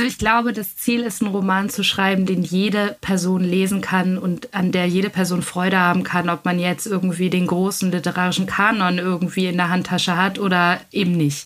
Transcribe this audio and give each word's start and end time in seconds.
Also 0.00 0.08
ich 0.08 0.16
glaube, 0.16 0.54
das 0.54 0.76
Ziel 0.76 1.02
ist, 1.02 1.20
einen 1.20 1.30
Roman 1.30 1.68
zu 1.68 1.84
schreiben, 1.84 2.24
den 2.24 2.42
jede 2.42 2.96
Person 3.02 3.44
lesen 3.44 3.82
kann 3.82 4.16
und 4.16 4.54
an 4.54 4.72
der 4.72 4.86
jede 4.86 5.10
Person 5.10 5.42
Freude 5.42 5.78
haben 5.78 6.04
kann, 6.04 6.30
ob 6.30 6.46
man 6.46 6.58
jetzt 6.58 6.86
irgendwie 6.86 7.28
den 7.28 7.46
großen 7.46 7.92
literarischen 7.92 8.46
Kanon 8.46 8.96
irgendwie 8.96 9.44
in 9.44 9.58
der 9.58 9.68
Handtasche 9.68 10.16
hat 10.16 10.38
oder 10.38 10.80
eben 10.90 11.18
nicht. 11.18 11.44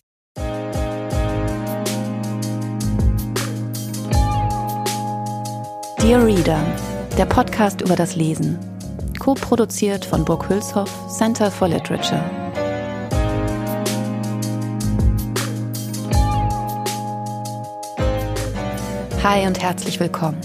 Dear 6.01 6.25
Reader, 6.25 6.63
der 7.17 7.25
Podcast 7.25 7.81
über 7.81 7.97
das 7.97 8.15
Lesen. 8.15 8.57
Co-produziert 9.19 10.05
von 10.05 10.23
Burg 10.23 10.47
Hülshoff, 10.47 10.89
Center 11.09 11.51
for 11.51 11.67
Literature. 11.67 12.23
Hi 19.27 19.47
und 19.47 19.59
herzlich 19.59 19.99
willkommen. 19.99 20.39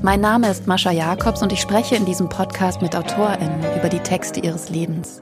Mein 0.00 0.22
Name 0.22 0.50
ist 0.50 0.66
Mascha 0.66 0.90
Jakobs 0.90 1.42
und 1.42 1.52
ich 1.52 1.60
spreche 1.60 1.96
in 1.96 2.06
diesem 2.06 2.30
Podcast 2.30 2.80
mit 2.80 2.96
AutorInnen 2.96 3.60
über 3.76 3.90
die 3.90 3.98
Texte 3.98 4.40
ihres 4.40 4.70
Lebens, 4.70 5.20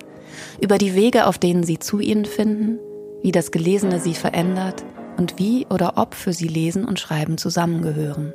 über 0.61 0.79
die 0.79 0.95
Wege, 0.95 1.27
auf 1.27 1.37
denen 1.37 1.65
sie 1.65 1.81
zu 1.81 1.99
ihnen 1.99 2.25
finden, 2.25 2.79
wie 3.21 3.33
das 3.33 3.51
Gelesene 3.51 3.99
sie 3.99 4.15
verändert 4.15 4.85
und 5.17 5.41
wie 5.41 5.67
oder 5.67 5.95
ob 5.97 6.15
für 6.15 6.33
sie 6.33 6.47
Lesen 6.47 6.85
und 6.85 7.01
Schreiben 7.01 7.37
zusammengehören. 7.37 8.33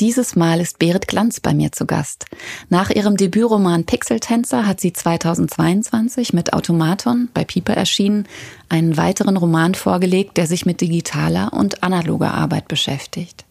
Dieses 0.00 0.34
Mal 0.34 0.60
ist 0.60 0.80
Berit 0.80 1.06
Glanz 1.06 1.38
bei 1.38 1.54
mir 1.54 1.70
zu 1.70 1.86
Gast. 1.86 2.26
Nach 2.68 2.90
ihrem 2.90 3.16
Debütroman 3.16 3.84
Pixeltänzer 3.84 4.66
hat 4.66 4.80
sie 4.80 4.92
2022 4.92 6.32
mit 6.32 6.52
Automaton 6.52 7.28
bei 7.32 7.44
Piper 7.44 7.74
erschienen 7.74 8.26
einen 8.68 8.96
weiteren 8.96 9.36
Roman 9.36 9.76
vorgelegt, 9.76 10.36
der 10.36 10.48
sich 10.48 10.66
mit 10.66 10.80
digitaler 10.80 11.52
und 11.52 11.84
analoger 11.84 12.34
Arbeit 12.34 12.66
beschäftigt. 12.66 13.44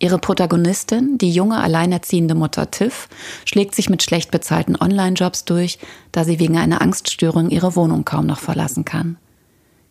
Ihre 0.00 0.18
Protagonistin, 0.18 1.16
die 1.16 1.30
junge 1.30 1.60
alleinerziehende 1.60 2.34
Mutter 2.34 2.72
Tiff, 2.72 3.08
schlägt 3.44 3.76
sich 3.76 3.88
mit 3.88 4.02
schlecht 4.02 4.32
bezahlten 4.32 4.74
Online-Jobs 4.74 5.44
durch, 5.44 5.78
da 6.10 6.24
sie 6.24 6.40
wegen 6.40 6.58
einer 6.58 6.82
Angststörung 6.82 7.50
ihre 7.50 7.76
Wohnung 7.76 8.04
kaum 8.04 8.26
noch 8.26 8.40
verlassen 8.40 8.84
kann. 8.84 9.16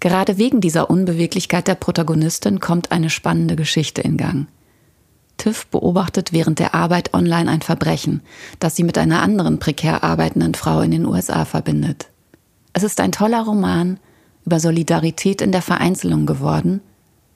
Gerade 0.01 0.37
wegen 0.37 0.59
dieser 0.59 0.89
Unbeweglichkeit 0.89 1.67
der 1.67 1.75
Protagonistin 1.75 2.59
kommt 2.59 2.91
eine 2.91 3.09
spannende 3.09 3.55
Geschichte 3.55 4.01
in 4.01 4.17
Gang. 4.17 4.47
Tiff 5.37 5.67
beobachtet 5.67 6.33
während 6.33 6.59
der 6.59 6.73
Arbeit 6.73 7.13
online 7.13 7.49
ein 7.49 7.61
Verbrechen, 7.61 8.21
das 8.59 8.75
sie 8.75 8.83
mit 8.83 8.97
einer 8.97 9.21
anderen 9.21 9.59
prekär 9.59 10.03
arbeitenden 10.03 10.55
Frau 10.55 10.81
in 10.81 10.91
den 10.91 11.05
USA 11.05 11.45
verbindet. 11.45 12.07
Es 12.73 12.83
ist 12.83 12.99
ein 12.99 13.11
toller 13.11 13.43
Roman 13.43 13.99
über 14.45 14.59
Solidarität 14.59 15.41
in 15.41 15.51
der 15.51 15.61
Vereinzelung 15.61 16.25
geworden, 16.25 16.81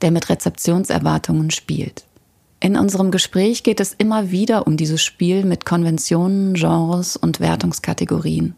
der 0.02 0.12
mit 0.12 0.30
Rezeptionserwartungen 0.30 1.52
spielt. 1.52 2.06
In 2.60 2.78
unserem 2.78 3.10
Gespräch 3.10 3.64
geht 3.64 3.80
es 3.80 3.94
immer 3.94 4.30
wieder 4.30 4.68
um 4.68 4.78
dieses 4.78 5.02
Spiel 5.02 5.44
mit 5.44 5.66
Konventionen, 5.66 6.54
Genres 6.54 7.18
und 7.18 7.40
Wertungskategorien. 7.40 8.56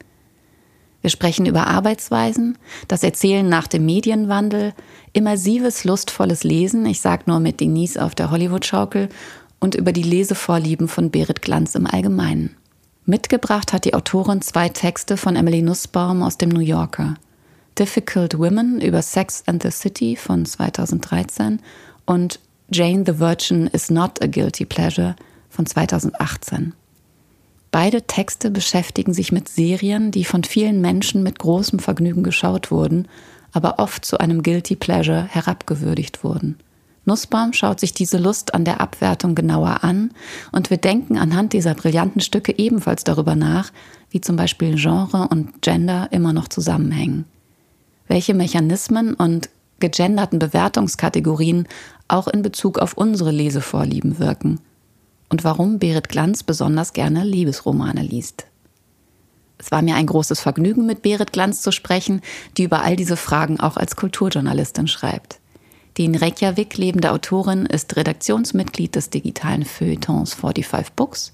Wir 1.04 1.10
sprechen 1.10 1.46
über 1.46 1.68
Arbeitsweisen, 1.68 2.58
das 2.88 3.04
Erzählen 3.04 3.48
nach 3.48 3.68
dem 3.68 3.86
Medienwandel, 3.86 4.74
immersives, 5.12 5.84
lustvolles 5.84 6.46
Lesen, 6.46 6.86
ich 6.86 7.02
sag 7.02 7.28
nur 7.28 7.42
mit 7.42 7.60
Denise 7.60 8.02
auf 8.02 8.16
der 8.16 8.32
Hollywood-Schaukel, 8.32 9.10
und 9.60 9.76
über 9.76 9.92
die 9.92 10.04
Lesevorlieben 10.04 10.88
von 10.88 11.12
Berit 11.12 11.42
Glanz 11.42 11.76
im 11.76 11.88
Allgemeinen. 11.88 12.56
Mitgebracht 13.06 13.74
hat 13.74 13.84
die 13.84 13.94
Autorin 13.94 14.42
zwei 14.42 14.70
Texte 14.70 15.18
von 15.18 15.36
Emily 15.36 15.62
Nussbaum 15.62 16.24
aus 16.24 16.38
dem 16.38 16.50
New 16.50 16.62
Yorker. 16.62 17.16
Difficult 17.78 18.40
Women 18.40 18.80
über 18.80 19.02
Sex 19.02 19.44
and 19.46 19.62
the 19.62 19.72
City 19.72 20.16
von 20.16 20.46
2013 20.46 21.60
und 22.06 22.40
Jane 22.72 23.04
the 23.06 23.20
Virgin 23.20 23.68
is 23.68 23.90
not 23.90 24.22
a 24.24 24.28
guilty 24.28 24.64
pleasure 24.64 25.18
von 25.50 25.66
2018. 25.66 26.74
Beide 27.74 28.04
Texte 28.04 28.52
beschäftigen 28.52 29.16
sich 29.16 29.32
mit 29.32 29.50
Serien, 29.50 30.12
die 30.12 30.26
von 30.26 30.44
vielen 30.44 30.80
Menschen 30.80 31.24
mit 31.24 31.40
großem 31.40 31.80
Vergnügen 31.80 32.22
geschaut 32.22 32.70
wurden, 32.70 33.08
aber 33.52 33.80
oft 33.80 34.06
zu 34.06 34.20
einem 34.20 34.44
guilty 34.44 34.76
pleasure 34.76 35.24
herabgewürdigt 35.24 36.24
wurden. 36.24 36.60
Nussbaum 37.06 37.52
schaut 37.52 37.80
sich 37.80 37.92
diese 37.92 38.20
Lust 38.20 38.54
an 38.54 38.64
der 38.64 38.80
Abwertung 38.80 39.34
genauer 39.34 39.84
an 39.84 40.12
und 40.52 40.70
wir 40.70 40.78
denken 40.78 41.18
anhand 41.18 41.54
dieser 41.54 41.74
brillanten 41.74 42.22
Stücke 42.22 42.56
ebenfalls 42.60 43.06
darüber 43.06 43.36
nach, 43.36 43.72
wie 44.12 44.22
zum 44.22 44.36
Beispiel 44.36 44.76
Genre 44.76 45.28
und 45.32 45.64
Gender 45.64 46.10
immer 46.12 46.32
noch 46.32 46.50
zusammenhängen. 46.50 47.26
Welche 48.08 48.36
Mechanismen 48.36 49.16
und 49.16 49.50
gegenderten 49.80 50.38
Bewertungskategorien 50.38 51.68
auch 52.08 52.28
in 52.28 52.44
Bezug 52.44 52.78
auf 52.78 52.94
unsere 52.94 53.32
Lesevorlieben 53.32 54.20
wirken 54.20 54.60
und 55.34 55.44
warum 55.44 55.80
Berit 55.80 56.10
Glanz 56.10 56.44
besonders 56.44 56.94
gerne 56.94 57.24
Liebesromane 57.24 58.04
liest. 58.04 58.46
Es 59.58 59.72
war 59.72 59.82
mir 59.82 59.96
ein 59.96 60.06
großes 60.06 60.40
Vergnügen, 60.40 60.86
mit 60.86 61.02
Berit 61.02 61.34
Glanz 61.34 61.64
zu 61.64 61.72
sprechen, 61.72 62.22
die 62.56 62.66
über 62.66 62.84
all 62.84 62.96
diese 62.96 63.18
Fragen 63.18 63.60
auch 63.60 63.76
als 63.76 63.96
Kulturjournalistin 63.96 64.88
schreibt. 64.88 65.40
Die 65.98 66.06
in 66.06 66.14
Reykjavik 66.14 66.78
lebende 66.78 67.12
Autorin 67.12 67.66
ist 67.66 67.96
Redaktionsmitglied 67.96 68.94
des 68.94 69.10
digitalen 69.10 69.66
Feuilletons 69.66 70.36
45 70.36 70.94
Books 70.94 71.34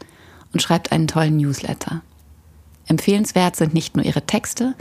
und 0.53 0.61
schreibt 0.61 0.93
einen 0.93 1.07
tollen 1.07 1.35
Newsletter. 1.35 2.01
Empfehlenswert 2.87 3.57
sind 3.57 3.73
nicht 3.73 3.97
nur 3.97 4.05
ihre 4.05 4.21
Texte, 4.21 4.75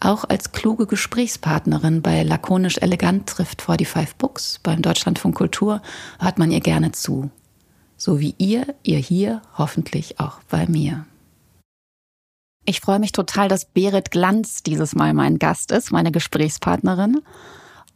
auch 0.00 0.24
als 0.24 0.50
kluge 0.50 0.86
Gesprächspartnerin 0.88 2.02
bei 2.02 2.24
Lakonisch 2.24 2.78
Elegant 2.78 3.28
trifft 3.28 3.62
45 3.62 4.16
Books 4.16 4.58
beim 4.64 4.82
Deutschlandfunk 4.82 5.36
Kultur 5.36 5.80
hört 6.18 6.40
man 6.40 6.50
ihr 6.50 6.58
gerne 6.60 6.90
zu. 6.90 7.30
So 8.04 8.20
wie 8.20 8.34
ihr, 8.36 8.74
ihr 8.82 8.98
hier, 8.98 9.40
hoffentlich 9.56 10.20
auch 10.20 10.40
bei 10.50 10.66
mir. 10.66 11.06
Ich 12.66 12.82
freue 12.82 12.98
mich 12.98 13.12
total, 13.12 13.48
dass 13.48 13.64
Berit 13.64 14.10
Glanz 14.10 14.62
dieses 14.62 14.94
Mal 14.94 15.14
mein 15.14 15.38
Gast 15.38 15.72
ist, 15.72 15.90
meine 15.90 16.12
Gesprächspartnerin 16.12 17.22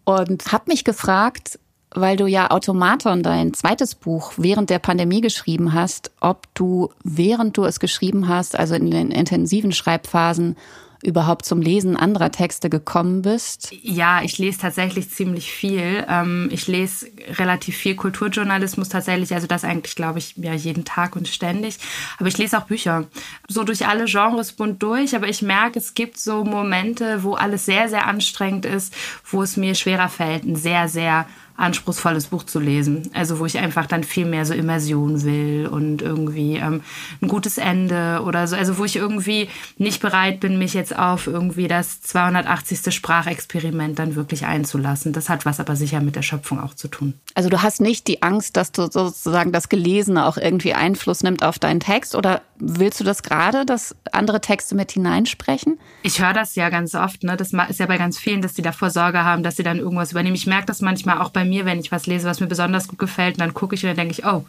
und 0.05 0.51
habe 0.51 0.65
mich 0.69 0.85
gefragt, 0.85 1.59
weil 1.91 2.17
du 2.17 2.27
ja 2.27 2.51
Automaton 2.51 3.23
dein 3.23 3.53
zweites 3.53 3.95
Buch 3.95 4.33
während 4.39 4.71
der 4.71 4.79
Pandemie 4.79 5.21
geschrieben 5.21 5.75
hast, 5.75 6.11
ob 6.21 6.47
du 6.55 6.89
während 7.05 7.59
du 7.59 7.65
es 7.65 7.79
geschrieben 7.79 8.29
hast, 8.29 8.59
also 8.59 8.77
in 8.77 8.91
den 8.91 9.11
intensiven 9.11 9.73
Schreibphasen, 9.73 10.57
überhaupt 11.03 11.45
zum 11.45 11.61
Lesen 11.61 11.97
anderer 11.97 12.31
Texte 12.31 12.71
gekommen 12.71 13.23
bist? 13.23 13.71
Ja, 13.83 14.23
ich 14.23 14.39
lese 14.39 14.59
tatsächlich 14.59 15.11
ziemlich 15.11 15.53
viel. 15.53 16.05
Ähm, 16.09 16.49
ich 16.53 16.67
lese 16.67 17.07
relativ 17.39 17.77
viel 17.77 17.95
Kulturjournalismus 17.95 18.89
tatsächlich, 18.89 19.35
also 19.35 19.47
das 19.47 19.65
eigentlich, 19.65 19.95
glaube 19.95 20.19
ich, 20.19 20.35
ja 20.37 20.55
jeden 20.55 20.85
Tag 20.85 21.17
und 21.17 21.29
ständig. 21.29 21.79
Aber 22.19 22.29
ich 22.29 22.39
lese 22.39 22.59
auch 22.59 22.65
Bücher. 22.65 23.07
So 23.49 23.65
durch 23.65 23.87
alle 23.87 24.07
Genres 24.07 24.53
bunt 24.53 24.83
durch, 24.83 25.15
aber 25.15 25.29
ich 25.29 25.43
merke, 25.43 25.79
es 25.79 25.95
gibt 25.95 26.19
so 26.19 26.45
Momente, 26.45 27.23
wo 27.23 27.35
alles 27.35 27.65
sehr, 27.65 27.89
sehr 27.89 28.07
anstrengend 28.07 28.65
ist, 28.65 28.95
wo 29.25 29.43
es 29.43 29.57
mir 29.57 29.75
schwerer 29.75 30.09
fällt, 30.09 30.45
ein 30.45 30.57
sehr, 30.57 30.89
sehr 30.89 31.27
anspruchsvolles 31.59 32.29
Buch 32.29 32.45
zu 32.45 32.61
lesen. 32.61 33.11
Also 33.13 33.41
wo 33.41 33.47
ich 33.47 33.59
einfach 33.59 33.87
dann 33.87 34.05
viel 34.05 34.25
mehr 34.25 34.47
so 34.47 34.55
Immersion 34.55 35.25
will 35.25 35.67
und 35.67 36.03
irgendwie 36.03 36.57
ähm, 36.57 36.83
ein 37.21 37.29
gutes 37.29 37.59
Ende 37.59 38.23
oder 38.25 38.47
so. 38.47 38.57
Also 38.57 38.79
wo 38.79 38.85
ich 38.85 38.97
irgendwie 38.97 39.49
nicht 39.77 40.01
bereit 40.01 40.41
bin, 40.41 40.59
mich 40.59 40.73
jetzt 40.73 40.97
auf 40.97 41.27
irgendwie 41.27 41.67
das 41.67 42.01
280. 42.01 42.95
Sprachexperiment 42.95 43.99
dann 43.99 44.15
wirklich 44.15 44.47
einzulassen. 44.47 45.13
Das 45.13 45.29
hat 45.29 45.45
was 45.45 45.59
aber 45.59 45.75
sicher 45.75 46.01
mit 46.01 46.15
der 46.15 46.23
Schöpfung 46.23 46.61
auch 46.61 46.75
zu 46.75 46.87
tun. 46.87 47.15
Also 47.35 47.51
du 47.51 47.61
hast 47.61 47.81
nicht 47.81 48.07
die 48.07 48.23
Angst, 48.23 48.57
dass 48.57 48.71
du 48.71 48.83
sozusagen 48.83 49.51
das 49.51 49.69
Gelesene 49.69 50.27
auch 50.27 50.37
irgendwie 50.37 50.75
Einfluss 50.75 51.25
nimmt 51.25 51.43
auf 51.43 51.59
deinen 51.59 51.81
Text 51.81 52.15
oder 52.15 52.41
willst 52.61 53.01
du 53.01 53.05
das 53.05 53.23
gerade, 53.23 53.67
dass 53.67 53.97
andere 54.13 54.41
Texte 54.41 54.75
mit 54.77 54.93
hineinsprechen? 54.93 55.79
Ich 56.03 56.23
höre 56.23 56.33
das 56.33 56.55
ja 56.55 56.71
ganz 56.71 56.95
oft. 56.95 57.25
Ne? 57.25 57.37
Das 57.37 57.53
ist 57.53 57.81
ja 57.81 57.87
bei 57.87 57.99
ganz 57.99 58.19
vielen, 58.19 58.43
dass 58.43 58.55
die 58.55 58.63
davor 58.63 58.91
Sorge 58.91 59.25
haben, 59.25 59.43
dass 59.43 59.57
sie 59.57 59.63
dann 59.63 59.79
irgendwas 59.79 60.13
übernehmen. 60.13 60.37
Ich 60.37 60.47
merke 60.47 60.67
das 60.67 60.81
manchmal 60.81 61.19
auch 61.19 61.31
bei 61.31 61.45
mir, 61.49 61.65
wenn 61.65 61.81
ich 61.81 61.93
was 61.93 62.07
lese, 62.07 62.29
was 62.29 62.41
mir 62.41 62.47
besonders 62.47 62.89
gut 62.89 62.99
gefällt, 62.99 63.35
und 63.35 63.41
dann 63.41 63.55
gucke 63.55 63.75
ich 63.75 63.83
und 63.83 63.89
dann 63.89 63.97
denke 63.97 64.13
ich, 64.13 64.25
oh, 64.25 64.45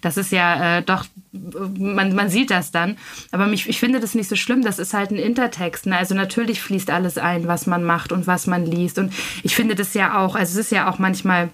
das 0.00 0.16
ist 0.16 0.32
ja 0.32 0.78
äh, 0.78 0.82
doch, 0.82 1.04
man, 1.32 2.14
man 2.14 2.28
sieht 2.28 2.50
das 2.50 2.70
dann. 2.70 2.96
Aber 3.32 3.46
mich, 3.46 3.68
ich 3.68 3.80
finde 3.80 4.00
das 4.00 4.14
nicht 4.14 4.28
so 4.28 4.36
schlimm, 4.36 4.62
das 4.62 4.78
ist 4.78 4.94
halt 4.94 5.10
ein 5.10 5.18
Intertext. 5.18 5.86
Ne? 5.86 5.96
Also 5.96 6.14
natürlich 6.14 6.60
fließt 6.60 6.90
alles 6.90 7.18
ein, 7.18 7.46
was 7.46 7.66
man 7.66 7.84
macht 7.84 8.12
und 8.12 8.26
was 8.26 8.46
man 8.46 8.66
liest. 8.66 8.98
Und 8.98 9.12
ich 9.42 9.54
finde 9.54 9.74
das 9.74 9.94
ja 9.94 10.18
auch, 10.18 10.34
also 10.34 10.58
es 10.58 10.66
ist 10.66 10.72
ja 10.72 10.90
auch 10.90 10.98
manchmal 10.98 11.50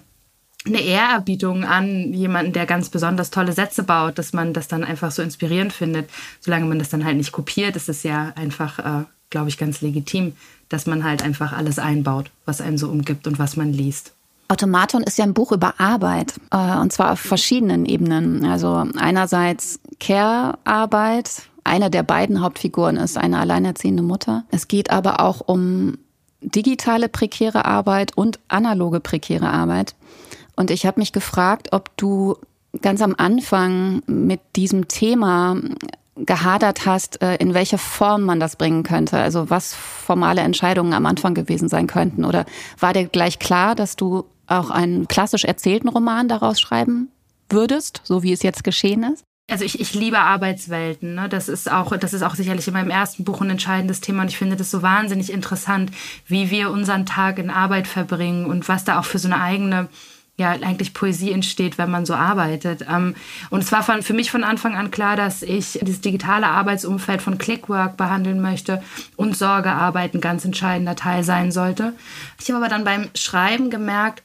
eine 0.65 0.81
Ehrerbietung 0.81 1.63
an 1.63 2.13
jemanden, 2.13 2.53
der 2.53 2.65
ganz 2.65 2.89
besonders 2.89 3.31
tolle 3.31 3.53
Sätze 3.53 3.83
baut, 3.83 4.19
dass 4.19 4.33
man 4.33 4.53
das 4.53 4.67
dann 4.67 4.83
einfach 4.83 5.11
so 5.11 5.21
inspirierend 5.23 5.73
findet. 5.73 6.09
Solange 6.39 6.65
man 6.65 6.79
das 6.79 6.89
dann 6.89 7.03
halt 7.03 7.17
nicht 7.17 7.31
kopiert, 7.31 7.75
ist 7.75 7.89
es 7.89 8.03
ja 8.03 8.31
einfach, 8.35 8.79
äh, 8.79 9.05
glaube 9.29 9.49
ich, 9.49 9.57
ganz 9.57 9.81
legitim, 9.81 10.33
dass 10.69 10.85
man 10.85 11.03
halt 11.03 11.23
einfach 11.23 11.51
alles 11.51 11.79
einbaut, 11.79 12.29
was 12.45 12.61
einen 12.61 12.77
so 12.77 12.89
umgibt 12.89 13.25
und 13.27 13.39
was 13.39 13.57
man 13.57 13.73
liest. 13.73 14.13
Automaton 14.51 15.03
ist 15.03 15.17
ja 15.17 15.23
ein 15.23 15.33
Buch 15.33 15.53
über 15.53 15.79
Arbeit 15.79 16.33
äh, 16.51 16.77
und 16.77 16.91
zwar 16.91 17.13
auf 17.13 17.19
verschiedenen 17.19 17.85
Ebenen. 17.85 18.45
Also 18.45 18.83
einerseits 18.97 19.79
Care-Arbeit. 20.01 21.43
Eine 21.63 21.89
der 21.89 22.03
beiden 22.03 22.41
Hauptfiguren 22.41 22.97
ist 22.97 23.17
eine 23.17 23.39
alleinerziehende 23.39 24.03
Mutter. 24.03 24.43
Es 24.51 24.67
geht 24.67 24.91
aber 24.91 25.21
auch 25.21 25.39
um 25.39 25.97
digitale 26.41 27.07
prekäre 27.07 27.63
Arbeit 27.63 28.17
und 28.17 28.39
analoge 28.49 28.99
prekäre 28.99 29.49
Arbeit. 29.49 29.95
Und 30.57 30.69
ich 30.69 30.85
habe 30.85 30.99
mich 30.99 31.13
gefragt, 31.13 31.69
ob 31.71 31.95
du 31.95 32.35
ganz 32.81 33.01
am 33.01 33.15
Anfang 33.17 34.01
mit 34.05 34.41
diesem 34.57 34.89
Thema 34.89 35.55
gehadert 36.17 36.85
hast, 36.85 37.21
äh, 37.21 37.35
in 37.35 37.53
welche 37.53 37.77
Form 37.77 38.23
man 38.23 38.41
das 38.41 38.57
bringen 38.57 38.83
könnte. 38.83 39.17
Also 39.17 39.49
was 39.49 39.73
formale 39.73 40.41
Entscheidungen 40.41 40.91
am 40.93 41.05
Anfang 41.05 41.35
gewesen 41.35 41.69
sein 41.69 41.87
könnten. 41.87 42.25
Oder 42.25 42.45
war 42.79 42.91
dir 42.91 43.05
gleich 43.05 43.39
klar, 43.39 43.75
dass 43.75 43.95
du 43.95 44.25
auch 44.51 44.69
einen 44.69 45.07
klassisch 45.07 45.43
erzählten 45.43 45.87
Roman 45.87 46.27
daraus 46.27 46.59
schreiben 46.59 47.09
würdest, 47.49 48.01
so 48.03 48.23
wie 48.23 48.33
es 48.33 48.43
jetzt 48.43 48.63
geschehen 48.63 49.03
ist? 49.03 49.23
also 49.51 49.65
ich, 49.65 49.79
ich 49.79 49.93
liebe 49.93 50.19
Arbeitswelten. 50.19 51.15
Ne? 51.15 51.29
Das 51.29 51.49
ist 51.49 51.69
auch, 51.69 51.95
das 51.97 52.13
ist 52.13 52.23
auch 52.23 52.35
sicherlich 52.35 52.67
in 52.67 52.73
meinem 52.73 52.89
ersten 52.89 53.23
Buch 53.23 53.41
ein 53.41 53.49
entscheidendes 53.49 54.01
Thema 54.01 54.23
und 54.23 54.29
ich 54.29 54.37
finde 54.37 54.55
das 54.55 54.71
so 54.71 54.81
wahnsinnig 54.81 55.31
interessant, 55.31 55.91
wie 56.25 56.49
wir 56.49 56.71
unseren 56.71 57.05
Tag 57.05 57.37
in 57.37 57.49
Arbeit 57.49 57.87
verbringen 57.87 58.45
und 58.45 58.69
was 58.69 58.85
da 58.85 58.99
auch 58.99 59.05
für 59.05 59.19
so 59.19 59.27
eine 59.27 59.41
eigene 59.41 59.89
ja 60.37 60.51
eigentlich 60.51 60.93
Poesie 60.93 61.31
entsteht, 61.31 61.77
wenn 61.77 61.91
man 61.91 62.05
so 62.05 62.13
arbeitet. 62.15 62.85
Ähm, 62.89 63.15
und 63.49 63.61
es 63.61 63.71
war 63.71 63.83
von, 63.83 64.01
für 64.01 64.13
mich 64.13 64.31
von 64.31 64.43
Anfang 64.43 64.75
an 64.75 64.89
klar, 64.89 65.15
dass 65.15 65.43
ich 65.43 65.79
dieses 65.81 66.01
digitale 66.01 66.47
Arbeitsumfeld 66.47 67.21
von 67.21 67.37
Clickwork 67.37 67.97
behandeln 67.97 68.41
möchte 68.41 68.81
und 69.17 69.37
Sorgearbeit 69.37 70.15
ein 70.15 70.21
ganz 70.21 70.45
entscheidender 70.45 70.95
Teil 70.95 71.23
sein 71.23 71.51
sollte. 71.51 71.93
Ich 72.39 72.49
habe 72.49 72.57
aber 72.57 72.69
dann 72.69 72.85
beim 72.85 73.09
Schreiben 73.13 73.69
gemerkt, 73.69 74.23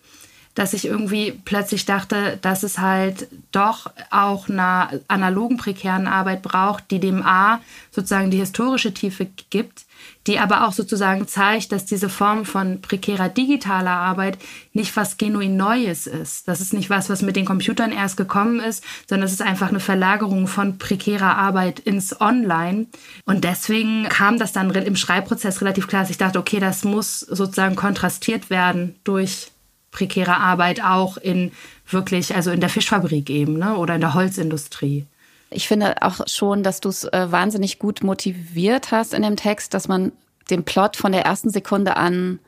dass 0.57 0.73
ich 0.73 0.87
irgendwie 0.87 1.39
plötzlich 1.45 1.85
dachte, 1.85 2.39
dass 2.41 2.63
es 2.63 2.79
halt 2.79 3.29
doch 3.53 3.91
auch 4.11 4.49
einer 4.49 4.91
analogen 5.07 5.59
prekären 5.59 6.09
Arbeit 6.09 6.43
braucht, 6.43 6.91
die 6.91 6.99
dem 6.99 7.23
A 7.23 7.61
sozusagen 7.91 8.31
die 8.31 8.39
historische 8.39 8.93
Tiefe 8.95 9.29
gibt, 9.51 9.85
die 10.27 10.39
aber 10.39 10.67
auch 10.67 10.73
sozusagen 10.73 11.29
zeigt, 11.29 11.73
dass 11.73 11.85
diese 11.85 12.09
Form 12.09 12.47
von 12.47 12.81
prekärer 12.81 13.29
digitaler 13.29 13.91
Arbeit 13.91 14.39
nicht 14.73 14.97
was 14.97 15.19
genuin 15.19 15.59
Neues 15.59 16.07
ist. 16.07 16.49
Das 16.49 16.63
ist 16.63 16.73
nicht 16.73 16.89
was, 16.89 17.11
was 17.11 17.21
mit 17.21 17.37
den 17.37 17.45
Computern 17.45 17.93
erst 17.93 18.17
gekommen 18.17 18.59
ist, 18.59 18.83
sondern 19.07 19.27
es 19.27 19.33
ist 19.33 19.43
einfach 19.43 19.69
eine 19.69 19.81
Verlagerung 19.81 20.49
von 20.49 20.79
prekärer 20.79 21.37
Arbeit 21.37 21.81
ins 21.81 22.19
Online. 22.19 22.87
Und 23.27 23.45
deswegen 23.45 24.09
kam 24.09 24.39
das 24.39 24.53
dann 24.53 24.71
im 24.71 24.97
Schreibprozess 24.97 25.61
relativ 25.61 25.87
klar, 25.87 26.03
dass 26.03 26.11
ich 26.11 26.19
dachte, 26.19 26.39
okay, 26.39 26.61
das 26.61 26.83
muss 26.83 27.21
sozusagen 27.21 27.77
kontrastiert 27.77 28.49
werden 28.49 28.97
durch 29.05 29.49
prekäre 29.97 30.37
Arbeit 30.37 30.85
auch 30.85 31.17
in 31.17 31.53
wirklich, 31.89 32.35
also 32.35 32.51
in 32.51 32.61
der 32.61 32.69
Fischfabrik 32.69 33.31
eben 33.31 33.59
ne? 33.59 33.77
oder 33.77 33.95
in 33.95 34.03
der 34.03 34.13
Holzindustrie. 34.13 35.07
Ich 35.49 35.67
finde 35.67 36.03
auch 36.03 36.21
schon, 36.27 36.63
dass 36.63 36.81
du 36.81 36.91
es 36.91 37.05
äh, 37.05 37.33
wahnsinnig 37.33 37.79
gut 37.79 38.03
motiviert 38.03 38.93
hast 38.93 39.15
in 39.15 39.23
dem 39.23 39.37
Text, 39.37 39.73
dass 39.73 39.89
man 39.89 40.13
dem 40.51 40.65
Plot 40.65 40.97
von 40.97 41.13
der 41.13 41.25
ersten 41.25 41.49
Sekunde 41.49 41.97
an 41.97 42.41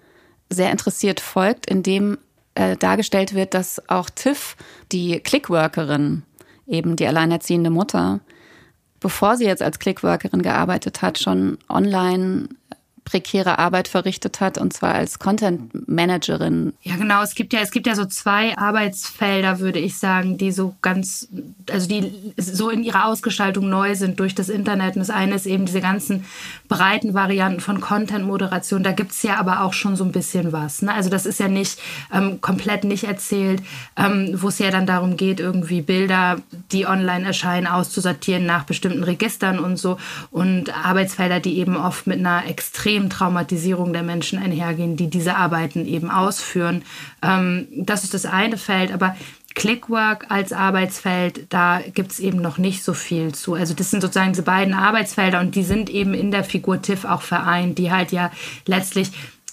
sehr 0.51 0.71
interessiert 0.71 1.21
folgt, 1.21 1.65
indem 1.65 2.19
äh, 2.55 2.77
dargestellt 2.77 3.35
wird, 3.35 3.55
dass 3.55 3.83
auch 3.89 4.11
Tiff, 4.11 4.55
die 4.93 5.19
Clickworkerin, 5.21 6.25
eben 6.67 6.97
die 6.97 7.07
alleinerziehende 7.07 7.71
Mutter, 7.71 8.21
bevor 9.01 9.39
sie 9.39 9.47
jetzt 9.47 9.63
als 9.63 9.79
Clickworkerin 9.79 10.43
gearbeitet 10.43 11.01
hat, 11.01 11.19
schon 11.19 11.57
online 11.71 12.49
prekäre 13.09 13.59
Arbeit 13.59 13.89
verrichtet 13.89 14.41
hat, 14.41 14.59
und 14.59 14.75
zwar 14.75 14.95
als 14.95 15.19
Content 15.19 15.89
Managerin. 15.89 16.75
Ja, 16.83 16.97
genau. 16.97 17.23
Es 17.23 17.35
gibt 17.35 17.55
ja, 17.55 17.61
es 17.61 17.71
gibt 17.71 17.87
ja 17.87 17.95
so 17.95 18.05
zwei 18.05 18.57
Arbeitsfelder, 18.59 19.61
würde 19.61 19.79
ich 19.79 19.99
sagen, 19.99 20.37
die 20.37 20.53
so 20.53 20.75
ganz, 20.83 21.27
also 21.71 21.89
die 21.89 22.35
so 22.37 22.69
in 22.69 22.85
ihrer 22.85 23.07
Ausgestaltung 23.07 23.71
neu 23.71 23.95
sind 23.95 24.21
durch 24.21 24.35
das 24.35 24.51
Internet. 24.51 24.97
Und 24.97 25.01
das 25.01 25.09
eine 25.09 25.37
ist 25.37 25.47
eben 25.47 25.65
diese 25.65 25.81
ganzen 25.81 26.27
breiten 26.69 27.15
Varianten 27.15 27.61
von 27.61 27.81
Content-Moderation. 27.81 28.83
Da 28.83 28.93
gibt 28.93 29.13
es 29.13 29.23
ja 29.23 29.39
aber 29.39 29.63
auch 29.63 29.73
schon 29.73 29.97
so 29.97 30.05
ein 30.05 30.13
bisschen 30.13 30.53
was. 30.53 30.83
Ne? 30.83 30.93
Also 30.93 31.09
das 31.09 31.25
ist 31.25 31.41
ja 31.41 31.49
nicht 31.49 31.81
ähm, 32.13 32.43
komplett 32.43 32.85
nicht 32.85 33.05
erzählt, 33.05 33.63
ähm, 33.97 34.35
wo 34.35 34.49
es 34.49 34.59
ja 34.59 34.71
dann 34.71 34.85
darum 34.85 35.17
geht, 35.17 35.41
irgendwie 35.41 35.81
Bilder, 35.81 36.37
die 36.73 36.87
online 36.87 37.25
erscheinen, 37.25 37.67
auszusortieren 37.67 38.45
nach 38.45 38.65
bestimmten 38.65 39.03
Registern 39.03 39.59
und 39.59 39.79
so. 39.79 39.97
Und 40.31 40.77
Arbeitsfelder, 40.85 41.41
die 41.41 41.59
eben 41.59 41.79
oft 41.79 42.07
mit 42.07 42.19
einer 42.19 42.47
extrem 42.47 42.98
extremen 42.99 43.11
Traumatisierung 43.11 43.93
der 43.93 44.03
Menschen 44.03 44.39
einhergehen, 44.39 44.97
die 44.97 45.09
diese 45.09 45.37
Arbeiten 45.37 45.87
eben 45.87 46.11
ausführen. 46.11 46.83
Ähm, 47.23 47.69
das 47.77 48.05
ist 48.05 48.15
das 48.15 48.27
eine 48.27 48.59
Feld, 48.59 48.93
aber 48.93 49.17
Clickwork 49.55 50.27
als 50.29 50.53
Arbeitsfeld, 50.53 51.47
da 51.49 51.81
gibt 51.95 52.13
es 52.13 52.21
eben 52.21 52.41
noch 52.41 52.59
nicht 52.59 52.85
so 52.85 52.95
viel 52.95 53.35
zu. 53.35 53.55
Also 53.55 53.75
das 53.75 53.91
sind 53.91 54.03
sozusagen 54.03 54.33
diese 54.33 54.43
beiden 54.43 54.75
Arbeitsfelder 54.75 55.41
und 55.41 55.55
die 55.55 55.65
sind 55.65 55.91
eben 55.91 56.15
in 56.15 56.31
der 56.31 56.45
Figur 56.45 56.81
Tiff 56.83 57.05
auch 57.05 57.23
vereint, 57.23 57.79
die 57.79 57.91
halt 57.91 58.13
ja 58.13 58.31
letztlich 58.67 59.11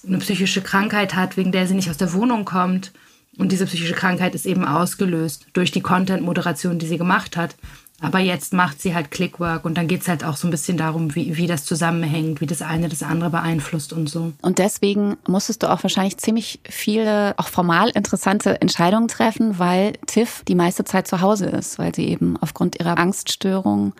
eine 0.07 0.19
psychische 0.19 0.61
Krankheit 0.61 1.15
hat, 1.15 1.37
wegen 1.37 1.51
der 1.51 1.65
sie 1.67 1.73
nicht 1.73 1.89
aus 1.89 1.97
der 1.97 2.13
Wohnung 2.13 2.45
kommt. 2.45 2.91
Und 3.37 3.51
diese 3.51 3.65
psychische 3.65 3.95
Krankheit 3.95 4.33
ist 4.33 4.45
eben 4.45 4.63
ausgelöst 4.63 5.47
durch 5.53 5.71
die 5.71 5.81
Content-Moderation, 5.81 6.79
die 6.79 6.87
sie 6.87 6.97
gemacht 6.97 7.35
hat. 7.35 7.55
Aber 8.01 8.19
jetzt 8.19 8.51
macht 8.51 8.81
sie 8.81 8.93
halt 8.93 9.09
Clickwork 9.09 9.63
und 9.63 9.77
dann 9.77 9.87
geht 9.87 10.01
es 10.01 10.09
halt 10.09 10.25
auch 10.25 10.35
so 10.35 10.47
ein 10.47 10.51
bisschen 10.51 10.75
darum, 10.75 11.15
wie, 11.15 11.37
wie 11.37 11.47
das 11.47 11.63
zusammenhängt, 11.63 12.41
wie 12.41 12.45
das 12.45 12.61
eine 12.61 12.89
das 12.89 13.03
andere 13.03 13.29
beeinflusst 13.29 13.93
und 13.93 14.07
so. 14.07 14.33
Und 14.41 14.59
deswegen 14.59 15.15
musstest 15.27 15.63
du 15.63 15.71
auch 15.71 15.81
wahrscheinlich 15.81 16.17
ziemlich 16.17 16.59
viele, 16.69 17.33
auch 17.37 17.47
formal 17.47 17.89
interessante 17.89 18.59
Entscheidungen 18.61 19.07
treffen, 19.07 19.59
weil 19.59 19.93
Tiff 20.07 20.43
die 20.45 20.55
meiste 20.55 20.83
Zeit 20.83 21.07
zu 21.07 21.21
Hause 21.21 21.45
ist, 21.45 21.79
weil 21.79 21.95
sie 21.95 22.07
eben 22.09 22.35
aufgrund 22.37 22.77
ihrer 22.79 22.97
Angststörung 22.97 23.93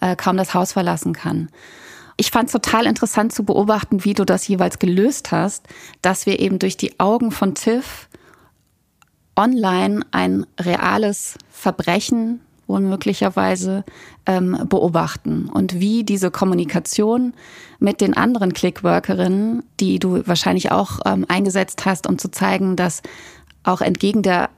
äh, 0.00 0.14
kaum 0.14 0.36
das 0.36 0.52
Haus 0.52 0.72
verlassen 0.72 1.14
kann. 1.14 1.48
Ich 2.18 2.30
fand 2.30 2.46
es 2.46 2.52
total 2.52 2.84
interessant 2.84 3.32
zu 3.32 3.44
beobachten, 3.44 4.04
wie 4.04 4.12
du 4.12 4.26
das 4.26 4.46
jeweils 4.46 4.78
gelöst 4.78 5.32
hast, 5.32 5.66
dass 6.02 6.26
wir 6.26 6.38
eben 6.40 6.58
durch 6.58 6.76
die 6.76 7.00
Augen 7.00 7.30
von 7.30 7.54
Tiff 7.54 8.08
online 9.36 10.02
ein 10.10 10.44
reales 10.60 11.38
Verbrechen 11.50 12.40
wohl 12.68 12.80
möglicherweise 12.80 13.84
ähm, 14.26 14.66
beobachten 14.68 15.48
und 15.48 15.80
wie 15.80 16.04
diese 16.04 16.30
Kommunikation 16.30 17.34
mit 17.80 18.00
den 18.00 18.16
anderen 18.16 18.52
Clickworkerinnen, 18.52 19.64
die 19.80 19.98
du 19.98 20.26
wahrscheinlich 20.26 20.70
auch 20.70 21.00
ähm, 21.06 21.24
eingesetzt 21.28 21.86
hast, 21.86 22.06
um 22.06 22.18
zu 22.18 22.30
zeigen, 22.30 22.76
dass 22.76 23.02
auch 23.64 23.80
entgegen 23.80 24.22
der, 24.22 24.50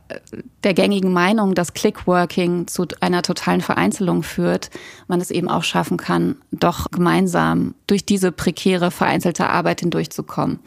der 0.62 0.74
gängigen 0.74 1.12
Meinung, 1.12 1.54
dass 1.54 1.74
Clickworking 1.74 2.66
zu 2.66 2.86
einer 3.00 3.22
totalen 3.22 3.60
Vereinzelung 3.60 4.22
führt, 4.22 4.70
man 5.08 5.20
es 5.20 5.30
eben 5.30 5.48
auch 5.48 5.64
schaffen 5.64 5.96
kann, 5.96 6.36
doch 6.52 6.90
gemeinsam 6.90 7.74
durch 7.86 8.04
diese 8.04 8.30
prekäre, 8.30 8.90
vereinzelte 8.90 9.48
Arbeit 9.48 9.80
hindurchzukommen. 9.80 10.60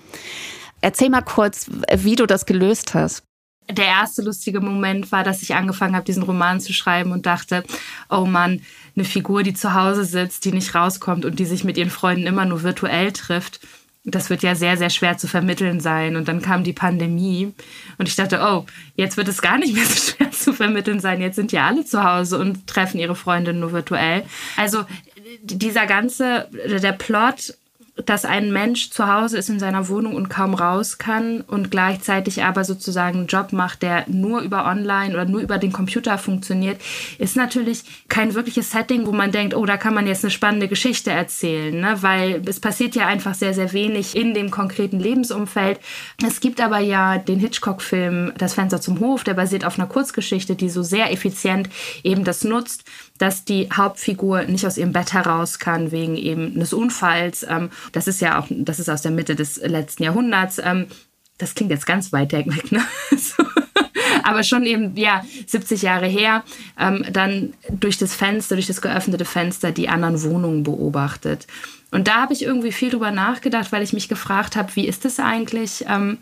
Erzähl 0.81 1.09
mal 1.09 1.21
kurz, 1.21 1.69
wie 1.95 2.15
du 2.15 2.25
das 2.25 2.45
gelöst 2.45 2.93
hast 2.93 3.23
der 3.69 3.85
erste 3.85 4.21
lustige 4.21 4.61
Moment 4.61 5.11
war, 5.11 5.23
dass 5.23 5.41
ich 5.41 5.55
angefangen 5.55 5.95
habe, 5.95 6.05
diesen 6.05 6.23
Roman 6.23 6.59
zu 6.59 6.73
schreiben 6.73 7.11
und 7.11 7.25
dachte, 7.25 7.63
oh 8.09 8.25
Mann, 8.25 8.61
eine 8.95 9.05
Figur, 9.05 9.43
die 9.43 9.53
zu 9.53 9.73
Hause 9.73 10.05
sitzt, 10.05 10.45
die 10.45 10.51
nicht 10.51 10.75
rauskommt 10.75 11.25
und 11.25 11.39
die 11.39 11.45
sich 11.45 11.63
mit 11.63 11.77
ihren 11.77 11.89
Freunden 11.89 12.27
immer 12.27 12.45
nur 12.45 12.63
virtuell 12.63 13.11
trifft. 13.11 13.59
Das 14.05 14.29
wird 14.29 14.43
ja 14.43 14.53
sehr, 14.53 14.75
sehr 14.75 14.89
schwer 14.89 15.17
zu 15.17 15.27
vermitteln 15.27 15.79
sein. 15.79 16.17
Und 16.17 16.27
dann 16.27 16.41
kam 16.41 16.65
die 16.65 16.73
Pandemie 16.73 17.53
und 17.97 18.07
ich 18.09 18.15
dachte, 18.15 18.41
oh, 18.43 18.65
jetzt 18.95 19.15
wird 19.15 19.29
es 19.29 19.41
gar 19.41 19.57
nicht 19.57 19.73
mehr 19.73 19.85
so 19.87 19.95
schwer 19.95 20.31
zu 20.31 20.53
vermitteln 20.53 20.99
sein. 20.99 21.21
Jetzt 21.21 21.37
sind 21.37 21.51
ja 21.51 21.67
alle 21.67 21.85
zu 21.85 22.03
Hause 22.03 22.37
und 22.37 22.67
treffen 22.67 22.99
ihre 22.99 23.15
Freunde 23.15 23.53
nur 23.53 23.71
virtuell. 23.71 24.23
Also 24.57 24.85
dieser 25.41 25.87
ganze, 25.87 26.49
der 26.67 26.91
Plot 26.91 27.55
dass 27.95 28.25
ein 28.25 28.51
Mensch 28.51 28.89
zu 28.89 29.07
Hause 29.07 29.37
ist 29.37 29.49
in 29.49 29.59
seiner 29.59 29.87
Wohnung 29.87 30.15
und 30.15 30.27
kaum 30.27 30.55
raus 30.55 30.97
kann 30.97 31.41
und 31.41 31.69
gleichzeitig 31.69 32.43
aber 32.43 32.63
sozusagen 32.63 33.19
einen 33.19 33.27
Job 33.27 33.53
macht, 33.53 33.83
der 33.83 34.05
nur 34.07 34.41
über 34.41 34.65
Online 34.65 35.13
oder 35.13 35.25
nur 35.25 35.41
über 35.41 35.59
den 35.59 35.71
Computer 35.71 36.17
funktioniert, 36.17 36.81
ist 37.19 37.35
natürlich 37.35 37.83
kein 38.09 38.33
wirkliches 38.33 38.71
Setting, 38.71 39.05
wo 39.05 39.11
man 39.11 39.31
denkt, 39.31 39.55
oh, 39.55 39.65
da 39.67 39.77
kann 39.77 39.93
man 39.93 40.07
jetzt 40.07 40.23
eine 40.23 40.31
spannende 40.31 40.67
Geschichte 40.67 41.11
erzählen, 41.11 41.79
ne? 41.79 41.97
weil 42.01 42.41
es 42.47 42.59
passiert 42.59 42.95
ja 42.95 43.05
einfach 43.05 43.35
sehr, 43.35 43.53
sehr 43.53 43.73
wenig 43.73 44.15
in 44.15 44.33
dem 44.33 44.49
konkreten 44.49 44.99
Lebensumfeld. 44.99 45.79
Es 46.25 46.39
gibt 46.39 46.61
aber 46.61 46.79
ja 46.79 47.19
den 47.19 47.39
Hitchcock-Film 47.39 48.33
Das 48.39 48.55
Fenster 48.55 48.81
zum 48.81 48.99
Hof, 49.01 49.23
der 49.23 49.35
basiert 49.35 49.65
auf 49.65 49.77
einer 49.77 49.87
Kurzgeschichte, 49.87 50.55
die 50.55 50.69
so 50.69 50.81
sehr 50.81 51.11
effizient 51.11 51.69
eben 52.03 52.23
das 52.23 52.43
nutzt, 52.43 52.85
dass 53.17 53.45
die 53.45 53.69
Hauptfigur 53.71 54.43
nicht 54.43 54.65
aus 54.65 54.77
ihrem 54.77 54.91
Bett 54.91 55.13
heraus 55.13 55.59
kann 55.59 55.91
wegen 55.91 56.15
eben 56.15 56.55
eines 56.55 56.73
Unfalls. 56.73 57.45
Ähm, 57.47 57.69
das 57.91 58.07
ist 58.07 58.21
ja 58.21 58.39
auch, 58.39 58.47
das 58.49 58.79
ist 58.79 58.89
aus 58.89 59.01
der 59.01 59.11
Mitte 59.11 59.35
des 59.35 59.57
letzten 59.57 60.03
Jahrhunderts. 60.03 60.59
Ähm, 60.63 60.87
das 61.37 61.55
klingt 61.55 61.71
jetzt 61.71 61.85
ganz 61.85 62.11
weit 62.13 62.31
weg, 62.31 62.71
ne? 62.71 62.81
aber 64.23 64.43
schon 64.43 64.65
eben, 64.65 64.95
ja, 64.95 65.23
70 65.45 65.81
Jahre 65.81 66.07
her, 66.07 66.43
ähm, 66.79 67.05
dann 67.11 67.53
durch 67.69 67.97
das 67.97 68.15
Fenster, 68.15 68.55
durch 68.55 68.67
das 68.67 68.81
geöffnete 68.81 69.25
Fenster 69.25 69.71
die 69.71 69.89
anderen 69.89 70.21
Wohnungen 70.23 70.63
beobachtet. 70.63 71.47
Und 71.91 72.07
da 72.07 72.21
habe 72.21 72.33
ich 72.33 72.43
irgendwie 72.43 72.71
viel 72.71 72.89
drüber 72.89 73.11
nachgedacht, 73.11 73.71
weil 73.71 73.83
ich 73.83 73.93
mich 73.93 74.09
gefragt 74.09 74.55
habe, 74.55 74.75
wie 74.75 74.87
ist 74.87 75.05
es 75.05 75.19
eigentlich? 75.19 75.85
Ähm, 75.87 76.17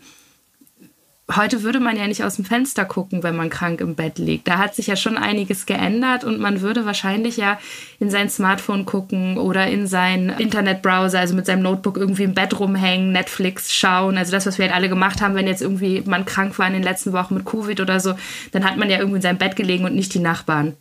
heute 1.36 1.62
würde 1.62 1.80
man 1.80 1.96
ja 1.96 2.06
nicht 2.06 2.24
aus 2.24 2.36
dem 2.36 2.44
Fenster 2.44 2.84
gucken, 2.84 3.22
wenn 3.22 3.36
man 3.36 3.50
krank 3.50 3.80
im 3.80 3.94
Bett 3.94 4.18
liegt. 4.18 4.48
Da 4.48 4.58
hat 4.58 4.74
sich 4.74 4.86
ja 4.86 4.96
schon 4.96 5.16
einiges 5.16 5.66
geändert 5.66 6.24
und 6.24 6.40
man 6.40 6.60
würde 6.60 6.86
wahrscheinlich 6.86 7.36
ja 7.36 7.58
in 8.00 8.10
sein 8.10 8.28
Smartphone 8.28 8.84
gucken 8.84 9.38
oder 9.38 9.66
in 9.66 9.86
seinen 9.86 10.30
Internetbrowser, 10.30 11.18
also 11.18 11.34
mit 11.34 11.46
seinem 11.46 11.62
Notebook 11.62 11.96
irgendwie 11.96 12.24
im 12.24 12.34
Bett 12.34 12.58
rumhängen, 12.58 13.12
Netflix 13.12 13.72
schauen. 13.72 14.18
Also 14.18 14.32
das, 14.32 14.46
was 14.46 14.58
wir 14.58 14.66
halt 14.66 14.74
alle 14.74 14.88
gemacht 14.88 15.20
haben, 15.20 15.34
wenn 15.34 15.46
jetzt 15.46 15.62
irgendwie 15.62 16.02
man 16.06 16.24
krank 16.24 16.58
war 16.58 16.66
in 16.66 16.72
den 16.72 16.82
letzten 16.82 17.12
Wochen 17.12 17.34
mit 17.34 17.44
Covid 17.44 17.80
oder 17.80 18.00
so, 18.00 18.14
dann 18.52 18.64
hat 18.64 18.76
man 18.76 18.90
ja 18.90 18.98
irgendwie 18.98 19.16
in 19.16 19.22
seinem 19.22 19.38
Bett 19.38 19.56
gelegen 19.56 19.84
und 19.84 19.94
nicht 19.94 20.14
die 20.14 20.18
Nachbarn 20.18 20.74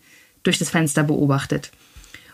durch 0.44 0.58
das 0.58 0.70
Fenster 0.70 1.04
beobachtet. 1.04 1.72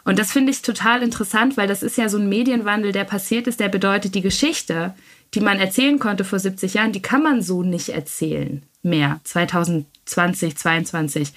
Und 0.08 0.18
das 0.18 0.32
finde 0.32 0.54
ich 0.54 0.62
total 0.62 1.04
interessant, 1.04 1.58
weil 1.58 1.68
das 1.68 1.84
ist 1.84 1.98
ja 1.98 2.08
so 2.08 2.18
ein 2.18 2.30
Medienwandel, 2.30 2.94
der 2.94 3.04
passiert 3.04 3.46
ist, 3.46 3.60
der 3.60 3.68
bedeutet, 3.68 4.16
die 4.16 4.22
Geschichte, 4.22 4.94
die 5.34 5.42
man 5.42 5.60
erzählen 5.60 6.00
konnte 6.00 6.24
vor 6.24 6.40
70 6.40 6.76
Jahren, 6.76 6.94
die 6.94 7.02
kann 7.02 7.22
man 7.22 7.42
so 7.42 7.62
nicht 7.62 7.90
erzählen 7.90 8.64
mehr, 8.84 9.20
2020, 9.26 10.56
2022. 10.56 11.34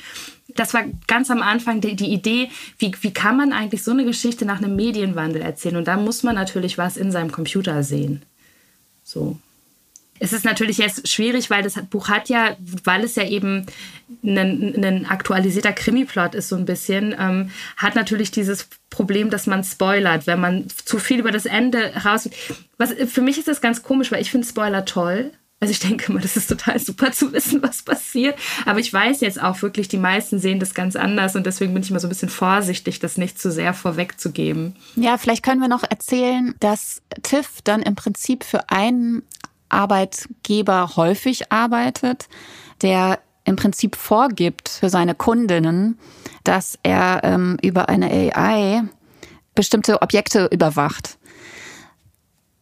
Das 0.55 0.73
war 0.73 0.85
ganz 1.09 1.33
am 1.33 1.43
Anfang 1.43 1.81
die, 1.81 1.97
die 1.97 2.13
Idee, 2.13 2.49
wie, 2.79 2.93
wie 3.01 3.13
kann 3.13 3.37
man 3.37 3.53
eigentlich 3.53 3.83
so 3.83 3.91
eine 3.91 4.05
Geschichte 4.05 4.45
nach 4.45 4.59
einem 4.59 4.77
Medienwandel 4.77 5.43
erzählen? 5.43 5.77
Und 5.77 5.89
da 5.89 5.97
muss 5.97 6.23
man 6.23 6.37
natürlich 6.37 6.79
was 6.79 6.97
in 6.97 7.11
seinem 7.11 7.33
Computer 7.33 7.83
sehen. 7.83 8.23
So. 9.03 9.37
Es 10.21 10.33
ist 10.33 10.45
natürlich 10.45 10.79
jetzt 10.79 11.09
schwierig, 11.09 11.51
weil 11.51 11.63
das 11.63 11.75
Buch 11.91 12.09
hat 12.09 12.29
ja, 12.29 12.57
weil 12.85 13.03
es 13.03 13.17
ja 13.17 13.25
eben 13.25 13.67
ein, 14.23 14.85
ein 14.85 15.07
aktualisierter 15.07 15.73
Krimiplot 15.73 16.35
ist 16.35 16.49
so 16.49 16.57
ein 16.57 16.67
bisschen, 16.67 17.15
ähm, 17.19 17.51
hat 17.77 17.95
natürlich 17.95 18.31
dieses 18.31 18.69
Problem, 18.91 19.31
dass 19.31 19.47
man 19.47 19.65
spoilert, 19.65 20.27
wenn 20.27 20.41
man 20.41 20.67
zu 20.85 20.99
viel 20.99 21.21
über 21.21 21.33
das 21.33 21.47
Ende 21.47 21.93
raus. 22.05 22.29
Was 22.77 22.93
für 22.93 23.23
mich 23.23 23.39
ist 23.39 23.49
das 23.49 23.61
ganz 23.61 23.83
komisch, 23.83 24.13
weil 24.13 24.21
ich 24.21 24.31
finde 24.31 24.47
Spoiler 24.47 24.85
toll. 24.85 25.33
Also 25.63 25.73
ich 25.73 25.79
denke 25.79 26.11
immer, 26.11 26.21
das 26.21 26.39
ist 26.39 26.49
total 26.49 26.79
super 26.79 27.13
zu 27.13 27.33
wissen, 27.35 27.63
was 27.63 27.83
passiert. 27.83 28.39
Aber 28.65 28.81
ich 28.81 28.91
weiß 28.91 29.21
jetzt 29.21 29.41
auch 29.41 29.61
wirklich, 29.61 29.89
die 29.89 29.99
meisten 29.99 30.39
sehen 30.39 30.59
das 30.59 30.73
ganz 30.73 30.97
anders 30.97 31.37
und 31.37 31.45
deswegen 31.45 31.75
bin 31.75 31.83
ich 31.83 31.91
immer 31.91 32.01
so 32.01 32.07
ein 32.07 32.11
bisschen 32.11 32.31
vorsichtig, 32.31 32.99
das 32.99 33.19
nicht 33.19 33.39
zu 33.39 33.53
sehr 33.53 33.75
vorwegzugeben. 33.75 34.75
Ja, 34.97 35.19
vielleicht 35.19 35.43
können 35.43 35.61
wir 35.61 35.69
noch 35.69 35.85
erzählen, 35.85 36.55
dass 36.61 37.03
Tiff 37.23 37.61
dann 37.63 37.83
im 37.83 37.95
Prinzip 37.95 38.43
für 38.45 38.71
einen 38.71 39.23
Arbeitgeber 39.71 40.97
häufig 40.97 41.51
arbeitet, 41.53 42.29
der 42.83 43.19
im 43.45 43.57
Prinzip 43.57 43.97
vorgibt 43.97 44.69
für 44.69 44.91
seine 44.91 45.15
Kundinnen, 45.15 45.99
dass 46.45 46.79
er 46.83 47.21
ähm, 47.25 47.57
über 47.63 47.89
eine 47.89 48.11
AI 48.11 48.85
bestimmte 49.55 50.03
Objekte 50.03 50.47
überwacht. 50.51 51.19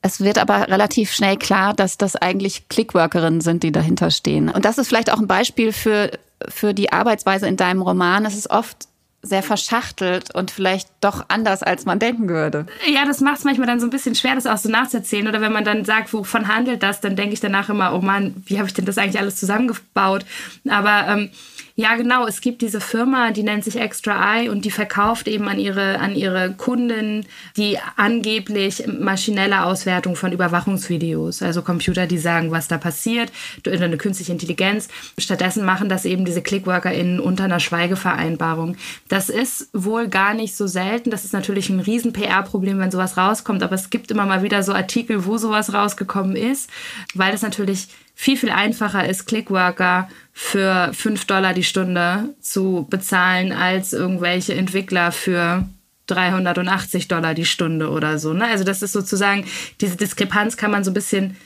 Es 0.00 0.20
wird 0.20 0.38
aber 0.38 0.68
relativ 0.68 1.12
schnell 1.12 1.36
klar, 1.36 1.74
dass 1.74 1.98
das 1.98 2.16
eigentlich 2.16 2.68
Clickworkerinnen 2.68 3.40
sind, 3.40 3.62
die 3.62 3.72
dahinter 3.72 4.10
stehen. 4.10 4.48
Und 4.48 4.64
das 4.64 4.78
ist 4.78 4.88
vielleicht 4.88 5.12
auch 5.12 5.18
ein 5.18 5.26
Beispiel 5.26 5.72
für, 5.72 6.12
für 6.48 6.72
die 6.72 6.92
Arbeitsweise 6.92 7.48
in 7.48 7.56
deinem 7.56 7.82
Roman. 7.82 8.24
Es 8.24 8.36
ist 8.36 8.50
oft 8.50 8.88
sehr 9.22 9.42
verschachtelt 9.42 10.34
und 10.34 10.50
vielleicht 10.50 10.88
doch 11.00 11.24
anders, 11.28 11.62
als 11.62 11.84
man 11.84 11.98
denken 11.98 12.28
würde. 12.28 12.66
Ja, 12.86 13.04
das 13.04 13.20
macht 13.20 13.38
es 13.38 13.44
manchmal 13.44 13.66
dann 13.66 13.80
so 13.80 13.86
ein 13.86 13.90
bisschen 13.90 14.14
schwer, 14.14 14.36
das 14.36 14.46
auch 14.46 14.58
so 14.58 14.68
nachzuerzählen. 14.68 15.26
Oder 15.26 15.40
wenn 15.40 15.52
man 15.52 15.64
dann 15.64 15.84
sagt, 15.84 16.12
wovon 16.12 16.48
handelt 16.48 16.82
das, 16.82 17.00
dann 17.00 17.16
denke 17.16 17.34
ich 17.34 17.40
danach 17.40 17.68
immer, 17.68 17.94
oh 17.94 18.00
Mann, 18.00 18.34
wie 18.46 18.58
habe 18.58 18.68
ich 18.68 18.74
denn 18.74 18.84
das 18.84 18.96
eigentlich 18.96 19.18
alles 19.18 19.36
zusammengebaut? 19.36 20.24
Aber 20.68 21.08
ähm, 21.08 21.30
ja, 21.78 21.94
genau. 21.94 22.26
Es 22.26 22.40
gibt 22.40 22.60
diese 22.60 22.80
Firma, 22.80 23.30
die 23.30 23.44
nennt 23.44 23.62
sich 23.62 23.76
Extra 23.76 24.34
Eye 24.34 24.48
und 24.48 24.64
die 24.64 24.72
verkauft 24.72 25.28
eben 25.28 25.46
an 25.46 25.60
ihre, 25.60 26.00
an 26.00 26.16
ihre 26.16 26.52
Kunden 26.54 27.24
die 27.56 27.78
angeblich 27.94 28.84
maschinelle 28.88 29.62
Auswertung 29.62 30.16
von 30.16 30.32
Überwachungsvideos. 30.32 31.40
Also 31.40 31.62
Computer, 31.62 32.08
die 32.08 32.18
sagen, 32.18 32.50
was 32.50 32.66
da 32.66 32.78
passiert, 32.78 33.30
durch 33.62 33.80
eine 33.80 33.96
künstliche 33.96 34.32
Intelligenz. 34.32 34.88
Stattdessen 35.18 35.64
machen 35.64 35.88
das 35.88 36.04
eben 36.04 36.24
diese 36.24 36.42
ClickworkerInnen 36.42 37.20
unter 37.20 37.44
einer 37.44 37.60
Schweigevereinbarung. 37.60 38.76
Das 39.06 39.28
ist 39.28 39.68
wohl 39.72 40.08
gar 40.08 40.34
nicht 40.34 40.56
so 40.56 40.66
selten. 40.66 41.12
Das 41.12 41.24
ist 41.24 41.32
natürlich 41.32 41.70
ein 41.70 41.78
riesen 41.78 42.12
PR-Problem, 42.12 42.80
wenn 42.80 42.90
sowas 42.90 43.16
rauskommt. 43.16 43.62
Aber 43.62 43.76
es 43.76 43.88
gibt 43.88 44.10
immer 44.10 44.26
mal 44.26 44.42
wieder 44.42 44.64
so 44.64 44.72
Artikel, 44.72 45.26
wo 45.26 45.38
sowas 45.38 45.72
rausgekommen 45.72 46.34
ist, 46.34 46.70
weil 47.14 47.32
es 47.32 47.42
natürlich 47.42 47.86
viel, 48.20 48.36
viel 48.36 48.50
einfacher 48.50 49.08
ist, 49.08 49.26
Clickworker 49.26 50.08
für 50.32 50.90
5 50.92 51.24
Dollar 51.26 51.54
die 51.54 51.62
Stunde 51.62 52.34
zu 52.40 52.84
bezahlen, 52.90 53.52
als 53.52 53.92
irgendwelche 53.92 54.56
Entwickler 54.56 55.12
für 55.12 55.68
380 56.08 57.06
Dollar 57.06 57.34
die 57.34 57.44
Stunde 57.44 57.90
oder 57.90 58.18
so. 58.18 58.32
Ne? 58.32 58.44
Also 58.46 58.64
das 58.64 58.82
ist 58.82 58.92
sozusagen, 58.92 59.44
diese 59.80 59.96
Diskrepanz 59.96 60.56
kann 60.56 60.72
man 60.72 60.82
so 60.82 60.90
ein 60.90 60.94
bisschen 60.94 61.36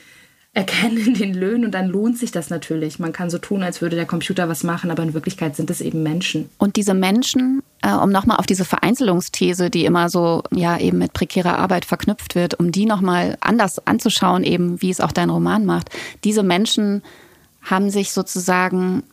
erkennen 0.53 0.97
in 0.97 1.13
den 1.13 1.35
Löhnen 1.35 1.65
und 1.65 1.73
dann 1.73 1.89
lohnt 1.89 2.17
sich 2.17 2.31
das 2.31 2.49
natürlich. 2.49 2.97
Man 2.97 3.13
kann 3.13 3.29
so 3.29 3.37
tun, 3.37 3.61
als 3.61 3.83
würde 3.83 3.95
der 3.95 4.07
Computer 4.07 4.49
was 4.49 4.63
machen, 4.63 4.89
aber 4.89 5.03
in 5.03 5.13
Wirklichkeit 5.13 5.55
sind 5.55 5.69
es 5.69 5.79
eben 5.79 6.01
Menschen. 6.01 6.49
Und 6.57 6.75
diese 6.75 6.95
Menschen, 6.95 7.61
äh, 7.83 7.93
um 7.93 8.09
nochmal 8.09 8.37
auf 8.37 8.45
diese 8.45 8.65
Vereinzelungsthese, 8.65 9.69
die 9.69 9.85
immer 9.85 10.09
so 10.09 10.43
ja 10.51 10.77
eben 10.79 10.97
mit 10.97 11.13
prekärer 11.13 11.59
Arbeit 11.59 11.85
verknüpft 11.85 12.33
wird, 12.33 12.55
um 12.55 12.71
die 12.71 12.85
nochmal 12.85 13.37
anders 13.41 13.85
anzuschauen, 13.85 14.43
eben 14.43 14.81
wie 14.81 14.89
es 14.89 15.01
auch 15.01 15.11
dein 15.11 15.29
Roman 15.29 15.65
macht, 15.65 15.89
diese 16.23 16.43
Menschen 16.43 17.03
haben 17.61 17.89
sich 17.89 18.11
sozusagen 18.11 19.03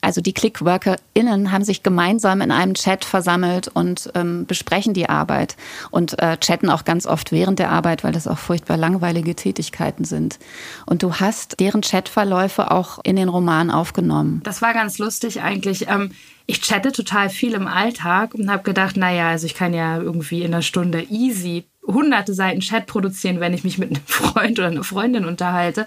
also 0.00 0.20
die 0.20 0.32
ClickworkerInnen 0.32 1.50
haben 1.50 1.64
sich 1.64 1.82
gemeinsam 1.82 2.40
in 2.40 2.50
einem 2.50 2.74
Chat 2.74 3.04
versammelt 3.04 3.68
und 3.68 4.10
ähm, 4.14 4.46
besprechen 4.46 4.94
die 4.94 5.08
Arbeit 5.08 5.56
und 5.90 6.18
äh, 6.22 6.36
chatten 6.38 6.70
auch 6.70 6.84
ganz 6.84 7.06
oft 7.06 7.32
während 7.32 7.58
der 7.58 7.70
Arbeit, 7.70 8.04
weil 8.04 8.12
das 8.12 8.28
auch 8.28 8.38
furchtbar 8.38 8.76
langweilige 8.76 9.34
Tätigkeiten 9.34 10.04
sind. 10.04 10.38
Und 10.86 11.02
du 11.02 11.16
hast 11.16 11.58
deren 11.58 11.80
Chatverläufe 11.80 12.70
auch 12.70 13.00
in 13.02 13.16
den 13.16 13.28
Roman 13.28 13.70
aufgenommen. 13.70 14.40
Das 14.44 14.62
war 14.62 14.72
ganz 14.72 14.98
lustig 14.98 15.42
eigentlich. 15.42 15.88
Ähm, 15.88 16.12
ich 16.46 16.62
chatte 16.62 16.92
total 16.92 17.28
viel 17.28 17.54
im 17.54 17.66
Alltag 17.66 18.34
und 18.34 18.50
habe 18.50 18.62
gedacht, 18.62 18.96
naja, 18.96 19.28
also 19.28 19.46
ich 19.46 19.54
kann 19.54 19.74
ja 19.74 19.98
irgendwie 19.98 20.42
in 20.42 20.54
einer 20.54 20.62
Stunde 20.62 21.02
easy 21.10 21.66
hunderte 21.86 22.34
Seiten 22.34 22.60
Chat 22.60 22.86
produzieren, 22.86 23.40
wenn 23.40 23.54
ich 23.54 23.64
mich 23.64 23.78
mit 23.78 23.90
einem 23.90 24.06
Freund 24.06 24.58
oder 24.58 24.68
einer 24.68 24.84
Freundin 24.84 25.24
unterhalte. 25.24 25.86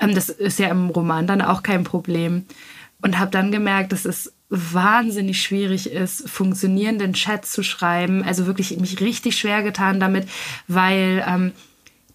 Ähm, 0.00 0.14
das 0.14 0.28
ist 0.28 0.58
ja 0.58 0.68
im 0.68 0.90
Roman 0.90 1.26
dann 1.26 1.42
auch 1.42 1.62
kein 1.62 1.84
Problem 1.84 2.46
und 3.02 3.18
habe 3.18 3.30
dann 3.30 3.52
gemerkt, 3.52 3.92
dass 3.92 4.04
es 4.04 4.32
wahnsinnig 4.48 5.42
schwierig 5.42 5.90
ist, 5.90 6.28
funktionierenden 6.28 7.14
Chat 7.14 7.44
zu 7.44 7.62
schreiben. 7.62 8.22
Also 8.22 8.46
wirklich 8.46 8.78
mich 8.78 9.00
richtig 9.00 9.36
schwer 9.38 9.62
getan 9.62 9.98
damit, 9.98 10.28
weil 10.68 11.24
ähm, 11.26 11.52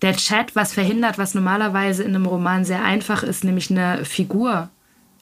der 0.01 0.15
Chat 0.15 0.55
was 0.55 0.73
verhindert, 0.73 1.17
was 1.17 1.33
normalerweise 1.33 2.03
in 2.03 2.15
einem 2.15 2.25
Roman 2.25 2.63
sehr 2.63 2.83
einfach 2.83 3.23
ist, 3.23 3.43
nämlich 3.43 3.71
eine 3.71 4.05
Figur 4.05 4.69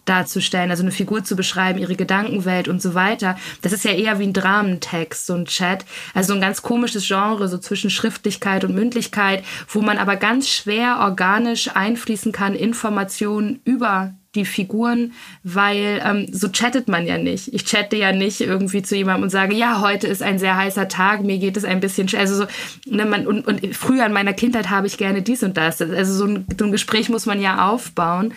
darzustellen, 0.06 0.70
also 0.70 0.84
eine 0.84 0.92
Figur 0.92 1.24
zu 1.24 1.36
beschreiben, 1.36 1.80
ihre 1.80 1.96
Gedankenwelt 1.96 2.68
und 2.68 2.82
so 2.82 2.94
weiter. 2.94 3.38
Das 3.62 3.74
ist 3.74 3.86
ja 3.86 3.92
eher 3.92 4.20
wie 4.20 4.28
ein 4.28 4.34
Dramentext, 4.34 5.26
so 5.26 5.34
ein 5.34 5.46
Chat. 5.46 5.84
Also 6.14 6.28
so 6.28 6.34
ein 6.36 6.42
ganz 6.42 6.62
komisches 6.62 7.08
Genre, 7.08 7.48
so 7.48 7.58
zwischen 7.58 7.90
Schriftlichkeit 7.90 8.64
und 8.64 8.76
Mündlichkeit, 8.76 9.44
wo 9.68 9.82
man 9.82 9.98
aber 9.98 10.16
ganz 10.16 10.48
schwer 10.48 11.00
organisch 11.00 11.76
einfließen 11.76 12.32
kann, 12.32 12.54
Informationen 12.54 13.62
über 13.64 14.14
die 14.36 14.46
Figuren, 14.46 15.14
weil 15.44 16.02
ähm, 16.06 16.28
so 16.32 16.50
chattet 16.50 16.88
man 16.88 17.08
ja 17.08 17.18
nicht. 17.18 17.54
Ich 17.54 17.66
chatte 17.66 17.96
ja 17.96 18.12
nicht 18.12 18.42
irgendwie 18.42 18.82
zu 18.82 18.96
jemandem 18.96 19.24
und 19.24 19.30
sage, 19.30 19.56
ja, 19.56 19.82
heute 19.82 20.08
ist 20.08 20.22
ein 20.22 20.40
sehr 20.40 20.56
heißer 20.56 20.88
Tag, 20.88 21.24
mir 21.24 21.38
geht 21.38 21.58
es 21.58 21.66
ein 21.66 21.80
bisschen, 21.80 22.08
also 22.18 22.36
so, 22.36 22.46
ne, 22.86 23.06
man, 23.06 23.26
und, 23.26 23.48
und 23.48 23.76
früher 23.76 24.06
in 24.06 24.14
meiner 24.14 24.34
Kindheit 24.34 24.70
habe 24.70 24.88
ich 24.88 24.98
gerne 24.98 25.22
dies 25.22 25.44
und 25.44 25.58
das. 25.58 25.82
Also 25.82 26.14
so 26.14 26.26
ein, 26.26 26.46
so 26.60 26.66
ein 26.66 26.72
Gespräch 26.72 27.10
muss 27.10 27.26
man 27.26 27.42
ja 27.42 27.70
aufbauen. 27.70 28.34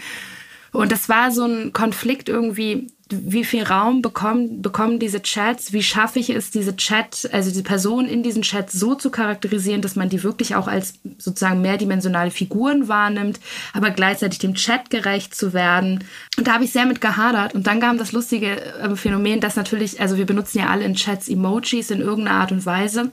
Und 0.72 0.92
das 0.92 1.08
war 1.08 1.30
so 1.30 1.44
ein 1.44 1.72
Konflikt 1.72 2.28
irgendwie, 2.28 2.88
wie 3.10 3.44
viel 3.44 3.62
Raum 3.62 4.02
bekommen, 4.02 4.60
bekommen 4.60 4.98
diese 4.98 5.22
Chats? 5.22 5.72
Wie 5.72 5.82
schaffe 5.82 6.18
ich 6.18 6.30
es, 6.30 6.50
diese 6.50 6.76
Chat, 6.76 7.28
also 7.32 7.50
die 7.50 7.62
Person 7.62 8.06
in 8.06 8.22
diesen 8.22 8.42
Chats 8.42 8.74
so 8.74 8.94
zu 8.94 9.10
charakterisieren, 9.10 9.80
dass 9.80 9.96
man 9.96 10.08
die 10.08 10.22
wirklich 10.22 10.54
auch 10.56 10.68
als 10.68 10.94
sozusagen 11.16 11.62
mehrdimensionale 11.62 12.30
Figuren 12.30 12.88
wahrnimmt, 12.88 13.40
aber 13.72 13.90
gleichzeitig 13.90 14.38
dem 14.40 14.54
Chat 14.54 14.90
gerecht 14.90 15.34
zu 15.34 15.54
werden? 15.54 16.04
Und 16.36 16.46
da 16.46 16.54
habe 16.54 16.64
ich 16.64 16.72
sehr 16.72 16.84
mit 16.84 17.00
gehadert. 17.00 17.54
Und 17.54 17.66
dann 17.66 17.80
kam 17.80 17.96
das 17.96 18.12
lustige 18.12 18.60
äh, 18.60 18.94
Phänomen, 18.94 19.40
dass 19.40 19.56
natürlich, 19.56 20.00
also 20.00 20.18
wir 20.18 20.26
benutzen 20.26 20.58
ja 20.58 20.66
alle 20.66 20.84
in 20.84 20.94
Chats 20.94 21.28
Emojis 21.28 21.90
in 21.90 22.00
irgendeiner 22.00 22.40
Art 22.40 22.52
und 22.52 22.66
Weise. 22.66 23.10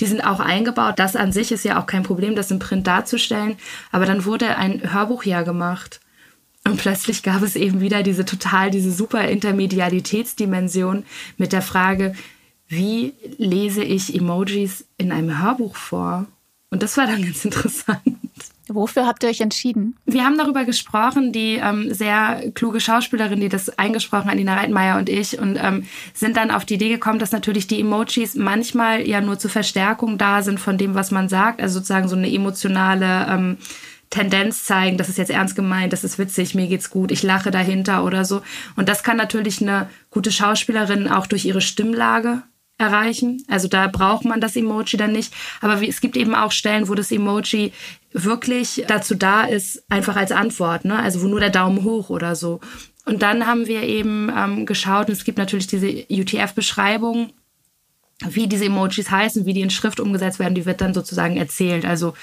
Die 0.00 0.06
sind 0.06 0.22
auch 0.22 0.40
eingebaut. 0.40 0.94
Das 0.96 1.16
an 1.16 1.32
sich 1.32 1.52
ist 1.52 1.64
ja 1.64 1.78
auch 1.80 1.86
kein 1.86 2.02
Problem, 2.02 2.34
das 2.34 2.50
im 2.50 2.58
Print 2.58 2.86
darzustellen. 2.86 3.56
Aber 3.92 4.06
dann 4.06 4.24
wurde 4.24 4.56
ein 4.56 4.92
Hörbuch 4.92 5.24
ja 5.24 5.42
gemacht. 5.42 6.00
Und 6.66 6.78
plötzlich 6.78 7.22
gab 7.22 7.42
es 7.42 7.56
eben 7.56 7.80
wieder 7.80 8.02
diese 8.02 8.24
total, 8.24 8.70
diese 8.70 8.90
super 8.90 9.28
Intermedialitätsdimension 9.28 11.04
mit 11.36 11.52
der 11.52 11.62
Frage, 11.62 12.14
wie 12.68 13.12
lese 13.36 13.84
ich 13.84 14.14
Emojis 14.14 14.86
in 14.96 15.12
einem 15.12 15.42
Hörbuch 15.42 15.76
vor? 15.76 16.26
Und 16.70 16.82
das 16.82 16.96
war 16.96 17.06
dann 17.06 17.22
ganz 17.22 17.44
interessant. 17.44 18.00
Wofür 18.68 19.06
habt 19.06 19.22
ihr 19.22 19.28
euch 19.28 19.42
entschieden? 19.42 19.94
Wir 20.06 20.24
haben 20.24 20.38
darüber 20.38 20.64
gesprochen, 20.64 21.32
die 21.32 21.56
ähm, 21.62 21.92
sehr 21.92 22.50
kluge 22.54 22.80
Schauspielerin, 22.80 23.38
die 23.38 23.50
das 23.50 23.78
eingesprochen 23.78 24.30
hat, 24.30 24.36
Nina 24.36 24.54
Reitmeier 24.54 24.96
und 24.96 25.10
ich, 25.10 25.38
und 25.38 25.56
ähm, 25.62 25.84
sind 26.14 26.38
dann 26.38 26.50
auf 26.50 26.64
die 26.64 26.74
Idee 26.74 26.88
gekommen, 26.88 27.18
dass 27.18 27.30
natürlich 27.30 27.66
die 27.66 27.78
Emojis 27.78 28.34
manchmal 28.34 29.06
ja 29.06 29.20
nur 29.20 29.38
zur 29.38 29.50
Verstärkung 29.50 30.16
da 30.16 30.42
sind 30.42 30.58
von 30.58 30.78
dem, 30.78 30.94
was 30.94 31.10
man 31.10 31.28
sagt, 31.28 31.60
also 31.60 31.74
sozusagen 31.74 32.08
so 32.08 32.16
eine 32.16 32.32
emotionale 32.32 33.26
ähm, 33.28 33.58
Tendenz 34.14 34.64
zeigen, 34.64 34.96
das 34.96 35.08
ist 35.08 35.18
jetzt 35.18 35.32
ernst 35.32 35.56
gemeint, 35.56 35.92
das 35.92 36.04
ist 36.04 36.20
witzig, 36.20 36.54
mir 36.54 36.68
geht's 36.68 36.88
gut, 36.88 37.10
ich 37.10 37.24
lache 37.24 37.50
dahinter 37.50 38.04
oder 38.04 38.24
so. 38.24 38.42
Und 38.76 38.88
das 38.88 39.02
kann 39.02 39.16
natürlich 39.16 39.60
eine 39.60 39.90
gute 40.10 40.30
Schauspielerin 40.30 41.08
auch 41.08 41.26
durch 41.26 41.44
ihre 41.44 41.60
Stimmlage 41.60 42.42
erreichen. 42.78 43.42
Also 43.48 43.66
da 43.66 43.88
braucht 43.88 44.24
man 44.24 44.40
das 44.40 44.54
Emoji 44.54 44.96
dann 44.96 45.10
nicht. 45.10 45.34
Aber 45.60 45.82
es 45.82 46.00
gibt 46.00 46.16
eben 46.16 46.36
auch 46.36 46.52
Stellen, 46.52 46.88
wo 46.88 46.94
das 46.94 47.10
Emoji 47.10 47.72
wirklich 48.12 48.84
dazu 48.86 49.16
da 49.16 49.42
ist, 49.42 49.82
einfach 49.90 50.14
als 50.14 50.30
Antwort. 50.30 50.84
Ne? 50.84 50.96
Also 50.96 51.20
wo 51.20 51.26
nur 51.26 51.40
der 51.40 51.50
Daumen 51.50 51.82
hoch 51.82 52.08
oder 52.08 52.36
so. 52.36 52.60
Und 53.04 53.22
dann 53.22 53.48
haben 53.48 53.66
wir 53.66 53.82
eben 53.82 54.30
ähm, 54.36 54.64
geschaut, 54.64 55.08
und 55.08 55.14
es 55.14 55.24
gibt 55.24 55.38
natürlich 55.38 55.66
diese 55.66 55.88
UTF-Beschreibung, 56.08 57.32
wie 58.24 58.46
diese 58.46 58.66
Emojis 58.66 59.10
heißen, 59.10 59.44
wie 59.44 59.54
die 59.54 59.60
in 59.60 59.70
Schrift 59.70 59.98
umgesetzt 59.98 60.38
werden, 60.38 60.54
die 60.54 60.66
wird 60.66 60.80
dann 60.80 60.94
sozusagen 60.94 61.36
erzählt. 61.36 61.84
Also 61.84 62.14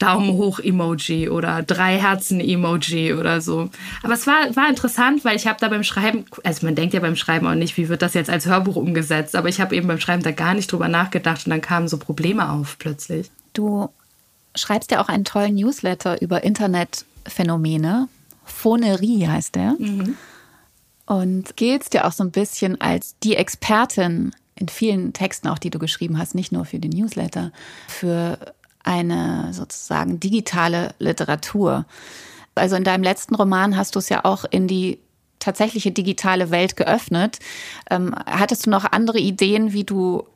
Daumen 0.00 0.32
hoch 0.32 0.58
Emoji 0.58 1.28
oder 1.28 1.62
drei 1.62 1.98
Herzen 1.98 2.40
Emoji 2.40 3.12
oder 3.12 3.40
so. 3.40 3.70
Aber 4.02 4.14
es 4.14 4.26
war, 4.26 4.56
war 4.56 4.68
interessant, 4.68 5.24
weil 5.24 5.36
ich 5.36 5.46
habe 5.46 5.58
da 5.60 5.68
beim 5.68 5.84
Schreiben, 5.84 6.24
also 6.42 6.66
man 6.66 6.74
denkt 6.74 6.94
ja 6.94 7.00
beim 7.00 7.16
Schreiben 7.16 7.46
auch 7.46 7.54
nicht, 7.54 7.76
wie 7.76 7.88
wird 7.88 8.02
das 8.02 8.14
jetzt 8.14 8.30
als 8.30 8.46
Hörbuch 8.46 8.76
umgesetzt, 8.76 9.36
aber 9.36 9.48
ich 9.48 9.60
habe 9.60 9.76
eben 9.76 9.86
beim 9.86 10.00
Schreiben 10.00 10.22
da 10.22 10.32
gar 10.32 10.54
nicht 10.54 10.72
drüber 10.72 10.88
nachgedacht 10.88 11.46
und 11.46 11.50
dann 11.50 11.60
kamen 11.60 11.86
so 11.86 11.98
Probleme 11.98 12.50
auf 12.50 12.78
plötzlich. 12.78 13.30
Du 13.52 13.90
schreibst 14.56 14.90
ja 14.90 15.02
auch 15.02 15.08
einen 15.08 15.24
tollen 15.24 15.54
Newsletter 15.54 16.20
über 16.20 16.42
Internetphänomene. 16.42 18.08
Phonerie 18.44 19.28
heißt 19.28 19.54
der. 19.54 19.76
Mhm. 19.78 20.16
Und 21.06 21.56
giltst 21.56 21.92
ja 21.94 22.06
auch 22.06 22.12
so 22.12 22.24
ein 22.24 22.30
bisschen 22.30 22.80
als 22.80 23.16
die 23.22 23.36
Expertin 23.36 24.32
in 24.54 24.68
vielen 24.68 25.12
Texten, 25.12 25.48
auch 25.48 25.58
die 25.58 25.70
du 25.70 25.78
geschrieben 25.78 26.18
hast, 26.18 26.34
nicht 26.34 26.52
nur 26.52 26.64
für 26.64 26.78
den 26.78 26.90
Newsletter, 26.90 27.50
für 27.88 28.38
eine 28.90 29.54
sozusagen 29.54 30.18
digitale 30.18 30.94
Literatur. 30.98 31.86
Also 32.56 32.74
in 32.74 32.82
deinem 32.82 33.04
letzten 33.04 33.36
Roman 33.36 33.76
hast 33.76 33.94
du 33.94 34.00
es 34.00 34.08
ja 34.08 34.24
auch 34.24 34.44
in 34.50 34.66
die 34.66 34.98
tatsächliche 35.38 35.92
digitale 35.92 36.50
Welt 36.50 36.76
geöffnet. 36.76 37.38
Ähm, 37.88 38.14
hattest 38.26 38.66
du 38.66 38.70
noch 38.70 38.84
andere 38.90 39.20
Ideen, 39.20 39.72
wie 39.72 39.84
du 39.84 40.26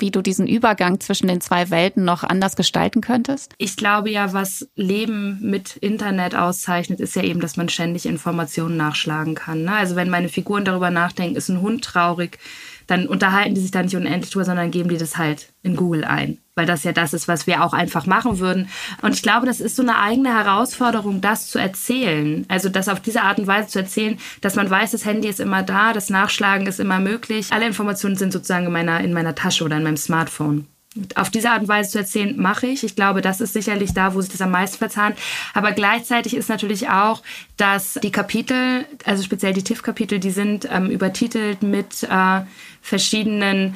wie 0.00 0.10
du 0.10 0.20
diesen 0.20 0.46
Übergang 0.46 1.00
zwischen 1.00 1.26
den 1.26 1.40
zwei 1.40 1.70
Welten 1.70 2.04
noch 2.04 2.22
anders 2.22 2.54
gestalten 2.54 3.00
könntest? 3.00 3.54
Ich 3.56 3.76
glaube 3.76 4.10
ja, 4.10 4.34
was 4.34 4.68
Leben 4.76 5.38
mit 5.40 5.76
Internet 5.76 6.34
auszeichnet, 6.34 7.00
ist 7.00 7.16
ja 7.16 7.22
eben, 7.22 7.40
dass 7.40 7.56
man 7.56 7.70
ständig 7.70 8.04
Informationen 8.04 8.76
nachschlagen 8.76 9.34
kann. 9.34 9.62
Ne? 9.62 9.72
Also 9.72 9.96
wenn 9.96 10.10
meine 10.10 10.28
Figuren 10.28 10.66
darüber 10.66 10.90
nachdenken, 10.90 11.36
ist 11.36 11.48
ein 11.48 11.62
Hund 11.62 11.82
traurig, 11.82 12.38
dann 12.86 13.06
unterhalten 13.06 13.54
die 13.54 13.60
sich 13.60 13.70
da 13.70 13.82
nicht 13.82 13.96
unendlich 13.96 14.30
drüber, 14.30 14.44
sondern 14.44 14.70
geben 14.70 14.88
die 14.88 14.98
das 14.98 15.16
halt 15.16 15.52
in 15.62 15.76
Google 15.76 16.04
ein. 16.04 16.38
Weil 16.54 16.66
das 16.66 16.84
ja 16.84 16.92
das 16.92 17.12
ist, 17.12 17.28
was 17.28 17.46
wir 17.46 17.62
auch 17.62 17.72
einfach 17.72 18.06
machen 18.06 18.38
würden. 18.38 18.68
Und 19.02 19.14
ich 19.14 19.22
glaube, 19.22 19.46
das 19.46 19.60
ist 19.60 19.76
so 19.76 19.82
eine 19.82 19.98
eigene 19.98 20.32
Herausforderung, 20.32 21.20
das 21.20 21.48
zu 21.48 21.58
erzählen. 21.58 22.46
Also 22.48 22.68
das 22.68 22.88
auf 22.88 23.00
diese 23.00 23.22
Art 23.22 23.38
und 23.38 23.46
Weise 23.46 23.68
zu 23.68 23.78
erzählen, 23.80 24.18
dass 24.40 24.54
man 24.54 24.70
weiß, 24.70 24.92
das 24.92 25.04
Handy 25.04 25.28
ist 25.28 25.40
immer 25.40 25.62
da, 25.62 25.92
das 25.92 26.08
Nachschlagen 26.08 26.66
ist 26.66 26.80
immer 26.80 26.98
möglich. 26.98 27.52
Alle 27.52 27.66
Informationen 27.66 28.16
sind 28.16 28.32
sozusagen 28.32 28.66
in 28.66 28.72
meiner, 28.72 29.00
in 29.00 29.12
meiner 29.12 29.34
Tasche 29.34 29.64
oder 29.64 29.76
in 29.76 29.82
meinem 29.82 29.98
Smartphone 29.98 30.66
auf 31.14 31.30
diese 31.30 31.50
Art 31.50 31.62
und 31.62 31.68
Weise 31.68 31.90
zu 31.90 31.98
erzählen, 31.98 32.36
mache 32.36 32.66
ich. 32.66 32.84
Ich 32.84 32.96
glaube, 32.96 33.20
das 33.20 33.40
ist 33.40 33.52
sicherlich 33.52 33.92
da, 33.92 34.14
wo 34.14 34.20
sich 34.20 34.30
das 34.30 34.40
am 34.40 34.50
meisten 34.50 34.78
verzahnt. 34.78 35.16
Aber 35.54 35.72
gleichzeitig 35.72 36.34
ist 36.34 36.48
natürlich 36.48 36.88
auch, 36.88 37.22
dass 37.56 37.94
die 38.02 38.10
Kapitel, 38.12 38.84
also 39.04 39.22
speziell 39.22 39.52
die 39.52 39.64
TIFF-Kapitel, 39.64 40.18
die 40.18 40.30
sind 40.30 40.68
ähm, 40.70 40.90
übertitelt 40.90 41.62
mit 41.62 42.02
äh, 42.04 42.40
verschiedenen 42.82 43.74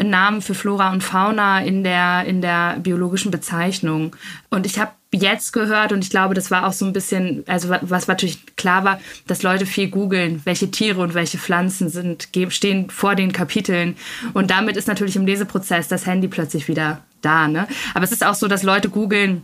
Namen 0.00 0.42
für 0.42 0.54
Flora 0.54 0.92
und 0.92 1.02
Fauna 1.02 1.62
in 1.62 1.82
der, 1.82 2.24
in 2.24 2.40
der 2.40 2.76
biologischen 2.78 3.30
Bezeichnung. 3.30 4.16
Und 4.48 4.66
ich 4.66 4.78
habe 4.78 4.92
jetzt 5.12 5.52
gehört 5.52 5.92
und 5.92 6.04
ich 6.04 6.10
glaube, 6.10 6.34
das 6.34 6.50
war 6.50 6.66
auch 6.66 6.72
so 6.72 6.84
ein 6.84 6.92
bisschen, 6.92 7.42
also 7.48 7.68
was 7.80 8.06
natürlich 8.06 8.56
klar 8.56 8.84
war, 8.84 9.00
dass 9.26 9.42
Leute 9.42 9.66
viel 9.66 9.88
googeln, 9.88 10.40
welche 10.44 10.70
Tiere 10.70 11.00
und 11.00 11.14
welche 11.14 11.38
Pflanzen 11.38 11.88
sind, 11.88 12.28
stehen 12.50 12.90
vor 12.90 13.16
den 13.16 13.32
Kapiteln. 13.32 13.96
Und 14.34 14.50
damit 14.50 14.76
ist 14.76 14.86
natürlich 14.86 15.16
im 15.16 15.26
Leseprozess 15.26 15.88
das 15.88 16.06
Handy 16.06 16.28
plötzlich 16.28 16.68
wieder 16.68 17.02
da. 17.22 17.48
Ne? 17.48 17.66
Aber 17.94 18.04
es 18.04 18.12
ist 18.12 18.24
auch 18.24 18.34
so, 18.34 18.46
dass 18.46 18.62
Leute 18.62 18.88
googeln, 18.88 19.42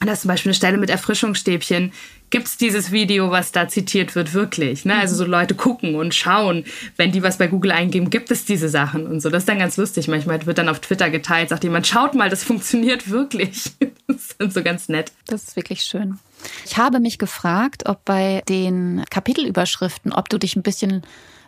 da 0.00 0.12
ist 0.12 0.22
zum 0.22 0.28
Beispiel 0.28 0.50
eine 0.50 0.56
Stelle 0.56 0.78
mit 0.78 0.90
Erfrischungsstäbchen. 0.90 1.92
Gibt 2.30 2.46
es 2.46 2.56
dieses 2.56 2.92
Video, 2.92 3.30
was 3.32 3.50
da 3.50 3.66
zitiert 3.66 4.14
wird, 4.14 4.34
wirklich? 4.34 4.84
Ne? 4.84 4.94
Also 4.94 5.16
so 5.16 5.24
Leute 5.24 5.56
gucken 5.56 5.96
und 5.96 6.14
schauen, 6.14 6.64
wenn 6.96 7.10
die 7.10 7.24
was 7.24 7.38
bei 7.38 7.48
Google 7.48 7.72
eingeben, 7.72 8.08
gibt 8.08 8.30
es 8.30 8.44
diese 8.44 8.68
Sachen 8.68 9.06
und 9.08 9.20
so. 9.20 9.30
Das 9.30 9.42
ist 9.42 9.48
dann 9.48 9.58
ganz 9.58 9.76
lustig. 9.76 10.06
Manchmal 10.06 10.46
wird 10.46 10.58
dann 10.58 10.68
auf 10.68 10.78
Twitter 10.78 11.10
geteilt, 11.10 11.48
sagt 11.48 11.64
jemand, 11.64 11.88
schaut 11.88 12.14
mal, 12.14 12.30
das 12.30 12.44
funktioniert 12.50 13.10
wirklich. 13.10 13.72
Das 14.06 14.16
ist 14.16 14.40
dann 14.40 14.50
so 14.50 14.62
ganz 14.62 14.88
nett. 14.88 15.12
Das 15.26 15.42
ist 15.42 15.56
wirklich 15.56 15.82
schön. 15.82 16.18
Ich 16.64 16.76
habe 16.76 17.00
mich 17.00 17.18
gefragt, 17.18 17.86
ob 17.86 18.04
bei 18.04 18.42
den 18.48 19.04
Kapitelüberschriften, 19.10 20.12
ob 20.12 20.28
du 20.28 20.38
dich 20.38 20.56
ein 20.56 20.62
bisschen 20.62 21.02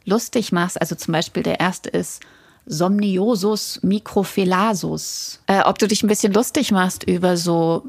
lustig 0.04 0.52
machst. 0.52 0.80
Also 0.80 0.96
zum 0.96 1.12
Beispiel 1.12 1.42
der 1.42 1.60
erste 1.60 1.90
ist 1.90 2.22
Somniosus 2.66 3.80
microphelasus. 3.82 5.40
Äh, 5.46 5.62
ob 5.62 5.78
du 5.78 5.88
dich 5.88 6.02
ein 6.02 6.08
bisschen 6.08 6.32
lustig 6.32 6.72
machst 6.72 7.04
über 7.04 7.36
so 7.36 7.84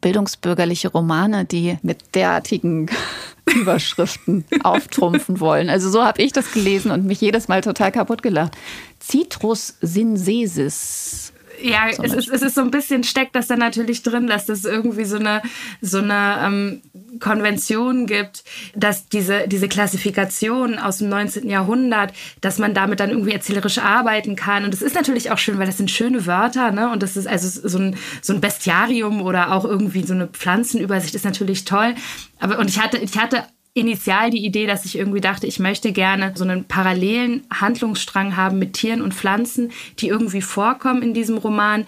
bildungsbürgerliche 0.00 0.88
Romane, 0.88 1.44
die 1.44 1.78
mit 1.82 2.14
derartigen 2.14 2.90
Überschriften 3.54 4.44
auftrumpfen 4.62 5.40
wollen. 5.40 5.68
Also 5.70 5.90
so 5.90 6.04
habe 6.04 6.22
ich 6.22 6.32
das 6.32 6.52
gelesen 6.52 6.90
und 6.90 7.04
mich 7.04 7.20
jedes 7.20 7.48
Mal 7.48 7.60
total 7.62 7.92
kaputt 7.92 8.22
gelacht. 8.22 8.56
Citrus 9.00 9.76
sinsesis 9.80 11.32
ja, 11.62 11.88
es 11.88 12.14
ist, 12.14 12.28
es 12.28 12.42
ist 12.42 12.54
so 12.54 12.60
ein 12.60 12.70
bisschen, 12.70 13.04
steckt 13.04 13.34
das 13.34 13.48
dann 13.48 13.58
natürlich 13.58 14.02
drin, 14.02 14.26
dass 14.26 14.46
das 14.46 14.64
irgendwie 14.64 15.04
so 15.04 15.16
eine, 15.16 15.42
so 15.80 15.98
eine 15.98 16.38
ähm, 16.44 16.82
Konvention 17.20 18.06
gibt, 18.06 18.44
dass 18.74 19.08
diese, 19.08 19.46
diese 19.46 19.68
Klassifikation 19.68 20.78
aus 20.78 20.98
dem 20.98 21.08
19. 21.08 21.48
Jahrhundert, 21.48 22.12
dass 22.40 22.58
man 22.58 22.74
damit 22.74 23.00
dann 23.00 23.10
irgendwie 23.10 23.32
erzählerisch 23.32 23.78
arbeiten 23.78 24.36
kann. 24.36 24.64
Und 24.64 24.72
das 24.72 24.82
ist 24.82 24.94
natürlich 24.94 25.30
auch 25.30 25.38
schön, 25.38 25.58
weil 25.58 25.66
das 25.66 25.76
sind 25.76 25.90
schöne 25.90 26.26
Wörter, 26.26 26.70
ne? 26.70 26.90
Und 26.90 27.02
das 27.02 27.16
ist 27.16 27.26
also 27.26 27.68
so 27.68 27.78
ein, 27.78 27.96
so 28.22 28.32
ein 28.32 28.40
Bestiarium 28.40 29.22
oder 29.22 29.52
auch 29.52 29.64
irgendwie 29.64 30.04
so 30.04 30.14
eine 30.14 30.26
Pflanzenübersicht 30.26 31.14
ist 31.14 31.24
natürlich 31.24 31.64
toll. 31.64 31.94
Aber, 32.38 32.58
und 32.58 32.68
ich 32.68 32.80
hatte, 32.80 32.98
ich 32.98 33.18
hatte 33.18 33.44
initial 33.74 34.30
die 34.30 34.44
Idee, 34.44 34.66
dass 34.66 34.84
ich 34.84 34.96
irgendwie 34.96 35.20
dachte, 35.20 35.46
ich 35.46 35.58
möchte 35.58 35.92
gerne 35.92 36.32
so 36.34 36.44
einen 36.44 36.64
parallelen 36.64 37.44
Handlungsstrang 37.52 38.36
haben 38.36 38.58
mit 38.58 38.72
Tieren 38.72 39.00
und 39.00 39.14
Pflanzen, 39.14 39.70
die 39.98 40.08
irgendwie 40.08 40.42
vorkommen 40.42 41.02
in 41.02 41.14
diesem 41.14 41.38
Roman, 41.38 41.86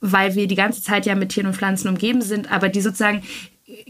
weil 0.00 0.34
wir 0.34 0.46
die 0.46 0.56
ganze 0.56 0.82
Zeit 0.82 1.06
ja 1.06 1.14
mit 1.14 1.30
Tieren 1.30 1.46
und 1.46 1.56
Pflanzen 1.56 1.88
umgeben 1.88 2.20
sind, 2.20 2.50
aber 2.50 2.68
die 2.68 2.80
sozusagen 2.80 3.22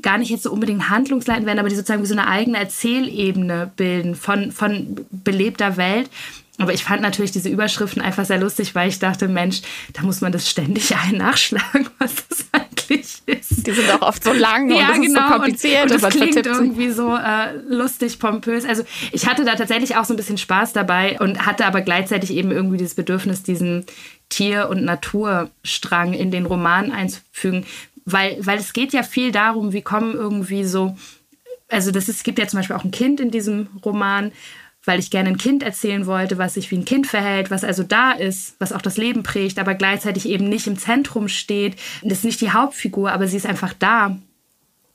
gar 0.03 0.19
nicht 0.19 0.31
jetzt 0.31 0.45
so 0.45 0.53
unbedingt 0.53 0.89
handlungsleitend 0.89 1.47
werden, 1.47 1.59
aber 1.59 1.69
die 1.69 1.75
sozusagen 1.75 2.03
wie 2.03 2.07
so 2.07 2.15
eine 2.15 2.29
eigene 2.29 2.59
Erzählebene 2.59 3.73
bilden 3.77 4.15
von, 4.15 4.53
von 4.53 4.97
belebter 5.11 5.77
Welt. 5.77 6.11
Aber 6.59 6.73
ich 6.73 6.85
fand 6.85 7.03
natürlich 7.03 7.33
diese 7.33 7.49
Überschriften 7.49 8.01
einfach 8.01 8.25
sehr 8.25 8.38
lustig, 8.38 8.77
weil 8.77 8.88
ich 8.88 9.01
dachte, 9.01 9.27
Mensch, 9.27 9.62
da 9.93 10.03
muss 10.03 10.21
man 10.21 10.31
das 10.31 10.49
ständig 10.49 10.95
ein 11.05 11.17
nachschlagen, 11.17 11.88
was 11.99 12.14
das 12.29 12.47
eigentlich 12.53 13.23
ist. 13.27 13.67
Die 13.67 13.73
sind 13.73 13.90
auch 13.90 14.03
oft 14.03 14.23
so 14.23 14.33
lang 14.33 14.71
ja, 14.71 14.77
und 14.77 14.83
das 14.83 14.93
genau. 14.93 15.05
ist 15.05 15.09
so 15.09 15.14
genau. 15.14 15.33
kompliziert. 15.33 15.85
Und, 15.85 15.93
und 15.93 16.03
das 16.03 16.14
klingt 16.14 16.47
irgendwie 16.47 16.90
so 16.90 17.17
äh, 17.17 17.57
lustig, 17.69 18.21
pompös. 18.21 18.64
Also 18.64 18.85
ich 19.11 19.27
hatte 19.27 19.45
da 19.45 19.57
tatsächlich 19.57 19.97
auch 19.97 20.05
so 20.05 20.14
ein 20.14 20.17
bisschen 20.17 20.38
Spaß 20.38 20.73
dabei 20.73 21.19
und 21.19 21.45
hatte 21.45 21.67
aber 21.67 21.81
gleichzeitig 21.81 22.33
eben 22.33 22.53
irgendwie 22.53 22.77
dieses 22.77 22.95
Bedürfnis, 22.95 23.43
diesen 23.43 23.85
Tier- 24.29 24.69
und 24.69 24.85
Naturstrang 24.85 26.12
in 26.12 26.31
den 26.31 26.47
Roman 26.47 26.93
einzufügen, 26.93 27.67
weil, 28.05 28.37
weil 28.40 28.59
es 28.59 28.73
geht 28.73 28.93
ja 28.93 29.03
viel 29.03 29.33
darum, 29.33 29.73
wie 29.73 29.83
kommen 29.83 30.14
irgendwie 30.14 30.64
so, 30.64 30.97
also 31.69 31.90
das 31.90 32.09
ist, 32.09 32.19
es 32.19 32.23
gibt 32.23 32.38
ja 32.38 32.47
zum 32.47 32.59
Beispiel 32.59 32.77
auch 32.77 32.85
ein 32.85 32.90
Kind 32.90 33.21
in 33.21 33.31
diesem 33.31 33.69
Roman, 33.85 34.33
weil 34.85 34.99
ich 34.99 35.11
gerne 35.11 35.31
ein 35.31 35.38
Kind 35.38 35.62
erzählen 35.62 36.07
wollte, 36.07 36.38
was 36.38 36.55
sich 36.55 36.70
wie 36.70 36.77
ein 36.77 36.85
Kind 36.85 37.07
verhält, 37.07 37.51
was 37.51 37.64
also 37.64 37.83
da 37.83 38.12
ist, 38.12 38.57
was 38.59 38.73
auch 38.73 38.83
das 38.83 38.97
Leben 38.97 39.23
prägt, 39.23 39.59
aber 39.59 39.75
gleichzeitig 39.75 40.29
eben 40.29 40.49
nicht 40.49 40.66
im 40.66 40.79
Zentrum 40.79 41.29
steht. 41.29 41.77
Das 42.03 42.18
ist 42.18 42.25
nicht 42.25 42.40
die 42.40 42.53
Hauptfigur, 42.53 43.12
aber 43.12 43.27
sie 43.27 43.37
ist 43.37 43.47
einfach 43.47 43.73
da. 43.73 44.16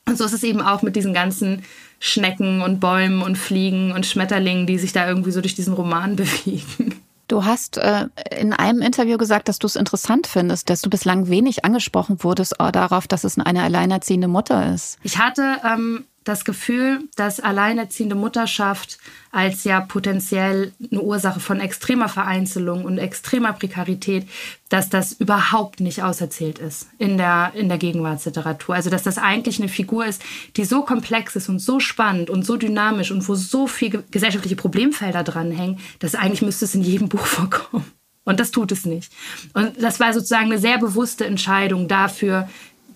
Und 0.06 0.18
so 0.18 0.26
ist 0.26 0.34
es 0.34 0.44
eben 0.44 0.62
auch 0.62 0.82
mit 0.82 0.96
diesen 0.96 1.14
ganzen 1.14 1.64
Schnecken 2.00 2.62
und 2.62 2.80
Bäumen 2.80 3.22
und 3.22 3.38
Fliegen 3.38 3.92
und 3.92 4.06
Schmetterlingen, 4.06 4.66
die 4.66 4.80
sich 4.80 4.94
da 4.94 5.08
irgendwie 5.08 5.32
so 5.32 5.42
durch 5.42 5.56
diesen 5.56 5.74
Roman 5.74 6.16
bewegen. 6.16 6.96
Du 7.28 7.46
hast 7.46 7.78
äh, 7.78 8.08
in 8.36 8.54
einem 8.54 8.82
Interview 8.82 9.18
gesagt, 9.20 9.50
dass 9.50 9.60
du 9.60 9.68
es 9.68 9.76
interessant 9.76 10.26
findest, 10.26 10.72
dass 10.72 10.82
du 10.82 10.90
bislang 10.90 11.30
wenig 11.30 11.64
angesprochen 11.64 12.24
wurdest 12.24 12.60
äh, 12.60 12.72
darauf, 12.72 13.08
dass 13.08 13.24
es 13.24 13.38
eine 13.38 13.62
alleinerziehende 13.62 14.28
Mutter 14.28 14.74
ist. 14.74 14.98
Ich 15.04 15.20
hatte 15.20 15.58
ähm, 15.64 16.06
das 16.30 16.46
Gefühl, 16.46 17.00
dass 17.16 17.40
alleinerziehende 17.40 18.16
Mutterschaft 18.16 19.00
als 19.32 19.64
ja 19.64 19.82
potenziell 19.82 20.72
eine 20.92 21.02
Ursache 21.02 21.40
von 21.40 21.60
extremer 21.60 22.08
Vereinzelung 22.08 22.86
und 22.86 23.00
extremer 23.00 23.54
Prekarität, 23.54 24.28
dass 24.70 24.90
das 24.90 25.14
überhaupt 25.14 25.80
nicht 25.80 26.04
auserzählt 26.04 26.60
ist 26.60 26.88
in 27.00 27.18
der, 27.18 27.52
in 27.56 27.68
der 27.68 27.80
Gegenwartsliteratur. 27.80 28.76
Also 28.76 28.90
dass 28.90 29.04
das 29.04 29.18
eigentlich 29.18 29.60
eine 29.60 29.70
Figur 29.70 30.06
ist, 30.06 30.22
die 30.56 30.66
so 30.66 30.84
komplex 30.84 31.36
ist 31.36 31.50
und 31.50 31.60
so 31.60 31.80
spannend 31.80 32.30
und 32.30 32.46
so 32.46 32.56
dynamisch 32.58 33.12
und 33.12 33.28
wo 33.28 33.36
so 33.36 33.68
viele 33.68 34.04
gesellschaftliche 34.12 34.56
Problemfelder 34.56 35.24
dranhängen, 35.24 35.80
dass 35.98 36.16
eigentlich 36.16 36.44
müsste 36.44 36.66
es 36.66 36.76
in 36.76 36.84
jedem 36.84 37.10
Buch 37.10 37.26
vorkommen. 37.26 37.86
Und 38.24 38.40
das 38.40 38.52
tut 38.52 38.72
es 38.72 38.86
nicht. 38.86 39.12
Und 39.54 39.82
das 39.82 40.00
war 40.00 40.14
sozusagen 40.14 40.46
eine 40.46 40.60
sehr 40.60 40.78
bewusste 40.78 41.26
Entscheidung 41.26 41.88
dafür, 41.88 42.48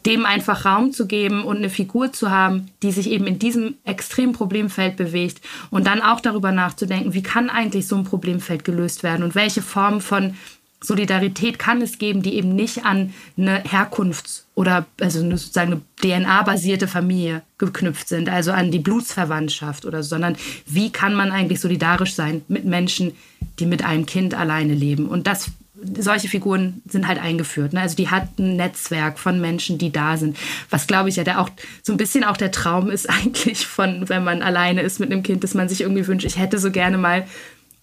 dem 0.05 0.25
einfach 0.25 0.65
Raum 0.65 0.91
zu 0.91 1.07
geben 1.07 1.43
und 1.43 1.57
eine 1.57 1.69
Figur 1.69 2.11
zu 2.11 2.29
haben, 2.29 2.69
die 2.81 2.91
sich 2.91 3.09
eben 3.09 3.25
in 3.25 3.39
diesem 3.39 3.75
extremen 3.85 4.33
Problemfeld 4.33 4.97
bewegt 4.97 5.41
und 5.69 5.87
dann 5.87 6.01
auch 6.01 6.19
darüber 6.19 6.51
nachzudenken, 6.51 7.13
wie 7.13 7.23
kann 7.23 7.49
eigentlich 7.49 7.87
so 7.87 7.95
ein 7.95 8.03
Problemfeld 8.03 8.65
gelöst 8.65 9.03
werden 9.03 9.23
und 9.23 9.35
welche 9.35 9.61
Form 9.61 10.01
von 10.01 10.35
Solidarität 10.83 11.59
kann 11.59 11.81
es 11.81 11.97
geben, 11.97 12.21
die 12.21 12.35
eben 12.35 12.55
nicht 12.55 12.85
an 12.85 13.13
eine 13.37 13.63
Herkunfts- 13.63 14.43
oder 14.53 14.85
also 14.99 15.21
eine 15.21 15.37
sozusagen 15.37 15.71
eine 15.71 15.81
DNA-basierte 16.01 16.87
Familie 16.87 17.41
geknüpft 17.57 18.09
sind, 18.09 18.29
also 18.29 18.51
an 18.51 18.69
die 18.69 18.79
Blutsverwandtschaft 18.79 19.85
oder 19.85 20.03
so, 20.03 20.09
sondern 20.09 20.35
wie 20.65 20.91
kann 20.91 21.15
man 21.15 21.31
eigentlich 21.31 21.61
solidarisch 21.61 22.13
sein 22.13 22.41
mit 22.49 22.65
Menschen, 22.65 23.13
die 23.59 23.65
mit 23.65 23.83
einem 23.83 24.05
Kind 24.05 24.35
alleine 24.35 24.73
leben? 24.73 25.07
Und 25.07 25.25
das 25.25 25.51
solche 25.97 26.27
Figuren 26.27 26.81
sind 26.87 27.07
halt 27.07 27.19
eingeführt. 27.19 27.73
Ne? 27.73 27.81
Also 27.81 27.95
die 27.95 28.09
hat 28.09 28.39
ein 28.39 28.55
Netzwerk 28.55 29.19
von 29.19 29.39
Menschen, 29.41 29.77
die 29.77 29.91
da 29.91 30.17
sind. 30.17 30.37
Was 30.69 30.87
glaube 30.87 31.09
ich 31.09 31.15
ja, 31.15 31.23
der 31.23 31.39
auch 31.41 31.49
so 31.81 31.93
ein 31.93 31.97
bisschen 31.97 32.23
auch 32.23 32.37
der 32.37 32.51
Traum 32.51 32.89
ist 32.89 33.09
eigentlich 33.09 33.65
von, 33.65 34.09
wenn 34.09 34.23
man 34.23 34.41
alleine 34.41 34.81
ist 34.81 34.99
mit 34.99 35.11
einem 35.11 35.23
Kind, 35.23 35.43
dass 35.43 35.53
man 35.53 35.69
sich 35.69 35.81
irgendwie 35.81 36.07
wünscht, 36.07 36.25
ich 36.25 36.37
hätte 36.37 36.59
so 36.59 36.71
gerne 36.71 36.97
mal 36.97 37.27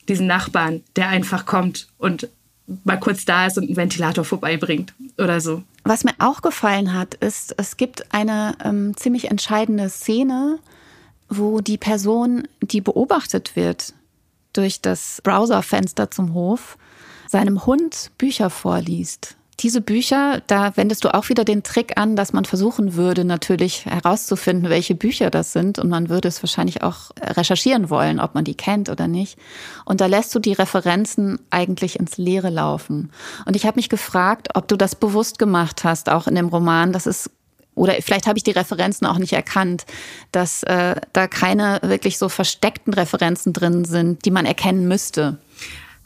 diesen 0.08 0.26
Nachbarn, 0.26 0.82
der 0.96 1.08
einfach 1.08 1.46
kommt 1.46 1.88
und 1.98 2.28
mal 2.84 2.98
kurz 2.98 3.24
da 3.24 3.46
ist 3.46 3.58
und 3.58 3.64
einen 3.64 3.76
Ventilator 3.76 4.24
vorbeibringt 4.24 4.94
oder 5.18 5.40
so. 5.40 5.62
Was 5.84 6.04
mir 6.04 6.14
auch 6.18 6.42
gefallen 6.42 6.94
hat, 6.94 7.14
ist, 7.14 7.54
es 7.56 7.76
gibt 7.76 8.12
eine 8.14 8.54
ähm, 8.64 8.96
ziemlich 8.96 9.30
entscheidende 9.30 9.88
Szene, 9.88 10.58
wo 11.28 11.60
die 11.60 11.78
Person, 11.78 12.46
die 12.60 12.80
beobachtet 12.80 13.56
wird 13.56 13.94
durch 14.52 14.80
das 14.80 15.20
Browserfenster 15.22 16.10
zum 16.10 16.34
Hof, 16.34 16.76
seinem 17.30 17.64
Hund 17.64 18.10
Bücher 18.18 18.50
vorliest. 18.50 19.36
Diese 19.60 19.80
Bücher, 19.80 20.42
da 20.46 20.76
wendest 20.76 21.04
du 21.04 21.14
auch 21.14 21.28
wieder 21.28 21.44
den 21.44 21.62
Trick 21.62 21.96
an, 21.96 22.16
dass 22.16 22.32
man 22.32 22.44
versuchen 22.44 22.94
würde, 22.94 23.24
natürlich 23.24 23.84
herauszufinden, 23.84 24.70
welche 24.70 24.94
Bücher 24.94 25.30
das 25.30 25.52
sind. 25.52 25.78
Und 25.78 25.90
man 25.90 26.08
würde 26.08 26.28
es 26.28 26.42
wahrscheinlich 26.42 26.82
auch 26.82 27.10
recherchieren 27.20 27.90
wollen, 27.90 28.20
ob 28.20 28.34
man 28.34 28.44
die 28.44 28.56
kennt 28.56 28.88
oder 28.88 29.06
nicht. 29.06 29.38
Und 29.84 30.00
da 30.00 30.06
lässt 30.06 30.34
du 30.34 30.38
die 30.38 30.54
Referenzen 30.54 31.38
eigentlich 31.50 32.00
ins 32.00 32.16
Leere 32.16 32.48
laufen. 32.48 33.12
Und 33.44 33.54
ich 33.54 33.66
habe 33.66 33.76
mich 33.76 33.90
gefragt, 33.90 34.48
ob 34.54 34.66
du 34.66 34.76
das 34.76 34.96
bewusst 34.96 35.38
gemacht 35.38 35.84
hast, 35.84 36.08
auch 36.08 36.26
in 36.26 36.34
dem 36.34 36.48
Roman, 36.48 36.92
dass 36.92 37.06
es 37.06 37.30
oder 37.76 37.94
vielleicht 38.00 38.26
habe 38.26 38.36
ich 38.36 38.44
die 38.44 38.50
Referenzen 38.50 39.06
auch 39.06 39.18
nicht 39.18 39.32
erkannt, 39.32 39.86
dass 40.32 40.64
äh, 40.64 40.96
da 41.12 41.28
keine 41.28 41.78
wirklich 41.82 42.18
so 42.18 42.28
versteckten 42.28 42.92
Referenzen 42.92 43.52
drin 43.52 43.84
sind, 43.84 44.24
die 44.24 44.32
man 44.32 44.44
erkennen 44.44 44.88
müsste. 44.88 45.38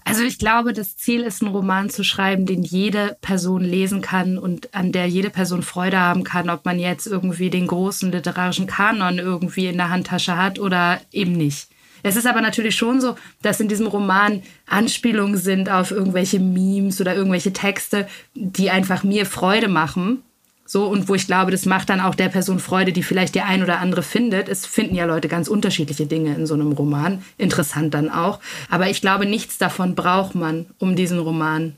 Also 0.05 0.23
ich 0.23 0.39
glaube, 0.39 0.75
das 0.75 0.97
Ziel 0.97 1.23
ist, 1.23 1.43
einen 1.43 1.53
Roman 1.53 1.89
zu 1.89 2.05
schreiben, 2.05 2.45
den 2.45 2.63
jede 2.63 3.17
Person 3.23 3.65
lesen 3.65 4.03
kann 4.03 4.39
und 4.39 4.75
an 4.75 4.93
der 4.93 5.07
jede 5.07 5.31
Person 5.31 5.63
Freude 5.63 5.99
haben 5.99 6.25
kann, 6.25 6.51
ob 6.51 6.67
man 6.67 6.79
jetzt 6.79 7.07
irgendwie 7.07 7.49
den 7.49 7.67
großen 7.67 8.13
literarischen 8.13 8.67
Kanon 8.67 9.19
irgendwie 9.19 9.67
in 9.67 9.79
der 9.79 9.89
Handtasche 9.89 10.37
hat 10.37 10.59
oder 10.59 11.01
eben 11.11 11.33
nicht. 11.33 11.69
Es 12.03 12.17
ist 12.17 12.27
aber 12.27 12.43
natürlich 12.43 12.77
schon 12.77 13.01
so, 13.01 13.17
dass 13.41 13.61
in 13.61 13.69
diesem 13.69 13.87
Roman 13.87 14.43
Anspielungen 14.67 15.39
sind 15.39 15.71
auf 15.71 15.91
irgendwelche 15.91 16.39
Memes 16.39 17.01
oder 17.01 17.15
irgendwelche 17.15 17.55
Texte, 17.55 18.07
die 18.35 18.71
einfach 18.71 19.05
mir 19.05 19.25
Freude 19.25 19.69
machen 19.69 20.23
so, 20.67 20.87
und 20.87 21.09
wo 21.09 21.15
ich 21.15 21.27
glaube, 21.27 21.51
das 21.51 21.67
macht 21.67 21.91
dann 21.91 22.01
auch 22.01 22.15
der 22.15 22.31
Person 22.31 22.59
Freude, 22.59 22.93
die 22.93 23.03
vielleicht 23.03 23.35
die 23.35 23.43
ein 23.43 23.63
oder 23.63 23.81
andere 23.81 24.03
findet. 24.03 24.49
Es 24.49 24.65
finden 24.65 24.95
ja 24.95 25.05
Leute 25.05 25.29
ganz 25.29 25.49
unterschiedliche 25.49 26.07
Dinge 26.07 26.35
in 26.35 26.47
so 26.47 26.55
einem 26.55 26.73
Roman. 26.73 27.23
Interessant 27.37 27.93
dann 27.93 28.09
auch. 28.09 28.41
Aber 28.71 28.89
ich 28.89 29.03
glaube, 29.03 29.27
nichts 29.27 29.59
davon 29.59 29.95
braucht 29.95 30.35
man, 30.35 30.67
um 30.79 30.97
diesen 30.97 31.19
Roman 31.19 31.77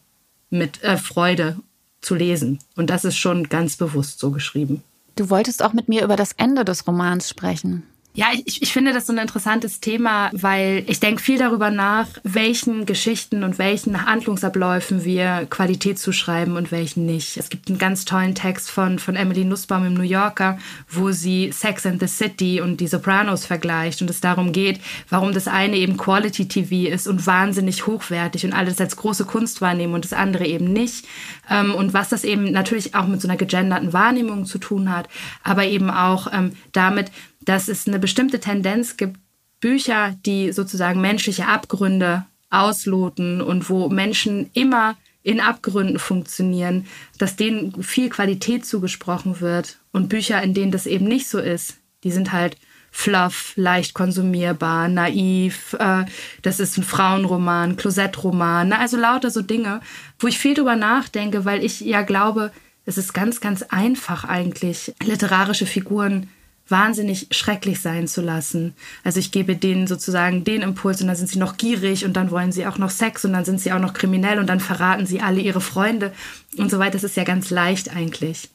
mit 0.50 0.82
äh, 0.84 0.96
Freude 0.96 1.56
zu 2.00 2.14
lesen. 2.14 2.60
Und 2.76 2.88
das 2.88 3.04
ist 3.04 3.16
schon 3.16 3.48
ganz 3.48 3.76
bewusst 3.76 4.20
so 4.20 4.30
geschrieben. 4.30 4.84
Du 5.16 5.30
wolltest 5.30 5.64
auch 5.64 5.72
mit 5.72 5.88
mir 5.88 6.04
über 6.04 6.14
das 6.14 6.32
Ende 6.32 6.64
des 6.64 6.86
Romans 6.86 7.28
sprechen. 7.28 7.82
Ja, 8.16 8.28
ich, 8.46 8.62
ich 8.62 8.72
finde 8.72 8.94
das 8.94 9.06
so 9.06 9.12
ein 9.12 9.18
interessantes 9.18 9.80
Thema, 9.80 10.30
weil 10.32 10.84
ich 10.86 11.00
denke 11.00 11.22
viel 11.22 11.36
darüber 11.36 11.70
nach, 11.70 12.06
welchen 12.22 12.86
Geschichten 12.86 13.44
und 13.44 13.58
welchen 13.58 14.06
Handlungsabläufen 14.06 15.04
wir 15.04 15.46
Qualität 15.50 15.98
zuschreiben 15.98 16.56
und 16.56 16.72
welchen 16.72 17.04
nicht. 17.04 17.36
Es 17.36 17.50
gibt 17.50 17.68
einen 17.68 17.76
ganz 17.76 18.06
tollen 18.06 18.34
Text 18.34 18.70
von, 18.70 18.98
von 18.98 19.16
Emily 19.16 19.44
Nussbaum 19.44 19.84
im 19.84 19.92
New 19.92 20.02
Yorker, 20.02 20.56
wo 20.88 21.10
sie 21.10 21.52
Sex 21.52 21.84
and 21.84 22.00
the 22.00 22.06
City 22.06 22.62
und 22.62 22.80
die 22.80 22.86
Sopranos 22.86 23.44
vergleicht 23.44 24.00
und 24.00 24.08
es 24.08 24.22
darum 24.22 24.52
geht, 24.52 24.80
warum 25.10 25.34
das 25.34 25.46
eine 25.46 25.76
eben 25.76 25.98
Quality 25.98 26.48
TV 26.48 26.90
ist 26.90 27.08
und 27.08 27.26
wahnsinnig 27.26 27.86
hochwertig 27.86 28.46
und 28.46 28.54
alles 28.54 28.80
als 28.80 28.96
große 28.96 29.26
Kunst 29.26 29.60
wahrnehmen 29.60 29.92
und 29.92 30.06
das 30.06 30.14
andere 30.14 30.46
eben 30.46 30.72
nicht. 30.72 31.04
Ähm, 31.50 31.74
und 31.74 31.92
was 31.92 32.08
das 32.08 32.24
eben 32.24 32.50
natürlich 32.50 32.94
auch 32.94 33.08
mit 33.08 33.20
so 33.20 33.28
einer 33.28 33.36
gegenderten 33.36 33.92
Wahrnehmung 33.92 34.46
zu 34.46 34.56
tun 34.56 34.90
hat, 34.90 35.06
aber 35.42 35.66
eben 35.66 35.90
auch 35.90 36.32
ähm, 36.32 36.52
damit, 36.72 37.10
dass 37.46 37.68
es 37.68 37.88
eine 37.88 37.98
bestimmte 37.98 38.38
Tendenz 38.38 38.98
gibt, 38.98 39.18
Bücher, 39.60 40.14
die 40.26 40.52
sozusagen 40.52 41.00
menschliche 41.00 41.46
Abgründe 41.46 42.26
ausloten 42.50 43.40
und 43.40 43.70
wo 43.70 43.88
Menschen 43.88 44.50
immer 44.52 44.96
in 45.22 45.40
Abgründen 45.40 45.98
funktionieren, 45.98 46.86
dass 47.18 47.34
denen 47.34 47.82
viel 47.82 48.10
Qualität 48.10 48.64
zugesprochen 48.64 49.40
wird. 49.40 49.78
Und 49.92 50.08
Bücher, 50.08 50.40
in 50.42 50.54
denen 50.54 50.70
das 50.70 50.86
eben 50.86 51.06
nicht 51.06 51.28
so 51.28 51.38
ist, 51.40 51.78
die 52.04 52.12
sind 52.12 52.32
halt 52.32 52.56
fluff, 52.92 53.52
leicht 53.56 53.92
konsumierbar, 53.92 54.88
naiv. 54.88 55.74
Äh, 55.78 56.04
das 56.42 56.60
ist 56.60 56.78
ein 56.78 56.84
Frauenroman, 56.84 57.76
Klosettroman, 57.76 58.68
ne? 58.68 58.78
also 58.78 58.96
lauter 58.96 59.30
so 59.30 59.42
Dinge, 59.42 59.80
wo 60.18 60.28
ich 60.28 60.38
viel 60.38 60.54
drüber 60.54 60.76
nachdenke, 60.76 61.44
weil 61.44 61.64
ich 61.64 61.80
ja 61.80 62.02
glaube, 62.02 62.52
es 62.84 62.96
ist 62.96 63.12
ganz, 63.12 63.40
ganz 63.40 63.62
einfach 63.62 64.24
eigentlich, 64.24 64.94
literarische 65.02 65.66
Figuren 65.66 66.30
wahnsinnig 66.68 67.28
schrecklich 67.30 67.80
sein 67.80 68.08
zu 68.08 68.20
lassen. 68.20 68.74
Also 69.04 69.20
ich 69.20 69.30
gebe 69.30 69.56
denen 69.56 69.86
sozusagen 69.86 70.44
den 70.44 70.62
Impuls 70.62 71.00
und 71.00 71.06
dann 71.06 71.16
sind 71.16 71.28
sie 71.28 71.38
noch 71.38 71.56
gierig 71.56 72.04
und 72.04 72.14
dann 72.14 72.30
wollen 72.30 72.52
sie 72.52 72.66
auch 72.66 72.78
noch 72.78 72.90
Sex 72.90 73.24
und 73.24 73.32
dann 73.32 73.44
sind 73.44 73.60
sie 73.60 73.72
auch 73.72 73.78
noch 73.78 73.92
kriminell 73.92 74.38
und 74.38 74.48
dann 74.48 74.60
verraten 74.60 75.06
sie 75.06 75.20
alle 75.20 75.40
ihre 75.40 75.60
Freunde 75.60 76.12
und 76.56 76.70
so 76.70 76.78
weiter. 76.78 76.92
Das 76.92 77.04
ist 77.04 77.16
ja 77.16 77.24
ganz 77.24 77.50
leicht 77.50 77.94
eigentlich 77.94 78.50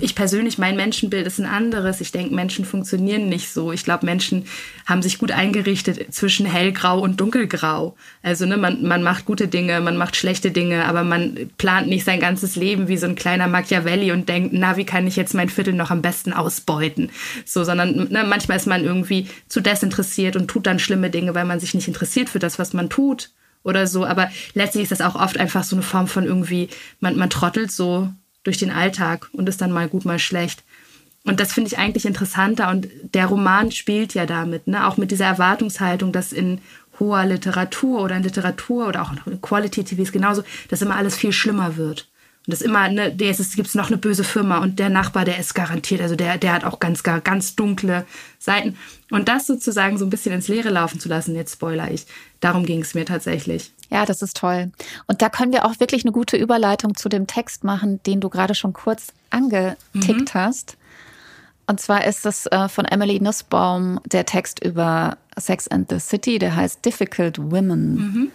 ich 0.00 0.14
persönlich, 0.14 0.58
mein 0.58 0.76
Menschenbild 0.76 1.26
ist 1.26 1.38
ein 1.38 1.46
anderes. 1.46 2.00
Ich 2.00 2.12
denke, 2.12 2.34
Menschen 2.34 2.64
funktionieren 2.64 3.28
nicht 3.28 3.50
so. 3.50 3.72
Ich 3.72 3.84
glaube, 3.84 4.06
Menschen 4.06 4.46
haben 4.86 5.02
sich 5.02 5.18
gut 5.18 5.32
eingerichtet 5.32 6.14
zwischen 6.14 6.46
hellgrau 6.46 7.00
und 7.00 7.20
dunkelgrau. 7.20 7.96
Also 8.22 8.46
ne, 8.46 8.56
man, 8.56 8.86
man 8.86 9.02
macht 9.02 9.24
gute 9.24 9.48
Dinge, 9.48 9.80
man 9.80 9.96
macht 9.96 10.14
schlechte 10.14 10.50
Dinge, 10.50 10.84
aber 10.84 11.04
man 11.04 11.50
plant 11.58 11.88
nicht 11.88 12.04
sein 12.04 12.20
ganzes 12.20 12.54
Leben 12.54 12.88
wie 12.88 12.96
so 12.96 13.06
ein 13.06 13.16
kleiner 13.16 13.48
Machiavelli 13.48 14.12
und 14.12 14.28
denkt, 14.28 14.52
na, 14.52 14.76
wie 14.76 14.84
kann 14.84 15.06
ich 15.06 15.16
jetzt 15.16 15.34
mein 15.34 15.48
Viertel 15.48 15.74
noch 15.74 15.90
am 15.90 16.02
besten 16.02 16.32
ausbeuten? 16.32 17.10
So, 17.44 17.64
sondern 17.64 18.08
ne, 18.10 18.24
manchmal 18.24 18.58
ist 18.58 18.66
man 18.66 18.84
irgendwie 18.84 19.26
zu 19.48 19.60
desinteressiert 19.60 20.36
und 20.36 20.48
tut 20.48 20.66
dann 20.66 20.78
schlimme 20.78 21.10
Dinge, 21.10 21.34
weil 21.34 21.44
man 21.44 21.60
sich 21.60 21.74
nicht 21.74 21.88
interessiert 21.88 22.28
für 22.28 22.38
das, 22.38 22.58
was 22.58 22.72
man 22.72 22.90
tut 22.90 23.30
oder 23.64 23.86
so. 23.86 24.04
Aber 24.04 24.30
letztlich 24.54 24.84
ist 24.84 24.92
das 24.92 25.00
auch 25.00 25.14
oft 25.14 25.38
einfach 25.38 25.64
so 25.64 25.76
eine 25.76 25.82
Form 25.82 26.06
von 26.06 26.24
irgendwie, 26.24 26.68
man, 27.00 27.16
man 27.16 27.30
trottelt 27.30 27.72
so 27.72 28.12
durch 28.44 28.58
den 28.58 28.70
Alltag 28.70 29.28
und 29.32 29.48
ist 29.48 29.60
dann 29.60 29.72
mal 29.72 29.88
gut, 29.88 30.04
mal 30.04 30.18
schlecht. 30.18 30.64
Und 31.24 31.40
das 31.40 31.52
finde 31.52 31.68
ich 31.68 31.78
eigentlich 31.78 32.06
interessanter 32.06 32.70
und 32.70 32.88
der 33.14 33.26
Roman 33.26 33.70
spielt 33.70 34.14
ja 34.14 34.24
damit, 34.24 34.66
ne? 34.66 34.86
auch 34.86 34.96
mit 34.96 35.10
dieser 35.10 35.26
Erwartungshaltung, 35.26 36.12
dass 36.12 36.32
in 36.32 36.60
hoher 36.98 37.26
Literatur 37.26 38.02
oder 38.02 38.16
in 38.16 38.22
Literatur 38.22 38.88
oder 38.88 39.02
auch 39.02 39.12
in 39.26 39.40
Quality 39.40 39.84
TV 39.84 40.02
ist 40.02 40.12
genauso, 40.12 40.42
dass 40.68 40.82
immer 40.82 40.96
alles 40.96 41.16
viel 41.16 41.32
schlimmer 41.32 41.76
wird. 41.76 42.08
Und 42.46 42.52
das 42.52 42.62
immer, 42.62 42.88
ne, 42.88 43.14
es 43.20 43.56
gibt 43.56 43.74
noch 43.74 43.88
eine 43.88 43.98
böse 43.98 44.24
Firma 44.24 44.58
und 44.58 44.78
der 44.78 44.88
Nachbar, 44.88 45.26
der 45.26 45.38
ist 45.38 45.54
garantiert, 45.54 46.00
also 46.00 46.16
der, 46.16 46.38
der 46.38 46.54
hat 46.54 46.64
auch 46.64 46.80
ganz, 46.80 47.02
ganz 47.02 47.56
dunkle 47.56 48.06
Seiten. 48.38 48.78
Und 49.10 49.28
das 49.28 49.46
sozusagen 49.46 49.98
so 49.98 50.06
ein 50.06 50.10
bisschen 50.10 50.34
ins 50.34 50.48
Leere 50.48 50.70
laufen 50.70 50.98
zu 50.98 51.10
lassen, 51.10 51.34
jetzt 51.34 51.52
spoiler 51.52 51.90
ich, 51.90 52.06
darum 52.40 52.64
ging 52.64 52.80
es 52.80 52.94
mir 52.94 53.04
tatsächlich. 53.04 53.72
Ja, 53.90 54.04
das 54.04 54.22
ist 54.22 54.36
toll. 54.36 54.70
Und 55.06 55.22
da 55.22 55.28
können 55.28 55.52
wir 55.52 55.64
auch 55.64 55.80
wirklich 55.80 56.04
eine 56.04 56.12
gute 56.12 56.36
Überleitung 56.36 56.94
zu 56.94 57.08
dem 57.08 57.26
Text 57.26 57.64
machen, 57.64 58.02
den 58.04 58.20
du 58.20 58.28
gerade 58.28 58.54
schon 58.54 58.72
kurz 58.72 59.08
angetickt 59.30 60.34
mhm. 60.34 60.38
hast. 60.38 60.76
Und 61.66 61.80
zwar 61.80 62.06
ist 62.06 62.24
es 62.24 62.46
äh, 62.46 62.68
von 62.68 62.86
Emily 62.86 63.20
Nussbaum 63.20 64.00
der 64.06 64.24
Text 64.24 64.64
über 64.64 65.18
Sex 65.38 65.68
and 65.68 65.90
the 65.90 65.98
City, 65.98 66.38
der 66.38 66.56
heißt 66.56 66.84
Difficult 66.84 67.38
Women. 67.38 67.94
Mhm. 67.94 68.30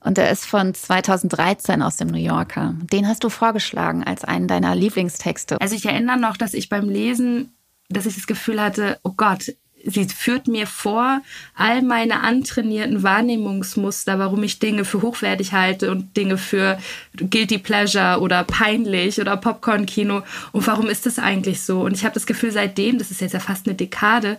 Und 0.00 0.16
der 0.16 0.30
ist 0.30 0.46
von 0.46 0.74
2013 0.74 1.82
aus 1.82 1.96
dem 1.96 2.08
New 2.08 2.18
Yorker. 2.18 2.74
Den 2.92 3.06
hast 3.06 3.22
du 3.22 3.28
vorgeschlagen 3.28 4.02
als 4.02 4.24
einen 4.24 4.48
deiner 4.48 4.74
Lieblingstexte. 4.74 5.60
Also 5.60 5.74
ich 5.74 5.84
erinnere 5.84 6.18
noch, 6.18 6.36
dass 6.36 6.54
ich 6.54 6.68
beim 6.68 6.88
Lesen, 6.88 7.52
dass 7.88 8.06
ich 8.06 8.14
das 8.14 8.26
Gefühl 8.26 8.60
hatte, 8.60 8.98
oh 9.04 9.12
Gott, 9.16 9.52
sie 9.84 10.06
führt 10.06 10.46
mir 10.48 10.66
vor 10.66 11.22
all 11.54 11.82
meine 11.82 12.20
antrainierten 12.20 13.02
Wahrnehmungsmuster, 13.02 14.18
warum 14.18 14.42
ich 14.42 14.58
Dinge 14.58 14.84
für 14.84 15.02
hochwertig 15.02 15.52
halte 15.52 15.90
und 15.90 16.16
Dinge 16.16 16.38
für 16.38 16.78
guilty 17.16 17.58
pleasure 17.58 18.20
oder 18.20 18.44
peinlich 18.44 19.20
oder 19.20 19.36
Popcorn-Kino. 19.36 20.22
Und 20.52 20.66
warum 20.66 20.88
ist 20.88 21.06
das 21.06 21.18
eigentlich 21.18 21.62
so? 21.62 21.82
Und 21.82 21.96
ich 21.96 22.04
habe 22.04 22.14
das 22.14 22.26
Gefühl, 22.26 22.50
seitdem, 22.50 22.98
das 22.98 23.10
ist 23.10 23.20
jetzt 23.20 23.32
ja 23.32 23.40
fast 23.40 23.66
eine 23.66 23.74
Dekade, 23.74 24.38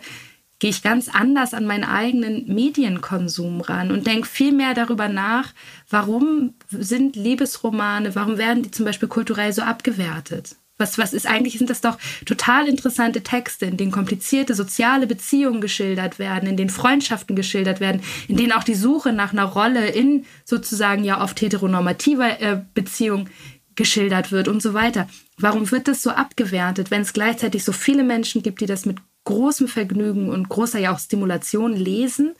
gehe 0.59 0.69
ich 0.69 0.83
ganz 0.83 1.09
anders 1.09 1.55
an 1.55 1.65
meinen 1.65 1.83
eigenen 1.83 2.45
Medienkonsum 2.53 3.61
ran 3.61 3.91
und 3.91 4.05
denke 4.05 4.27
viel 4.27 4.51
mehr 4.51 4.75
darüber 4.75 5.09
nach, 5.09 5.53
warum 5.89 6.53
sind 6.69 7.15
Liebesromane, 7.15 8.13
warum 8.13 8.37
werden 8.37 8.61
die 8.61 8.69
zum 8.69 8.85
Beispiel 8.85 9.09
kulturell 9.09 9.53
so 9.53 9.63
abgewertet? 9.63 10.55
Was, 10.81 10.97
was 10.97 11.13
ist 11.13 11.27
eigentlich, 11.27 11.57
sind 11.57 11.69
das 11.69 11.79
doch 11.79 11.97
total 12.25 12.67
interessante 12.67 13.21
Texte, 13.21 13.65
in 13.67 13.77
denen 13.77 13.91
komplizierte 13.91 14.55
soziale 14.55 15.07
Beziehungen 15.07 15.61
geschildert 15.61 16.19
werden, 16.19 16.49
in 16.49 16.57
denen 16.57 16.69
Freundschaften 16.69 17.35
geschildert 17.35 17.79
werden, 17.79 18.01
in 18.27 18.35
denen 18.35 18.51
auch 18.51 18.63
die 18.63 18.75
Suche 18.75 19.13
nach 19.13 19.31
einer 19.31 19.45
Rolle 19.45 19.87
in 19.87 20.25
sozusagen 20.43 21.03
ja 21.03 21.23
oft 21.23 21.39
heteronormativer 21.39 22.41
äh, 22.41 22.61
Beziehung 22.73 23.29
geschildert 23.75 24.31
wird 24.31 24.47
und 24.47 24.61
so 24.61 24.73
weiter. 24.73 25.07
Warum 25.37 25.71
wird 25.71 25.87
das 25.87 26.03
so 26.03 26.09
abgewertet, 26.09 26.91
wenn 26.91 27.01
es 27.01 27.13
gleichzeitig 27.13 27.63
so 27.63 27.71
viele 27.71 28.03
Menschen 28.03 28.43
gibt, 28.43 28.61
die 28.61 28.65
das 28.65 28.85
mit 28.85 28.97
großem 29.23 29.67
Vergnügen 29.67 30.29
und 30.29 30.49
großer 30.49 30.79
ja 30.79 30.93
auch 30.93 30.99
Stimulation 30.99 31.73
lesen? 31.73 32.33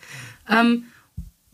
Ähm, 0.49 0.86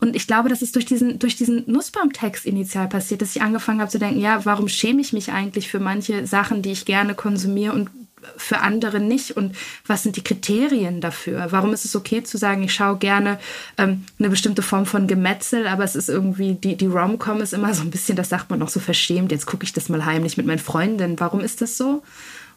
und 0.00 0.14
ich 0.14 0.26
glaube, 0.26 0.48
das 0.48 0.62
ist 0.62 0.76
durch 0.76 0.86
diesen, 0.86 1.18
durch 1.18 1.36
diesen 1.36 1.64
Nussbaum-Text 1.66 2.46
initial 2.46 2.88
passiert, 2.88 3.20
dass 3.20 3.34
ich 3.34 3.42
angefangen 3.42 3.80
habe 3.80 3.90
zu 3.90 3.98
denken, 3.98 4.20
ja, 4.20 4.44
warum 4.44 4.68
schäme 4.68 5.00
ich 5.00 5.12
mich 5.12 5.32
eigentlich 5.32 5.68
für 5.68 5.80
manche 5.80 6.26
Sachen, 6.26 6.62
die 6.62 6.70
ich 6.70 6.84
gerne 6.84 7.14
konsumiere 7.14 7.72
und 7.72 7.90
für 8.36 8.60
andere 8.60 9.00
nicht? 9.00 9.36
Und 9.36 9.56
was 9.86 10.04
sind 10.04 10.14
die 10.14 10.22
Kriterien 10.22 11.00
dafür? 11.00 11.48
Warum 11.50 11.72
ist 11.72 11.84
es 11.84 11.96
okay 11.96 12.22
zu 12.22 12.38
sagen, 12.38 12.62
ich 12.62 12.74
schaue 12.74 12.98
gerne 12.98 13.40
ähm, 13.76 14.04
eine 14.20 14.30
bestimmte 14.30 14.62
Form 14.62 14.86
von 14.86 15.08
Gemetzel, 15.08 15.66
aber 15.66 15.82
es 15.82 15.96
ist 15.96 16.08
irgendwie, 16.08 16.54
die, 16.54 16.76
die 16.76 16.86
Rom-Com 16.86 17.40
ist 17.40 17.52
immer 17.52 17.74
so 17.74 17.82
ein 17.82 17.90
bisschen, 17.90 18.16
das 18.16 18.28
sagt 18.28 18.50
man 18.50 18.60
noch 18.60 18.68
so 18.68 18.78
verschämt, 18.78 19.32
jetzt 19.32 19.46
gucke 19.46 19.64
ich 19.64 19.72
das 19.72 19.88
mal 19.88 20.04
heimlich 20.04 20.36
mit 20.36 20.46
meinen 20.46 20.60
Freundinnen. 20.60 21.18
Warum 21.18 21.40
ist 21.40 21.60
das 21.60 21.76
so? 21.76 22.04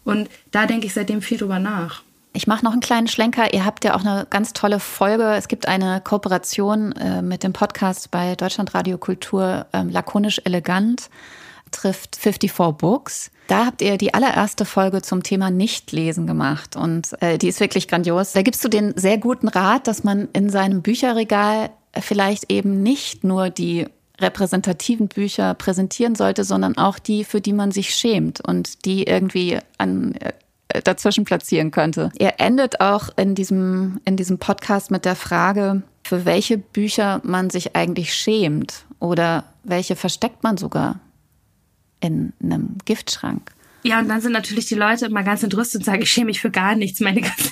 Und 0.03 0.29
da 0.51 0.67
denke 0.67 0.85
ich 0.85 0.93
seitdem 0.93 1.23
viel 1.23 1.39
drüber 1.39 1.59
nach. 1.59 2.03
Ich 2.33 2.47
mache 2.47 2.63
noch 2.63 2.71
einen 2.71 2.81
kleinen 2.81 3.07
Schlenker. 3.07 3.53
Ihr 3.53 3.65
habt 3.65 3.83
ja 3.83 3.95
auch 3.95 4.05
eine 4.05 4.25
ganz 4.29 4.53
tolle 4.53 4.79
Folge. 4.79 5.33
Es 5.35 5.49
gibt 5.49 5.67
eine 5.67 5.99
Kooperation 6.01 6.93
äh, 6.93 7.21
mit 7.21 7.43
dem 7.43 7.51
Podcast 7.51 8.09
bei 8.09 8.35
Deutschlandradio 8.35 8.97
Kultur 8.97 9.65
ähm, 9.73 9.89
Lakonisch 9.89 10.41
Elegant 10.45 11.09
trifft 11.71 12.15
54 12.15 12.77
Books. 12.77 13.31
Da 13.47 13.65
habt 13.65 13.81
ihr 13.81 13.97
die 13.97 14.13
allererste 14.13 14.65
Folge 14.65 15.01
zum 15.01 15.23
Thema 15.23 15.49
Nichtlesen 15.49 16.27
gemacht 16.27 16.75
und 16.75 17.21
äh, 17.21 17.37
die 17.37 17.47
ist 17.47 17.59
wirklich 17.59 17.87
grandios. 17.87 18.33
Da 18.33 18.41
gibst 18.41 18.63
du 18.63 18.69
den 18.69 18.93
sehr 18.97 19.17
guten 19.17 19.47
Rat, 19.47 19.87
dass 19.87 20.03
man 20.03 20.29
in 20.33 20.49
seinem 20.49 20.81
Bücherregal 20.81 21.69
vielleicht 21.99 22.51
eben 22.51 22.83
nicht 22.83 23.23
nur 23.23 23.49
die 23.49 23.87
repräsentativen 24.19 25.07
Bücher 25.07 25.53
präsentieren 25.53 26.15
sollte, 26.15 26.43
sondern 26.43 26.77
auch 26.77 26.99
die, 26.99 27.23
für 27.23 27.41
die 27.41 27.53
man 27.53 27.71
sich 27.71 27.95
schämt 27.95 28.39
und 28.39 28.85
die 28.85 29.03
irgendwie 29.03 29.59
an 29.77 30.13
äh, 30.15 30.33
dazwischen 30.83 31.25
platzieren 31.25 31.71
könnte. 31.71 32.11
Er 32.17 32.39
endet 32.39 32.81
auch 32.81 33.09
in 33.17 33.35
diesem, 33.35 33.99
in 34.05 34.17
diesem 34.17 34.37
Podcast 34.37 34.91
mit 34.91 35.05
der 35.05 35.15
Frage, 35.15 35.83
für 36.03 36.25
welche 36.25 36.57
Bücher 36.57 37.21
man 37.23 37.49
sich 37.49 37.75
eigentlich 37.75 38.13
schämt 38.13 38.85
oder 38.99 39.45
welche 39.63 39.95
versteckt 39.95 40.43
man 40.43 40.57
sogar 40.57 40.99
in 41.99 42.33
einem 42.41 42.77
Giftschrank. 42.85 43.51
Ja, 43.83 43.99
und 43.99 44.09
dann 44.09 44.21
sind 44.21 44.31
natürlich 44.31 44.65
die 44.67 44.75
Leute 44.75 45.05
immer 45.05 45.23
ganz 45.23 45.43
entrüstet 45.43 45.81
und 45.81 45.85
sagen, 45.85 46.01
ich 46.01 46.11
schäme 46.11 46.27
mich 46.27 46.41
für 46.41 46.51
gar 46.51 46.75
nichts, 46.75 46.99
meine 46.99 47.21
ganze 47.21 47.51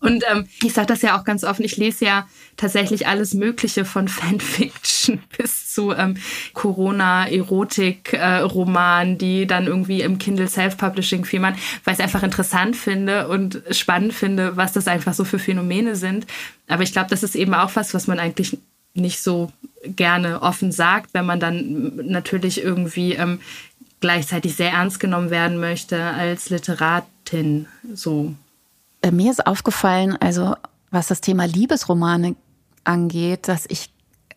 und 0.00 0.24
ähm, 0.30 0.46
ich 0.62 0.72
sage 0.72 0.86
das 0.86 1.02
ja 1.02 1.18
auch 1.18 1.24
ganz 1.24 1.42
offen, 1.44 1.64
ich 1.64 1.76
lese 1.76 2.04
ja 2.04 2.28
tatsächlich 2.56 3.06
alles 3.06 3.34
Mögliche 3.34 3.84
von 3.84 4.08
Fanfiction 4.16 5.22
bis 5.36 5.72
zu 5.72 5.92
ähm, 5.92 6.16
Corona-Erotik-Romanen, 6.54 9.14
äh, 9.14 9.18
die 9.18 9.46
dann 9.46 9.66
irgendwie 9.66 10.02
im 10.02 10.18
Kindle 10.18 10.48
Self-Publishing 10.48 11.24
filmen, 11.24 11.54
weil 11.84 11.94
ich 11.94 12.00
es 12.00 12.04
einfach 12.04 12.22
interessant 12.22 12.76
finde 12.76 13.28
und 13.28 13.62
spannend 13.70 14.12
finde, 14.12 14.56
was 14.56 14.72
das 14.72 14.88
einfach 14.88 15.14
so 15.14 15.24
für 15.24 15.38
Phänomene 15.38 15.96
sind. 15.96 16.26
Aber 16.68 16.82
ich 16.82 16.92
glaube, 16.92 17.08
das 17.10 17.22
ist 17.22 17.36
eben 17.36 17.54
auch 17.54 17.70
was, 17.74 17.94
was 17.94 18.06
man 18.06 18.18
eigentlich 18.18 18.58
nicht 18.94 19.22
so 19.22 19.52
gerne 19.84 20.42
offen 20.42 20.72
sagt, 20.72 21.14
wenn 21.14 21.26
man 21.26 21.38
dann 21.38 21.96
natürlich 21.96 22.62
irgendwie 22.62 23.12
ähm, 23.12 23.40
gleichzeitig 24.00 24.56
sehr 24.56 24.72
ernst 24.72 25.00
genommen 25.00 25.30
werden 25.30 25.58
möchte 25.58 26.02
als 26.02 26.50
Literatin. 26.50 27.66
So. 27.94 28.34
Äh, 29.06 29.10
mir 29.12 29.30
ist 29.30 29.46
aufgefallen, 29.46 30.16
also 30.20 30.54
was 30.90 31.08
das 31.08 31.20
Thema 31.20 31.44
Liebesromane 31.46 32.36
angeht, 32.84 33.48
dass 33.48 33.66
ich 33.68 33.90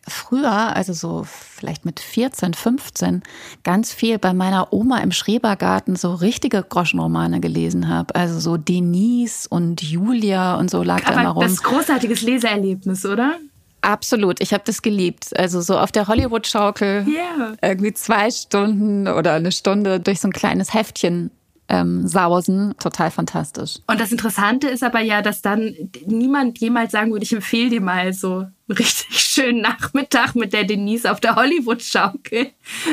früher, 0.06 0.74
also 0.74 0.92
so 0.92 1.24
vielleicht 1.24 1.84
mit 1.84 2.00
14, 2.00 2.54
15, 2.54 3.22
ganz 3.62 3.92
viel 3.92 4.18
bei 4.18 4.32
meiner 4.32 4.72
Oma 4.72 4.98
im 4.98 5.12
Schrebergarten 5.12 5.94
so 5.94 6.14
richtige 6.14 6.62
Groschenromane 6.62 7.40
gelesen 7.40 7.88
habe. 7.88 8.14
Also 8.14 8.40
so 8.40 8.56
Denise 8.56 9.46
und 9.48 9.82
Julia 9.82 10.56
und 10.56 10.70
so 10.70 10.82
lag 10.82 11.04
Aber 11.04 11.14
da 11.14 11.20
immer 11.20 11.30
rum. 11.30 11.42
Das 11.42 11.52
ist 11.52 11.62
großartiges 11.62 12.22
Leseerlebnis, 12.22 13.04
oder? 13.04 13.36
Absolut, 13.82 14.40
ich 14.40 14.52
habe 14.52 14.62
das 14.66 14.82
geliebt. 14.82 15.38
Also 15.38 15.60
so 15.60 15.78
auf 15.78 15.92
der 15.92 16.06
Hollywood-Schaukel 16.06 17.06
yeah. 17.08 17.54
irgendwie 17.62 17.92
zwei 17.92 18.30
Stunden 18.30 19.08
oder 19.08 19.34
eine 19.34 19.52
Stunde 19.52 20.00
durch 20.00 20.20
so 20.20 20.28
ein 20.28 20.32
kleines 20.32 20.74
Heftchen 20.74 21.30
ähm, 21.70 22.06
sausen. 22.06 22.74
Total 22.78 23.10
fantastisch. 23.10 23.78
Und 23.86 24.00
das 24.00 24.10
Interessante 24.10 24.68
ist 24.68 24.82
aber 24.82 25.00
ja, 25.00 25.22
dass 25.22 25.40
dann 25.40 25.74
niemand 26.04 26.58
jemals 26.58 26.92
sagen 26.92 27.12
würde, 27.12 27.24
ich 27.24 27.32
empfehle 27.32 27.70
dir 27.70 27.80
mal 27.80 28.12
so 28.12 28.38
einen 28.38 28.76
richtig 28.76 29.06
schönen 29.20 29.62
Nachmittag 29.62 30.34
mit 30.34 30.52
der 30.52 30.64
Denise 30.64 31.06
auf 31.06 31.20
der 31.20 31.36
Hollywood-Schaukel. 31.36 32.50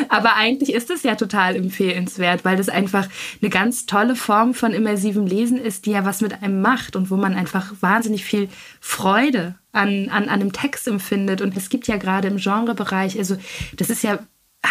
Aber 0.10 0.36
eigentlich 0.36 0.74
ist 0.74 0.92
es 0.92 1.02
ja 1.02 1.16
total 1.16 1.56
empfehlenswert, 1.56 2.46
weil 2.46 2.56
das 2.56 2.70
einfach 2.70 3.10
eine 3.42 3.50
ganz 3.50 3.88
tolle 3.88 4.16
Form 4.16 4.54
von 4.54 4.74
immersivem 4.74 5.26
Lesen 5.26 5.58
ist, 5.58 5.88
die 5.88 5.92
ja 5.92 6.06
was 6.06 6.22
mit 6.22 6.44
einem 6.44 6.62
macht 6.62 6.96
und 6.96 7.10
wo 7.10 7.18
man 7.18 7.34
einfach 7.34 7.74
wahnsinnig 7.82 8.26
viel 8.26 8.48
Freude 8.80 9.56
an, 9.72 10.10
an, 10.10 10.24
an 10.24 10.30
einem 10.30 10.54
Text 10.54 10.88
empfindet. 10.88 11.42
Und 11.42 11.58
es 11.58 11.70
gibt 11.70 11.88
ja 11.88 11.98
gerade 11.98 12.28
im 12.28 12.38
Genrebereich, 12.38 13.18
also 13.18 13.38
das 13.76 13.90
ist 13.90 14.04
ja 14.04 14.20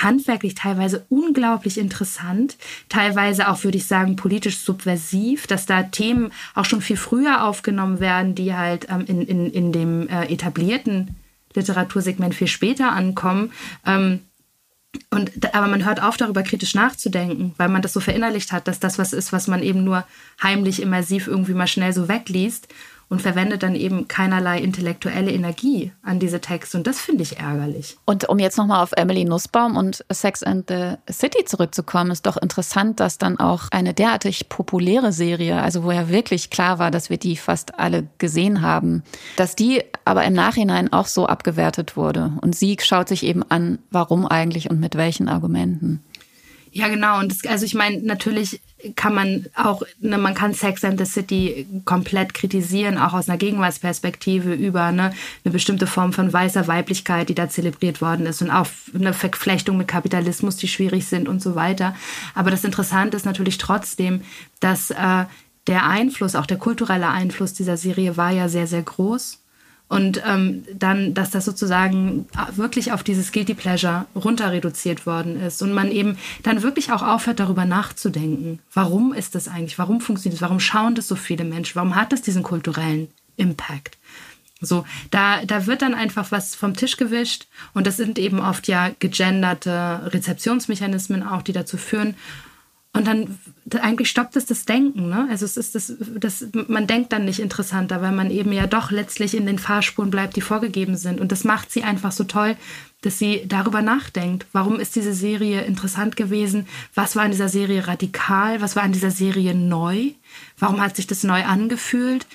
handwerklich 0.02 0.54
teilweise 0.54 1.06
unglaublich 1.08 1.78
interessant, 1.78 2.56
teilweise 2.88 3.48
auch, 3.48 3.64
würde 3.64 3.78
ich 3.78 3.86
sagen, 3.86 4.16
politisch 4.16 4.58
subversiv, 4.58 5.46
dass 5.46 5.66
da 5.66 5.82
Themen 5.84 6.32
auch 6.54 6.64
schon 6.64 6.80
viel 6.80 6.96
früher 6.96 7.44
aufgenommen 7.44 8.00
werden, 8.00 8.34
die 8.34 8.54
halt 8.54 8.86
ähm, 8.90 9.04
in, 9.06 9.22
in, 9.22 9.50
in 9.50 9.72
dem 9.72 10.08
äh, 10.08 10.26
etablierten 10.26 11.16
Literatursegment 11.54 12.34
viel 12.34 12.48
später 12.48 12.92
ankommen. 12.92 13.52
Ähm, 13.84 14.20
und, 15.10 15.54
aber 15.54 15.66
man 15.66 15.84
hört 15.84 16.02
auf, 16.02 16.16
darüber 16.16 16.42
kritisch 16.42 16.74
nachzudenken, 16.74 17.54
weil 17.58 17.68
man 17.68 17.82
das 17.82 17.92
so 17.92 18.00
verinnerlicht 18.00 18.52
hat, 18.52 18.66
dass 18.66 18.80
das 18.80 18.98
was 18.98 19.12
ist, 19.12 19.32
was 19.32 19.46
man 19.46 19.62
eben 19.62 19.84
nur 19.84 20.04
heimlich 20.42 20.80
immersiv 20.80 21.26
irgendwie 21.26 21.52
mal 21.52 21.66
schnell 21.66 21.92
so 21.92 22.08
wegliest 22.08 22.68
und 23.08 23.22
verwendet 23.22 23.62
dann 23.62 23.74
eben 23.74 24.08
keinerlei 24.08 24.58
intellektuelle 24.58 25.30
Energie 25.30 25.92
an 26.02 26.18
diese 26.18 26.40
Texte. 26.40 26.76
Und 26.76 26.86
das 26.86 26.98
finde 26.98 27.22
ich 27.22 27.38
ärgerlich. 27.38 27.96
Und 28.04 28.28
um 28.28 28.38
jetzt 28.38 28.58
nochmal 28.58 28.82
auf 28.82 28.92
Emily 28.92 29.24
Nussbaum 29.24 29.76
und 29.76 30.04
Sex 30.10 30.42
and 30.42 30.68
the 30.68 30.94
City 31.12 31.44
zurückzukommen, 31.44 32.10
ist 32.10 32.26
doch 32.26 32.36
interessant, 32.36 32.98
dass 32.98 33.18
dann 33.18 33.38
auch 33.38 33.64
eine 33.70 33.94
derartig 33.94 34.48
populäre 34.48 35.12
Serie, 35.12 35.62
also 35.62 35.84
wo 35.84 35.92
ja 35.92 36.08
wirklich 36.08 36.50
klar 36.50 36.78
war, 36.78 36.90
dass 36.90 37.08
wir 37.08 37.18
die 37.18 37.36
fast 37.36 37.78
alle 37.78 38.08
gesehen 38.18 38.60
haben, 38.60 39.04
dass 39.36 39.54
die 39.54 39.82
aber 40.04 40.24
im 40.24 40.32
Nachhinein 40.34 40.92
auch 40.92 41.06
so 41.06 41.26
abgewertet 41.26 41.96
wurde. 41.96 42.32
Und 42.40 42.56
sie 42.56 42.76
schaut 42.80 43.08
sich 43.08 43.22
eben 43.22 43.44
an, 43.48 43.78
warum 43.90 44.26
eigentlich 44.26 44.68
und 44.68 44.80
mit 44.80 44.96
welchen 44.96 45.28
Argumenten. 45.28 46.02
Ja, 46.76 46.88
genau. 46.88 47.20
Und 47.20 47.32
das, 47.32 47.50
also 47.50 47.64
ich 47.64 47.72
meine, 47.72 48.02
natürlich 48.02 48.60
kann 48.96 49.14
man 49.14 49.46
auch, 49.54 49.82
ne, 49.98 50.18
man 50.18 50.34
kann 50.34 50.52
Sex 50.52 50.84
and 50.84 50.98
the 50.98 51.06
City 51.06 51.66
komplett 51.86 52.34
kritisieren, 52.34 52.98
auch 52.98 53.14
aus 53.14 53.30
einer 53.30 53.38
Gegenwartsperspektive 53.38 54.52
über 54.52 54.92
ne, 54.92 55.14
eine 55.42 55.52
bestimmte 55.52 55.86
Form 55.86 56.12
von 56.12 56.30
weißer 56.30 56.68
Weiblichkeit, 56.68 57.30
die 57.30 57.34
da 57.34 57.48
zelebriert 57.48 58.02
worden 58.02 58.26
ist 58.26 58.42
und 58.42 58.50
auch 58.50 58.66
eine 58.94 59.14
Verflechtung 59.14 59.78
mit 59.78 59.88
Kapitalismus, 59.88 60.58
die 60.58 60.68
schwierig 60.68 61.06
sind 61.06 61.28
und 61.28 61.40
so 61.40 61.54
weiter. 61.54 61.96
Aber 62.34 62.50
das 62.50 62.62
Interessante 62.62 63.16
ist 63.16 63.24
natürlich 63.24 63.56
trotzdem, 63.56 64.20
dass 64.60 64.90
äh, 64.90 65.24
der 65.66 65.86
Einfluss, 65.86 66.34
auch 66.34 66.44
der 66.44 66.58
kulturelle 66.58 67.08
Einfluss 67.08 67.54
dieser 67.54 67.78
Serie 67.78 68.18
war 68.18 68.32
ja 68.32 68.50
sehr, 68.50 68.66
sehr 68.66 68.82
groß. 68.82 69.38
Und 69.88 70.20
ähm, 70.26 70.64
dann, 70.74 71.14
dass 71.14 71.30
das 71.30 71.44
sozusagen 71.44 72.26
wirklich 72.56 72.90
auf 72.90 73.04
dieses 73.04 73.30
Guilty 73.30 73.54
Pleasure 73.54 74.06
runter 74.16 74.50
reduziert 74.50 75.06
worden 75.06 75.40
ist 75.40 75.62
und 75.62 75.72
man 75.72 75.92
eben 75.92 76.18
dann 76.42 76.62
wirklich 76.62 76.90
auch 76.90 77.02
aufhört, 77.02 77.38
darüber 77.38 77.64
nachzudenken. 77.64 78.58
Warum 78.72 79.12
ist 79.12 79.36
das 79.36 79.46
eigentlich? 79.46 79.78
Warum 79.78 80.00
funktioniert 80.00 80.40
das? 80.40 80.48
Warum 80.48 80.58
schauen 80.58 80.96
das 80.96 81.06
so 81.06 81.14
viele 81.14 81.44
Menschen? 81.44 81.76
Warum 81.76 81.94
hat 81.94 82.12
das 82.12 82.22
diesen 82.22 82.42
kulturellen 82.42 83.08
Impact? 83.36 83.96
So, 84.60 84.84
da, 85.10 85.44
da 85.44 85.66
wird 85.66 85.82
dann 85.82 85.94
einfach 85.94 86.32
was 86.32 86.54
vom 86.54 86.74
Tisch 86.74 86.96
gewischt 86.96 87.46
und 87.74 87.86
das 87.86 87.98
sind 87.98 88.18
eben 88.18 88.40
oft 88.40 88.68
ja 88.68 88.90
gegenderte 88.98 90.00
Rezeptionsmechanismen 90.06 91.22
auch, 91.22 91.42
die 91.42 91.52
dazu 91.52 91.76
führen, 91.76 92.16
und 92.96 93.06
dann 93.06 93.38
eigentlich 93.80 94.10
stoppt 94.10 94.36
es 94.36 94.46
das 94.46 94.64
Denken. 94.64 95.08
Ne? 95.08 95.26
Also 95.30 95.44
es 95.44 95.56
ist 95.56 95.74
das, 95.74 95.92
das, 95.98 96.46
man 96.68 96.86
denkt 96.86 97.12
dann 97.12 97.24
nicht 97.24 97.40
interessanter, 97.40 98.00
weil 98.00 98.12
man 98.12 98.30
eben 98.30 98.52
ja 98.52 98.66
doch 98.66 98.90
letztlich 98.90 99.34
in 99.34 99.46
den 99.46 99.58
Fahrspuren 99.58 100.10
bleibt, 100.10 100.36
die 100.36 100.40
vorgegeben 100.40 100.96
sind. 100.96 101.20
Und 101.20 101.32
das 101.32 101.44
macht 101.44 101.70
sie 101.70 101.82
einfach 101.82 102.12
so 102.12 102.24
toll, 102.24 102.56
dass 103.02 103.18
sie 103.18 103.42
darüber 103.46 103.82
nachdenkt. 103.82 104.46
Warum 104.52 104.80
ist 104.80 104.96
diese 104.96 105.14
Serie 105.14 105.62
interessant 105.62 106.16
gewesen? 106.16 106.66
Was 106.94 107.16
war 107.16 107.24
in 107.24 107.32
dieser 107.32 107.48
Serie 107.48 107.86
radikal? 107.86 108.60
Was 108.60 108.76
war 108.76 108.84
in 108.84 108.92
dieser 108.92 109.10
Serie 109.10 109.54
neu? 109.54 110.12
Warum 110.58 110.80
hat 110.80 110.96
sich 110.96 111.06
das 111.06 111.24
neu 111.24 111.44
angefühlt? 111.44 112.26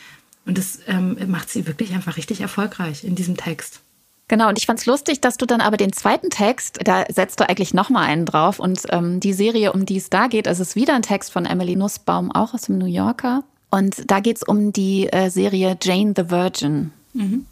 Und 0.46 0.58
das 0.58 0.80
ähm, 0.88 1.18
macht 1.28 1.50
sie 1.50 1.68
wirklich 1.68 1.94
einfach 1.94 2.18
richtig 2.18 2.42
erfolgreich 2.42 3.04
in 3.04 3.16
diesem 3.16 3.38
Text. 3.38 3.82
Genau, 4.32 4.48
und 4.48 4.58
ich 4.58 4.66
fand's 4.66 4.86
lustig, 4.86 5.20
dass 5.20 5.36
du 5.36 5.46
dann 5.46 5.60
aber 5.60 5.76
den 5.76 5.92
zweiten 5.92 6.30
Text, 6.30 6.80
da 6.86 7.04
setzt 7.10 7.42
du 7.42 7.50
eigentlich 7.50 7.74
nochmal 7.74 8.06
einen 8.06 8.26
drauf. 8.26 8.60
Und 8.60 8.80
ähm, 8.88 9.20
die 9.20 9.34
Serie, 9.34 9.74
um 9.74 9.86
die 9.86 9.98
es 9.98 10.10
da 10.10 10.28
geht, 10.28 10.48
also 10.48 10.62
es 10.62 10.70
ist 10.70 10.76
wieder 10.78 10.96
ein 10.96 11.02
Text 11.02 11.34
von 11.34 11.46
Emily 11.46 11.76
Nussbaum, 11.76 12.32
auch 12.32 12.54
aus 12.54 12.62
dem 12.62 12.78
New 12.78 12.86
Yorker. 12.86 13.44
Und 13.72 14.10
da 14.10 14.22
geht's 14.22 14.42
um 14.42 14.72
die 14.72 15.12
äh, 15.12 15.30
Serie 15.30 15.78
Jane 15.82 16.14
the 16.16 16.30
Virgin, 16.30 16.94
mhm. 17.12 17.46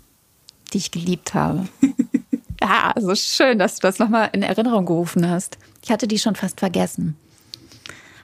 die 0.72 0.78
ich 0.78 0.92
geliebt 0.92 1.34
habe. 1.34 1.68
ja, 2.62 2.94
so 2.98 3.14
schön, 3.14 3.60
dass 3.60 3.76
du 3.76 3.82
das 3.82 4.00
nochmal 4.00 4.30
in 4.32 4.42
Erinnerung 4.42 4.86
gerufen 4.86 5.30
hast. 5.30 5.58
Ich 5.84 5.92
hatte 5.92 6.08
die 6.08 6.18
schon 6.18 6.38
fast 6.38 6.62
vergessen. 6.62 7.18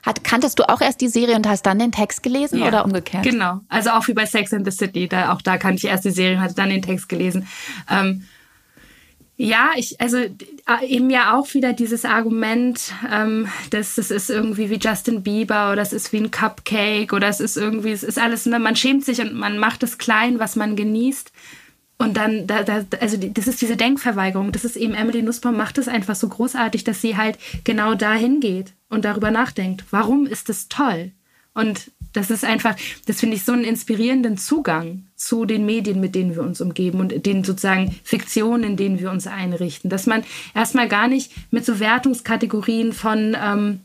Hat, 0.02 0.24
kanntest 0.24 0.58
du 0.58 0.66
auch 0.66 0.80
erst 0.80 1.02
die 1.02 1.08
Serie 1.08 1.36
und 1.36 1.46
hast 1.46 1.66
dann 1.66 1.78
den 1.78 1.92
Text 1.92 2.22
gelesen 2.22 2.60
ja, 2.60 2.68
oder 2.68 2.86
umgekehrt? 2.86 3.22
Genau. 3.22 3.60
Also 3.68 3.90
auch 3.90 4.08
wie 4.08 4.14
bei 4.14 4.24
Sex 4.24 4.54
and 4.54 4.64
the 4.64 4.70
City. 4.70 5.08
Da, 5.08 5.34
auch 5.34 5.42
da 5.42 5.58
kannte 5.58 5.76
ich 5.76 5.84
erst 5.84 6.06
die 6.06 6.10
Serie 6.10 6.36
und 6.36 6.42
hatte 6.42 6.54
dann 6.54 6.70
den 6.70 6.80
Text 6.80 7.10
gelesen. 7.10 7.46
Ähm, 7.90 8.24
ja, 9.38 9.72
ich, 9.76 10.00
also 10.00 10.16
äh, 10.16 10.30
eben 10.86 11.10
ja 11.10 11.36
auch 11.36 11.52
wieder 11.52 11.74
dieses 11.74 12.06
Argument, 12.06 12.92
ähm, 13.12 13.48
dass 13.70 13.96
das 13.96 14.10
ist 14.10 14.30
irgendwie 14.30 14.70
wie 14.70 14.78
Justin 14.78 15.22
Bieber 15.22 15.72
oder 15.72 15.82
es 15.82 15.92
ist 15.92 16.12
wie 16.12 16.18
ein 16.18 16.30
Cupcake 16.30 17.12
oder 17.12 17.28
es 17.28 17.40
ist 17.40 17.56
irgendwie, 17.58 17.92
es 17.92 18.02
ist 18.02 18.18
alles, 18.18 18.46
ne, 18.46 18.58
man 18.58 18.76
schämt 18.76 19.04
sich 19.04 19.20
und 19.20 19.34
man 19.34 19.58
macht 19.58 19.82
es 19.82 19.98
klein, 19.98 20.38
was 20.38 20.56
man 20.56 20.74
genießt. 20.74 21.32
Und 21.98 22.16
dann, 22.16 22.46
da, 22.46 22.62
da, 22.62 22.84
also 23.00 23.16
das 23.16 23.46
ist 23.46 23.60
diese 23.62 23.76
Denkverweigerung. 23.76 24.52
Das 24.52 24.64
ist 24.64 24.76
eben, 24.76 24.92
Emily 24.94 25.22
Nussbaum 25.22 25.56
macht 25.56 25.78
es 25.78 25.88
einfach 25.88 26.14
so 26.14 26.28
großartig, 26.28 26.84
dass 26.84 27.00
sie 27.00 27.16
halt 27.16 27.38
genau 27.64 27.94
dahin 27.94 28.40
geht 28.40 28.74
und 28.90 29.04
darüber 29.04 29.30
nachdenkt. 29.30 29.84
Warum 29.90 30.26
ist 30.26 30.50
das 30.50 30.68
toll? 30.68 31.12
Und 31.56 31.90
das 32.12 32.30
ist 32.30 32.44
einfach, 32.44 32.76
das 33.06 33.20
finde 33.20 33.36
ich 33.36 33.44
so 33.44 33.52
einen 33.52 33.64
inspirierenden 33.64 34.36
Zugang 34.36 35.06
zu 35.16 35.46
den 35.46 35.64
Medien, 35.64 36.00
mit 36.00 36.14
denen 36.14 36.34
wir 36.34 36.42
uns 36.42 36.60
umgeben 36.60 37.00
und 37.00 37.24
den 37.24 37.44
sozusagen 37.44 37.98
Fiktionen, 38.04 38.64
in 38.64 38.76
denen 38.76 38.98
wir 38.98 39.10
uns 39.10 39.26
einrichten. 39.26 39.88
Dass 39.88 40.06
man 40.06 40.22
erstmal 40.54 40.86
gar 40.86 41.08
nicht 41.08 41.32
mit 41.50 41.64
so 41.64 41.80
Wertungskategorien 41.80 42.92
von 42.92 43.34
ähm, 43.40 43.80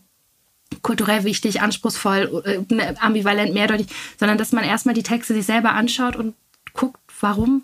kulturell 0.81 1.23
wichtig, 1.23 1.62
anspruchsvoll, 1.62 2.43
äh, 2.45 2.95
ambivalent, 2.99 3.53
mehrdeutig, 3.53 3.88
sondern 4.19 4.38
dass 4.38 4.51
man 4.51 4.65
erstmal 4.65 4.95
die 4.95 5.03
Texte 5.03 5.34
sich 5.34 5.45
selber 5.45 5.71
anschaut 5.71 6.17
und 6.17 6.36
guckt, 6.73 6.99
warum 7.21 7.63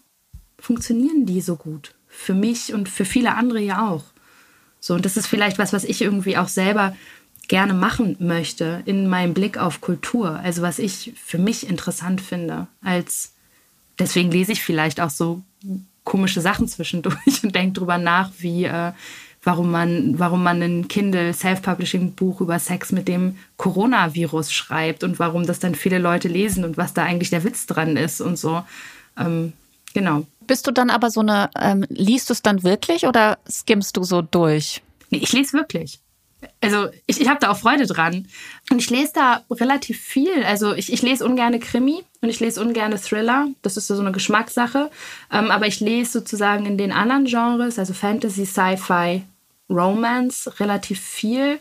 funktionieren 0.57 1.25
die 1.25 1.41
so 1.41 1.57
gut? 1.57 1.95
Für 2.07 2.33
mich 2.33 2.73
und 2.73 2.87
für 2.87 3.05
viele 3.05 3.35
andere 3.35 3.59
ja 3.59 3.89
auch. 3.89 4.03
So, 4.79 4.93
und 4.93 5.05
das 5.05 5.17
ist 5.17 5.27
vielleicht 5.27 5.59
was, 5.59 5.73
was 5.73 5.83
ich 5.83 6.01
irgendwie 6.01 6.37
auch 6.37 6.47
selber 6.47 6.95
gerne 7.47 7.73
machen 7.73 8.17
möchte 8.19 8.81
in 8.86 9.07
meinem 9.07 9.33
Blick 9.33 9.57
auf 9.57 9.81
Kultur. 9.81 10.39
Also 10.43 10.62
was 10.62 10.79
ich 10.79 11.13
für 11.21 11.38
mich 11.38 11.67
interessant 11.69 12.21
finde. 12.21 12.67
Als 12.81 13.33
deswegen 13.99 14.31
lese 14.31 14.51
ich 14.51 14.62
vielleicht 14.62 14.99
auch 14.99 15.10
so 15.10 15.41
komische 16.03 16.41
Sachen 16.41 16.67
zwischendurch 16.67 17.15
und 17.43 17.55
denke 17.55 17.79
drüber 17.79 17.97
nach, 17.97 18.31
wie 18.39 18.65
äh, 18.65 18.91
warum 19.43 19.71
man, 19.71 20.19
warum 20.19 20.43
man 20.43 20.62
ein 20.62 20.88
Kindle 20.88 21.33
Self-Publishing 21.33 22.13
Buch 22.13 22.41
über 22.41 22.60
Sex 22.60 22.91
mit 22.91 23.07
dem 23.07 23.38
Coronavirus 23.55 24.51
schreibt 24.51 25.03
und 25.03 25.19
warum 25.19 25.45
das 25.45 25.60
dann 25.60 25.75
viele 25.75 25.99
Leute 25.99 26.27
lesen 26.27 26.65
und 26.65 26.75
was 26.75 26.93
da 26.93 27.03
eigentlich 27.03 27.29
der 27.29 27.45
Witz 27.45 27.65
dran 27.65 27.95
ist 27.95 28.19
und 28.19 28.38
so. 28.38 28.63
Ähm, 29.17 29.53
genau. 29.93 30.25
Bist 30.47 30.67
du 30.67 30.71
dann 30.71 30.89
aber 30.89 31.12
so 31.12 31.21
eine, 31.21 31.49
ähm, 31.60 31.86
liest 31.89 32.29
du 32.29 32.33
es 32.33 32.41
dann 32.41 32.63
wirklich 32.63 33.05
oder 33.05 33.38
skimmst 33.49 33.95
du 33.95 34.03
so 34.03 34.21
durch? 34.21 34.81
Nee, 35.12 35.19
ich 35.19 35.31
lese 35.31 35.53
wirklich 35.53 36.01
also 36.62 36.89
ich, 37.06 37.21
ich 37.21 37.28
habe 37.28 37.39
da 37.39 37.50
auch 37.50 37.58
Freude 37.58 37.86
dran. 37.86 38.28
Und 38.69 38.80
ich 38.80 38.89
lese 38.89 39.13
da 39.13 39.43
relativ 39.52 40.00
viel. 40.00 40.43
Also 40.43 40.73
ich, 40.73 40.91
ich 40.91 41.02
lese 41.02 41.26
ungerne 41.26 41.60
Krimi 41.60 42.04
und 42.21 42.30
ich 42.30 42.39
lese 42.39 42.62
ungerne 42.62 43.00
Thriller. 43.00 43.47
Das 43.62 43.78
ist 43.78 43.88
so 43.88 44.00
eine 44.00 44.12
Geschmackssache. 44.12 44.89
Ähm, 45.32 45.52
aber 45.52 45.67
ich 45.67 45.80
lese 45.80 46.12
sozusagen 46.12 46.65
in 46.65 46.78
den 46.78 46.91
anderen 46.91 47.26
Genres, 47.26 47.80
also 47.80 47.93
Fantasy, 47.93 48.45
Sci-Fi, 48.45 49.23
Romance, 49.69 50.60
relativ 50.60 51.00
viel. 51.00 51.60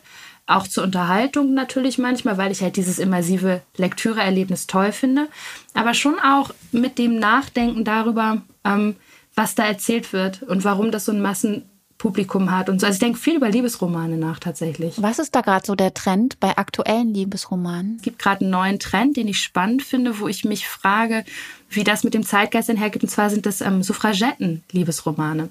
Auch 0.48 0.68
zur 0.68 0.84
Unterhaltung 0.84 1.54
natürlich 1.54 1.98
manchmal, 1.98 2.38
weil 2.38 2.52
ich 2.52 2.62
halt 2.62 2.76
dieses 2.76 3.00
immersive 3.00 3.62
Lektüreerlebnis 3.76 4.68
toll 4.68 4.92
finde. 4.92 5.28
Aber 5.74 5.92
schon 5.92 6.18
auch 6.20 6.50
mit 6.70 6.98
dem 6.98 7.18
Nachdenken 7.18 7.84
darüber, 7.84 8.42
ähm, 8.64 8.96
was 9.34 9.54
da 9.54 9.64
erzählt 9.66 10.12
wird 10.12 10.42
und 10.42 10.64
warum 10.64 10.92
das 10.92 11.04
so 11.04 11.12
ein 11.12 11.20
Massen 11.20 11.68
Publikum 11.98 12.50
hat 12.50 12.68
und 12.68 12.80
so. 12.80 12.86
Also 12.86 12.96
ich 12.96 13.00
denke 13.00 13.18
viel 13.18 13.36
über 13.36 13.48
Liebesromane 13.48 14.18
nach 14.18 14.38
tatsächlich. 14.38 15.00
Was 15.00 15.18
ist 15.18 15.34
da 15.34 15.40
gerade 15.40 15.66
so 15.66 15.74
der 15.74 15.94
Trend 15.94 16.38
bei 16.40 16.56
aktuellen 16.56 17.14
Liebesromanen? 17.14 17.96
Es 17.96 18.02
gibt 18.02 18.18
gerade 18.18 18.42
einen 18.42 18.50
neuen 18.50 18.78
Trend, 18.78 19.16
den 19.16 19.28
ich 19.28 19.40
spannend 19.40 19.82
finde, 19.82 20.20
wo 20.20 20.28
ich 20.28 20.44
mich 20.44 20.68
frage, 20.68 21.24
wie 21.70 21.84
das 21.84 22.04
mit 22.04 22.14
dem 22.14 22.22
Zeitgeist 22.22 22.68
einhergeht. 22.68 23.02
Und 23.02 23.08
zwar 23.08 23.30
sind 23.30 23.46
das 23.46 23.60
ähm, 23.60 23.82
Suffragetten-Liebesromane. 23.82 25.48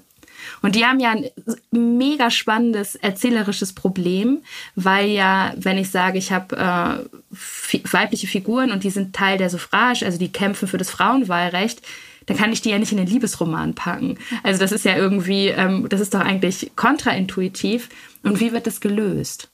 Und 0.62 0.74
die 0.74 0.84
haben 0.84 1.00
ja 1.00 1.10
ein 1.10 1.30
mega 1.70 2.30
spannendes 2.30 2.94
erzählerisches 2.94 3.72
Problem, 3.72 4.42
weil 4.74 5.08
ja, 5.08 5.52
wenn 5.56 5.78
ich 5.78 5.90
sage, 5.90 6.18
ich 6.18 6.32
habe 6.32 6.56
äh, 6.56 7.80
weibliche 7.92 8.26
Figuren 8.26 8.70
und 8.70 8.84
die 8.84 8.90
sind 8.90 9.14
Teil 9.14 9.38
der 9.38 9.50
Suffrage, 9.50 10.04
also 10.04 10.18
die 10.18 10.32
kämpfen 10.32 10.68
für 10.68 10.78
das 10.78 10.90
Frauenwahlrecht, 10.90 11.82
dann 12.26 12.36
kann 12.36 12.52
ich 12.52 12.60
die 12.60 12.70
ja 12.70 12.78
nicht 12.78 12.92
in 12.92 12.98
den 12.98 13.06
Liebesroman 13.06 13.74
packen. 13.74 14.18
Also 14.42 14.60
das 14.60 14.72
ist 14.72 14.84
ja 14.84 14.96
irgendwie, 14.96 15.48
ähm, 15.48 15.88
das 15.88 16.00
ist 16.00 16.14
doch 16.14 16.20
eigentlich 16.20 16.72
kontraintuitiv. 16.76 17.88
Und 18.22 18.40
wie 18.40 18.52
wird 18.52 18.66
das 18.66 18.80
gelöst? 18.80 19.50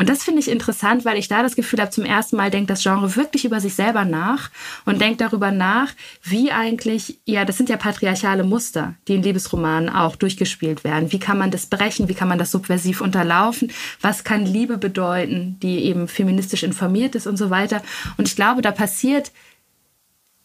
Und 0.00 0.08
das 0.08 0.22
finde 0.22 0.40
ich 0.40 0.48
interessant, 0.48 1.04
weil 1.04 1.18
ich 1.18 1.28
da 1.28 1.42
das 1.42 1.56
Gefühl 1.56 1.78
habe, 1.78 1.90
zum 1.90 2.06
ersten 2.06 2.36
Mal 2.36 2.50
denkt 2.50 2.70
das 2.70 2.82
Genre 2.82 3.16
wirklich 3.16 3.44
über 3.44 3.60
sich 3.60 3.74
selber 3.74 4.06
nach 4.06 4.50
und 4.86 4.98
denkt 4.98 5.20
darüber 5.20 5.50
nach, 5.50 5.92
wie 6.22 6.52
eigentlich, 6.52 7.18
ja, 7.26 7.44
das 7.44 7.58
sind 7.58 7.68
ja 7.68 7.76
patriarchale 7.76 8.42
Muster, 8.42 8.94
die 9.08 9.16
in 9.16 9.22
Liebesromanen 9.22 9.90
auch 9.90 10.16
durchgespielt 10.16 10.84
werden. 10.84 11.12
Wie 11.12 11.18
kann 11.18 11.36
man 11.36 11.50
das 11.50 11.66
brechen? 11.66 12.08
Wie 12.08 12.14
kann 12.14 12.28
man 12.28 12.38
das 12.38 12.50
subversiv 12.50 13.02
unterlaufen? 13.02 13.72
Was 14.00 14.24
kann 14.24 14.46
Liebe 14.46 14.78
bedeuten, 14.78 15.58
die 15.60 15.84
eben 15.84 16.08
feministisch 16.08 16.62
informiert 16.62 17.14
ist 17.14 17.26
und 17.26 17.36
so 17.36 17.50
weiter? 17.50 17.82
Und 18.16 18.26
ich 18.26 18.36
glaube, 18.36 18.62
da 18.62 18.70
passiert 18.70 19.32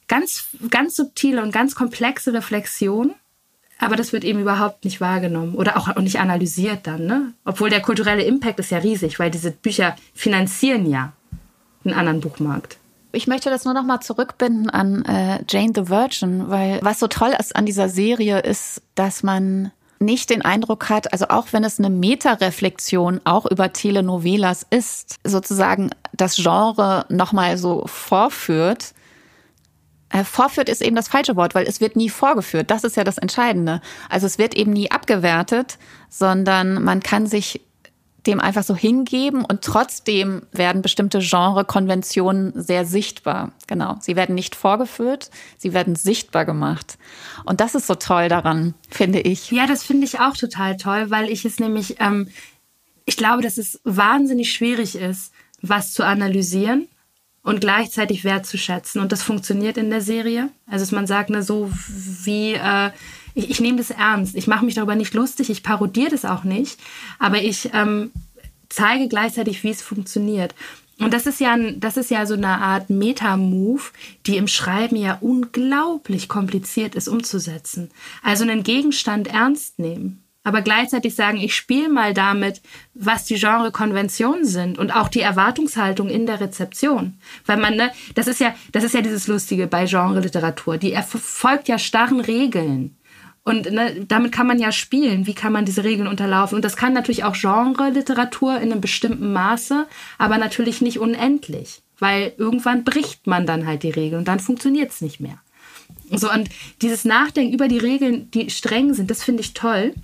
ganz, 0.08 0.48
ganz 0.70 0.96
subtile 0.96 1.42
und 1.42 1.52
ganz 1.52 1.76
komplexe 1.76 2.34
Reflexion. 2.34 3.14
Aber 3.78 3.98
das 3.98 4.14
wird 4.14 4.24
eben 4.24 4.40
überhaupt 4.40 4.86
nicht 4.86 5.02
wahrgenommen 5.02 5.56
oder 5.56 5.76
auch 5.78 5.94
nicht 5.98 6.20
analysiert 6.20 6.88
dann, 6.88 7.06
ne? 7.06 7.34
Obwohl 7.44 7.70
der 7.70 7.82
kulturelle 7.82 8.24
Impact 8.24 8.60
ist 8.60 8.72
ja 8.72 8.78
riesig, 8.78 9.20
weil 9.20 9.32
diese 9.32 9.52
Bücher 9.52 9.98
finanzieren 10.14 10.90
ja 10.90 11.12
einen 11.84 11.94
anderen 11.94 12.22
Buchmarkt. 12.22 12.78
Ich 13.12 13.28
möchte 13.28 13.50
das 13.50 13.66
nur 13.66 13.74
noch 13.74 13.84
mal 13.84 14.02
zurückbinden 14.02 14.70
an 14.70 15.04
äh, 15.06 15.44
Jane 15.48 15.74
the 15.76 15.90
Virgin, 15.90 16.50
weil 16.50 16.80
was 16.82 17.00
so 17.00 17.08
toll 17.08 17.34
ist 17.38 17.56
an 17.56 17.66
dieser 17.66 17.90
Serie 17.90 18.40
ist, 18.40 18.82
dass 18.96 19.24
man 19.24 19.72
nicht 20.00 20.30
den 20.30 20.42
Eindruck 20.42 20.90
hat, 20.90 21.14
also 21.14 21.28
auch 21.30 21.48
wenn 21.52 21.64
es 21.64 21.80
eine 21.80 21.90
Metareflexion 21.90 23.22
auch 23.24 23.46
über 23.46 23.72
Telenovelas 23.72 24.66
ist, 24.70 25.16
sozusagen 25.24 25.92
das 26.14 26.36
Genre 26.36 27.06
noch 27.10 27.32
mal 27.32 27.58
so 27.58 27.84
vorführt, 27.88 28.94
vorführt 30.24 30.70
ist 30.70 30.82
eben 30.82 30.96
das 30.96 31.08
falsche 31.08 31.36
Wort, 31.36 31.56
weil 31.56 31.66
es 31.66 31.82
wird 31.82 31.96
nie 31.96 32.10
vorgeführt. 32.10 32.72
Das 32.72 32.84
ist 32.84 32.96
ja 32.96 33.04
das 33.04 33.18
Entscheidende. 33.18 33.82
Also 34.10 34.28
es 34.28 34.38
wird 34.38 34.54
eben 34.56 34.72
nie 34.72 34.92
abgewertet, 34.92 35.78
sondern 36.10 36.84
man 36.84 37.02
kann 37.02 37.28
sich 37.28 37.62
dem 38.26 38.40
einfach 38.40 38.64
so 38.64 38.76
hingeben 38.76 39.46
und 39.46 39.62
trotzdem 39.62 40.44
werden 40.52 40.82
bestimmte 40.82 41.20
Genre-Konventionen 41.20 42.54
sehr 42.56 42.86
sichtbar. 42.86 43.52
Genau. 43.68 43.98
Sie 44.00 44.16
werden 44.16 44.36
nicht 44.36 44.56
vorgeführt, 44.56 45.30
sie 45.58 45.74
werden 45.74 45.96
sichtbar 45.96 46.46
gemacht. 46.46 46.98
Und 47.46 47.62
das 47.62 47.76
ist 47.76 47.88
so 47.88 47.96
toll 47.96 48.30
daran, 48.30 48.74
finde 48.90 49.20
ich. 49.20 49.52
Ja, 49.52 49.68
das 49.68 49.84
finde 49.84 50.06
ich 50.06 50.20
auch 50.20 50.36
total 50.36 50.78
toll, 50.78 51.12
weil 51.12 51.30
ich 51.30 51.46
es 51.46 51.60
nämlich, 51.60 51.98
ähm, 52.00 52.30
ich 53.06 53.18
glaube, 53.18 53.44
dass 53.44 53.58
es 53.58 53.80
wahnsinnig 53.84 54.52
schwierig 54.52 54.96
ist, 54.96 55.32
was 55.62 55.94
zu 55.94 56.04
analysieren 56.04 56.88
und 57.46 57.62
gleichzeitig 57.62 58.24
wertzuschätzen. 58.24 59.00
Und 59.00 59.12
das 59.12 59.22
funktioniert 59.22 59.78
in 59.78 59.92
der 59.92 60.02
Serie. 60.02 60.50
Also 60.66 60.84
dass 60.84 60.92
man 60.92 61.08
sagt, 61.08 61.30
ne, 61.30 61.44
so 61.44 61.72
wie 62.24 62.54
äh, 62.54 62.90
ich, 63.36 63.52
ich 63.52 63.62
nehme 63.62 63.78
das 63.78 63.92
ernst. 63.92 64.36
Ich 64.36 64.48
mache 64.48 64.66
mich 64.66 64.74
darüber 64.74 64.96
nicht 64.96 65.14
lustig, 65.14 65.50
ich 65.52 65.62
parodiere 65.62 66.10
das 66.10 66.26
auch 66.26 66.44
nicht, 66.44 66.80
aber 67.20 67.42
ich 67.44 67.70
ähm, 67.74 68.12
zeige 68.68 69.08
gleichzeitig, 69.08 69.64
wie 69.64 69.70
es 69.70 69.84
funktioniert. 69.84 70.56
Und 70.98 71.14
das 71.14 71.28
ist 71.28 71.40
ja, 71.40 71.56
das 71.76 71.98
ist 71.98 72.10
ja 72.10 72.26
so 72.26 72.34
eine 72.34 72.48
Art 72.48 72.90
Meta-Move, 72.90 73.84
die 74.26 74.38
im 74.38 74.48
Schreiben 74.48 74.96
ja 74.96 75.18
unglaublich 75.22 76.28
kompliziert 76.28 76.96
ist 76.96 77.08
umzusetzen. 77.08 77.92
Also 78.24 78.44
einen 78.44 78.64
Gegenstand 78.64 79.28
ernst 79.28 79.78
nehmen 79.78 80.25
aber 80.46 80.62
gleichzeitig 80.62 81.16
sagen, 81.16 81.40
ich 81.40 81.56
spiele 81.56 81.90
mal 81.90 82.14
damit, 82.14 82.62
was 82.94 83.26
die 83.26 83.36
Genre-Konventionen 83.36 84.46
sind 84.46 84.78
und 84.78 84.96
auch 84.96 85.10
die 85.10 85.22
Erwartungshaltung 85.22 86.08
in 86.08 86.28
der 86.28 86.40
Rezeption. 86.40 87.16
Weil 87.48 87.58
man, 87.58 87.76
ne, 87.76 87.92
das 88.14 88.28
ist 88.28 88.40
ja, 88.40 88.56
das 88.72 88.84
ist 88.84 88.94
ja 88.94 89.02
dieses 89.02 89.28
Lustige 89.28 89.66
bei 89.66 89.86
Genre-Literatur. 89.86 90.78
Die 90.78 90.94
erfolgt 90.94 91.68
ja 91.68 91.80
starren 91.80 92.20
Regeln. 92.20 92.96
Und 93.44 93.72
ne, 93.72 94.06
damit 94.08 94.32
kann 94.32 94.46
man 94.46 94.60
ja 94.60 94.72
spielen. 94.72 95.26
Wie 95.26 95.34
kann 95.34 95.52
man 95.52 95.66
diese 95.66 95.84
Regeln 95.84 96.08
unterlaufen? 96.08 96.56
Und 96.56 96.64
das 96.64 96.78
kann 96.78 96.94
natürlich 96.94 97.24
auch 97.24 97.36
Genre-Literatur 97.36 98.58
in 98.58 98.72
einem 98.72 98.82
bestimmten 98.82 99.34
Maße, 99.34 99.88
aber 100.20 100.38
natürlich 100.38 100.80
nicht 100.80 101.00
unendlich. 101.00 101.82
Weil 101.98 102.34
irgendwann 102.38 102.84
bricht 102.84 103.26
man 103.26 103.48
dann 103.48 103.66
halt 103.66 103.82
die 103.82 103.90
Regeln 103.90 104.20
und 104.20 104.28
dann 104.28 104.40
funktioniert 104.40 104.92
es 104.92 105.02
nicht 105.02 105.20
mehr. 105.20 105.40
So, 106.12 106.32
und 106.32 106.50
dieses 106.84 107.04
Nachdenken 107.04 107.54
über 107.54 107.68
die 107.68 107.80
Regeln, 107.80 108.30
die 108.30 108.52
streng 108.52 108.94
sind, 108.94 109.10
das 109.10 109.24
finde 109.24 109.42
ich 109.42 109.56
toll. 109.56 109.96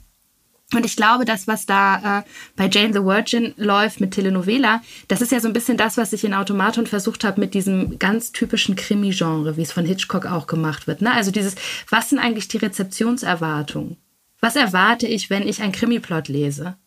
Und 0.74 0.86
ich 0.86 0.96
glaube, 0.96 1.26
das, 1.26 1.48
was 1.48 1.66
da 1.66 2.20
äh, 2.20 2.24
bei 2.56 2.70
Jane 2.70 2.94
the 2.94 3.04
Virgin 3.04 3.54
läuft 3.58 4.00
mit 4.00 4.12
Telenovela, 4.12 4.82
das 5.10 5.22
ist 5.22 5.32
ja 5.32 5.40
so 5.40 5.48
ein 5.48 5.54
bisschen 5.54 5.78
das, 5.78 5.98
was 5.98 6.14
ich 6.14 6.24
in 6.24 6.34
Automaton 6.34 6.88
versucht 6.88 7.24
habe 7.24 7.42
mit 7.42 7.54
diesem 7.54 8.00
ganz 8.00 8.32
typischen 8.32 8.76
Krimi-Genre, 8.76 9.58
wie 9.58 9.62
es 9.62 9.74
von 9.74 9.86
Hitchcock 9.86 10.26
auch 10.26 10.48
gemacht 10.48 10.88
wird. 10.88 11.02
Ne? 11.02 11.12
Also 11.12 11.32
dieses, 11.32 11.56
was 11.90 12.10
sind 12.10 12.20
eigentlich 12.20 12.48
die 12.48 12.58
Rezeptionserwartungen? 12.58 13.98
Was 14.40 14.56
erwarte 14.56 15.08
ich, 15.08 15.30
wenn 15.30 15.48
ich 15.48 15.62
ein 15.62 15.74
Krimi-Plot 15.74 16.30
lese? 16.30 16.78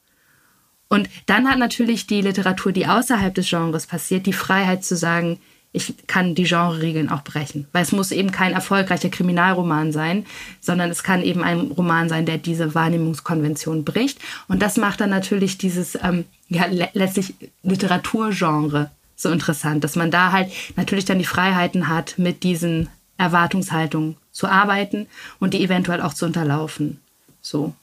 Und 0.89 1.09
dann 1.27 1.49
hat 1.49 1.59
natürlich 1.59 2.07
die 2.07 2.21
Literatur, 2.21 2.73
die 2.73 2.87
außerhalb 2.87 3.35
des 3.35 3.49
Genres 3.49 3.87
passiert, 3.87 4.27
die 4.27 4.33
Freiheit 4.33 4.85
zu 4.85 4.97
sagen, 4.97 5.41
ich 5.75 6.07
kann 6.07 6.37
die 6.37 6.45
Genre-Regeln 6.45 7.11
auch 7.11 7.23
brechen. 7.23 7.67
Weil 7.73 7.83
es 7.83 7.91
muss 7.91 8.13
eben 8.13 8.31
kein 8.31 8.53
erfolgreicher 8.53 9.09
Kriminalroman 9.09 9.91
sein, 9.91 10.25
sondern 10.61 10.89
es 10.89 11.03
kann 11.03 11.21
eben 11.21 11.43
ein 11.43 11.73
Roman 11.73 12.09
sein, 12.09 12.27
der 12.27 12.39
diese 12.39 12.77
Wahrnehmungskonvention 12.77 13.85
bricht. 13.85 14.21
Und 14.47 14.63
das 14.63 14.77
macht 14.77 15.01
dann 15.01 15.11
natürlich 15.11 15.59
dieses, 15.59 15.99
ähm, 16.01 16.27
ja, 16.49 16.67
letztlich 16.93 17.35
Literaturgenre 17.65 18.91
so 19.17 19.31
interessant, 19.31 19.83
dass 19.83 19.97
man 19.97 20.13
da 20.13 20.31
halt 20.31 20.53
natürlich 20.77 21.07
dann 21.07 21.19
die 21.19 21.25
Freiheiten 21.25 21.89
hat, 21.89 22.19
mit 22.19 22.45
diesen 22.45 22.89
Erwartungshaltungen 23.19 24.17
zu 24.31 24.47
arbeiten 24.47 25.09
und 25.41 25.55
die 25.55 25.65
eventuell 25.65 26.01
auch 26.01 26.15
zu 26.15 26.25
unterlaufen. 26.25 27.01
So. 27.43 27.75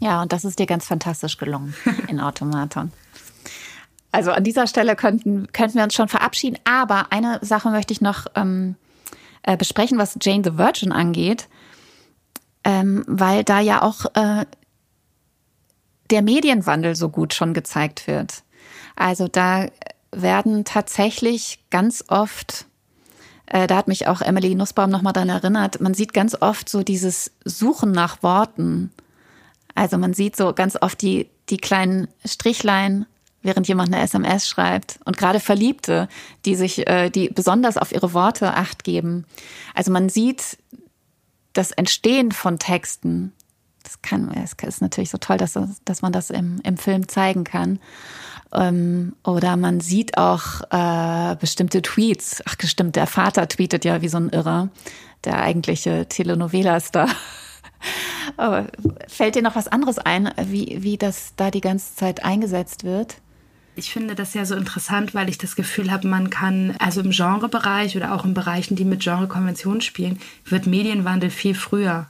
Ja, 0.00 0.20
und 0.20 0.32
das 0.32 0.44
ist 0.44 0.58
dir 0.58 0.66
ganz 0.66 0.84
fantastisch 0.84 1.38
gelungen 1.38 1.74
in 2.08 2.18
Automaton. 2.20 2.90
Also 4.16 4.32
an 4.32 4.44
dieser 4.44 4.66
Stelle 4.66 4.96
könnten, 4.96 5.52
könnten 5.52 5.76
wir 5.76 5.84
uns 5.84 5.92
schon 5.92 6.08
verabschieden. 6.08 6.58
Aber 6.64 7.12
eine 7.12 7.38
Sache 7.42 7.68
möchte 7.68 7.92
ich 7.92 8.00
noch 8.00 8.24
ähm, 8.34 8.74
äh, 9.42 9.58
besprechen, 9.58 9.98
was 9.98 10.16
Jane 10.22 10.42
the 10.42 10.56
Virgin 10.56 10.90
angeht, 10.90 11.48
ähm, 12.64 13.04
weil 13.06 13.44
da 13.44 13.60
ja 13.60 13.82
auch 13.82 14.06
äh, 14.14 14.46
der 16.08 16.22
Medienwandel 16.22 16.96
so 16.96 17.10
gut 17.10 17.34
schon 17.34 17.52
gezeigt 17.52 18.06
wird. 18.06 18.42
Also 18.96 19.28
da 19.28 19.66
werden 20.12 20.64
tatsächlich 20.64 21.60
ganz 21.68 22.02
oft, 22.08 22.64
äh, 23.44 23.66
da 23.66 23.76
hat 23.76 23.86
mich 23.86 24.08
auch 24.08 24.22
Emily 24.22 24.54
Nussbaum 24.54 24.88
nochmal 24.88 25.12
daran 25.12 25.28
erinnert, 25.28 25.78
man 25.82 25.92
sieht 25.92 26.14
ganz 26.14 26.34
oft 26.40 26.70
so 26.70 26.82
dieses 26.82 27.32
Suchen 27.44 27.92
nach 27.92 28.22
Worten. 28.22 28.92
Also 29.74 29.98
man 29.98 30.14
sieht 30.14 30.36
so 30.36 30.54
ganz 30.54 30.78
oft 30.80 31.02
die, 31.02 31.28
die 31.50 31.58
kleinen 31.58 32.08
Strichlein 32.24 33.04
während 33.46 33.68
jemand 33.68 33.92
eine 33.92 34.02
SMS 34.02 34.48
schreibt. 34.48 34.98
Und 35.04 35.16
gerade 35.16 35.40
Verliebte, 35.40 36.08
die 36.44 36.54
sich, 36.54 36.86
äh, 36.86 37.10
die 37.10 37.28
besonders 37.28 37.78
auf 37.78 37.92
ihre 37.92 38.12
Worte 38.12 38.54
acht 38.54 38.84
geben. 38.84 39.24
Also 39.74 39.90
man 39.90 40.08
sieht 40.08 40.58
das 41.52 41.70
Entstehen 41.70 42.32
von 42.32 42.58
Texten. 42.58 43.32
Das 43.82 44.02
kann, 44.02 44.30
es 44.32 44.54
ist 44.60 44.82
natürlich 44.82 45.10
so 45.10 45.18
toll, 45.18 45.36
dass, 45.36 45.58
dass 45.84 46.02
man 46.02 46.12
das 46.12 46.30
im, 46.30 46.60
im 46.64 46.76
Film 46.76 47.08
zeigen 47.08 47.44
kann. 47.44 47.78
Ähm, 48.52 49.14
oder 49.24 49.56
man 49.56 49.80
sieht 49.80 50.18
auch 50.18 50.62
äh, 50.70 51.36
bestimmte 51.36 51.82
Tweets. 51.82 52.42
Ach, 52.46 52.56
bestimmt, 52.56 52.96
der 52.96 53.06
Vater 53.06 53.48
tweetet 53.48 53.84
ja 53.84 54.02
wie 54.02 54.08
so 54.08 54.18
ein 54.18 54.30
Irrer, 54.30 54.70
der 55.24 55.40
eigentliche 55.40 56.06
Telenovela-Star. 56.08 57.08
Aber 58.36 58.66
fällt 59.08 59.34
dir 59.34 59.42
noch 59.42 59.56
was 59.56 59.68
anderes 59.68 59.98
ein, 59.98 60.32
wie, 60.42 60.78
wie 60.82 60.96
das 60.96 61.34
da 61.36 61.50
die 61.50 61.60
ganze 61.60 61.94
Zeit 61.94 62.24
eingesetzt 62.24 62.84
wird? 62.84 63.16
Ich 63.76 63.90
finde 63.90 64.14
das 64.14 64.32
ja 64.32 64.46
so 64.46 64.54
interessant, 64.54 65.14
weil 65.14 65.28
ich 65.28 65.36
das 65.36 65.54
Gefühl 65.54 65.90
habe, 65.90 66.08
man 66.08 66.30
kann, 66.30 66.74
also 66.78 67.02
im 67.02 67.10
Genrebereich 67.10 67.96
oder 67.96 68.14
auch 68.14 68.24
in 68.24 68.32
Bereichen, 68.32 68.74
die 68.74 68.86
mit 68.86 69.02
Genrekonventionen 69.02 69.82
spielen, 69.82 70.18
wird 70.46 70.66
Medienwandel 70.66 71.30
viel 71.30 71.54
früher 71.54 72.06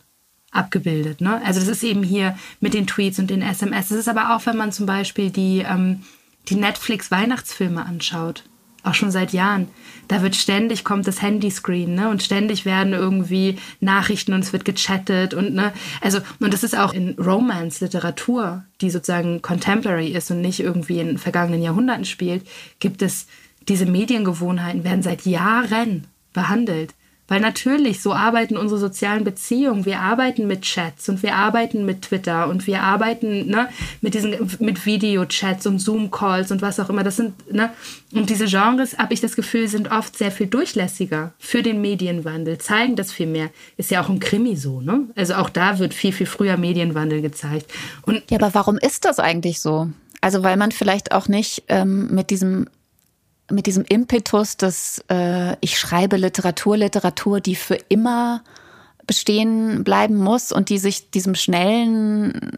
abgebildet. 0.52 1.20
Ne? 1.20 1.42
Also 1.44 1.58
das 1.58 1.68
ist 1.68 1.82
eben 1.82 2.04
hier 2.04 2.38
mit 2.60 2.72
den 2.72 2.86
Tweets 2.86 3.18
und 3.18 3.30
den 3.30 3.42
SMS. 3.42 3.88
Das 3.88 3.98
ist 3.98 4.08
aber 4.08 4.34
auch, 4.34 4.46
wenn 4.46 4.56
man 4.56 4.70
zum 4.70 4.86
Beispiel 4.86 5.30
die, 5.30 5.64
ähm, 5.68 6.04
die 6.48 6.54
Netflix-Weihnachtsfilme 6.54 7.84
anschaut 7.84 8.44
auch 8.86 8.94
schon 8.94 9.10
seit 9.10 9.32
Jahren. 9.32 9.68
Da 10.08 10.22
wird 10.22 10.36
ständig 10.36 10.84
kommt 10.84 11.06
das 11.06 11.20
Handyscreen, 11.22 11.94
ne? 11.94 12.08
Und 12.08 12.22
ständig 12.22 12.64
werden 12.64 12.92
irgendwie 12.92 13.58
Nachrichten 13.80 14.32
und 14.32 14.40
es 14.40 14.52
wird 14.52 14.64
gechattet 14.64 15.34
und 15.34 15.54
ne, 15.54 15.72
also 16.00 16.20
und 16.40 16.52
das 16.52 16.62
ist 16.62 16.78
auch 16.78 16.92
in 16.92 17.16
Romance-Literatur, 17.18 18.64
die 18.80 18.90
sozusagen 18.90 19.42
contemporary 19.42 20.08
ist 20.08 20.30
und 20.30 20.40
nicht 20.40 20.60
irgendwie 20.60 21.00
in 21.00 21.18
vergangenen 21.18 21.62
Jahrhunderten 21.62 22.04
spielt, 22.04 22.46
gibt 22.78 23.02
es 23.02 23.26
diese 23.68 23.86
Mediengewohnheiten 23.86 24.84
werden 24.84 25.02
seit 25.02 25.26
Jahren 25.26 26.06
behandelt. 26.32 26.94
Weil 27.28 27.40
natürlich, 27.40 28.02
so 28.02 28.12
arbeiten 28.12 28.56
unsere 28.56 28.78
sozialen 28.78 29.24
Beziehungen. 29.24 29.84
Wir 29.84 29.98
arbeiten 29.98 30.46
mit 30.46 30.62
Chats 30.62 31.08
und 31.08 31.22
wir 31.24 31.34
arbeiten 31.34 31.84
mit 31.84 32.02
Twitter 32.02 32.48
und 32.48 32.66
wir 32.66 32.82
arbeiten 32.82 33.46
ne, 33.48 33.68
mit 34.00 34.14
diesen 34.14 34.36
mit 34.60 34.86
Videochats 34.86 35.66
und 35.66 35.80
Zoom-Calls 35.80 36.52
und 36.52 36.62
was 36.62 36.78
auch 36.78 36.88
immer. 36.88 37.02
Das 37.02 37.16
sind, 37.16 37.52
ne, 37.52 37.70
und 38.12 38.30
diese 38.30 38.46
Genres, 38.46 38.98
habe 38.98 39.12
ich 39.12 39.20
das 39.20 39.34
Gefühl, 39.34 39.66
sind 39.66 39.90
oft 39.90 40.16
sehr 40.16 40.30
viel 40.30 40.46
durchlässiger 40.46 41.32
für 41.38 41.62
den 41.62 41.80
Medienwandel, 41.80 42.58
zeigen 42.58 42.94
das 42.94 43.10
viel 43.10 43.26
mehr. 43.26 43.50
Ist 43.76 43.90
ja 43.90 44.02
auch 44.02 44.08
im 44.08 44.20
Krimi 44.20 44.56
so, 44.56 44.80
ne? 44.80 45.08
Also 45.16 45.34
auch 45.34 45.50
da 45.50 45.80
wird 45.80 45.94
viel, 45.94 46.12
viel 46.12 46.26
früher 46.26 46.56
Medienwandel 46.56 47.22
gezeigt. 47.22 47.72
Und 48.02 48.22
ja, 48.30 48.38
aber 48.38 48.54
warum 48.54 48.78
ist 48.78 49.04
das 49.04 49.18
eigentlich 49.18 49.60
so? 49.60 49.90
Also 50.20 50.44
weil 50.44 50.56
man 50.56 50.70
vielleicht 50.70 51.12
auch 51.12 51.28
nicht 51.28 51.64
ähm, 51.68 52.08
mit 52.14 52.30
diesem 52.30 52.66
mit 53.50 53.66
diesem 53.66 53.84
Impetus, 53.84 54.56
dass 54.56 55.04
äh, 55.08 55.56
ich 55.60 55.78
schreibe 55.78 56.16
Literatur, 56.16 56.76
Literatur, 56.76 57.40
die 57.40 57.56
für 57.56 57.78
immer 57.88 58.42
bestehen 59.06 59.84
bleiben 59.84 60.16
muss 60.16 60.52
und 60.52 60.68
die 60.68 60.78
sich 60.78 61.10
diesem 61.10 61.34
schnellen 61.34 62.52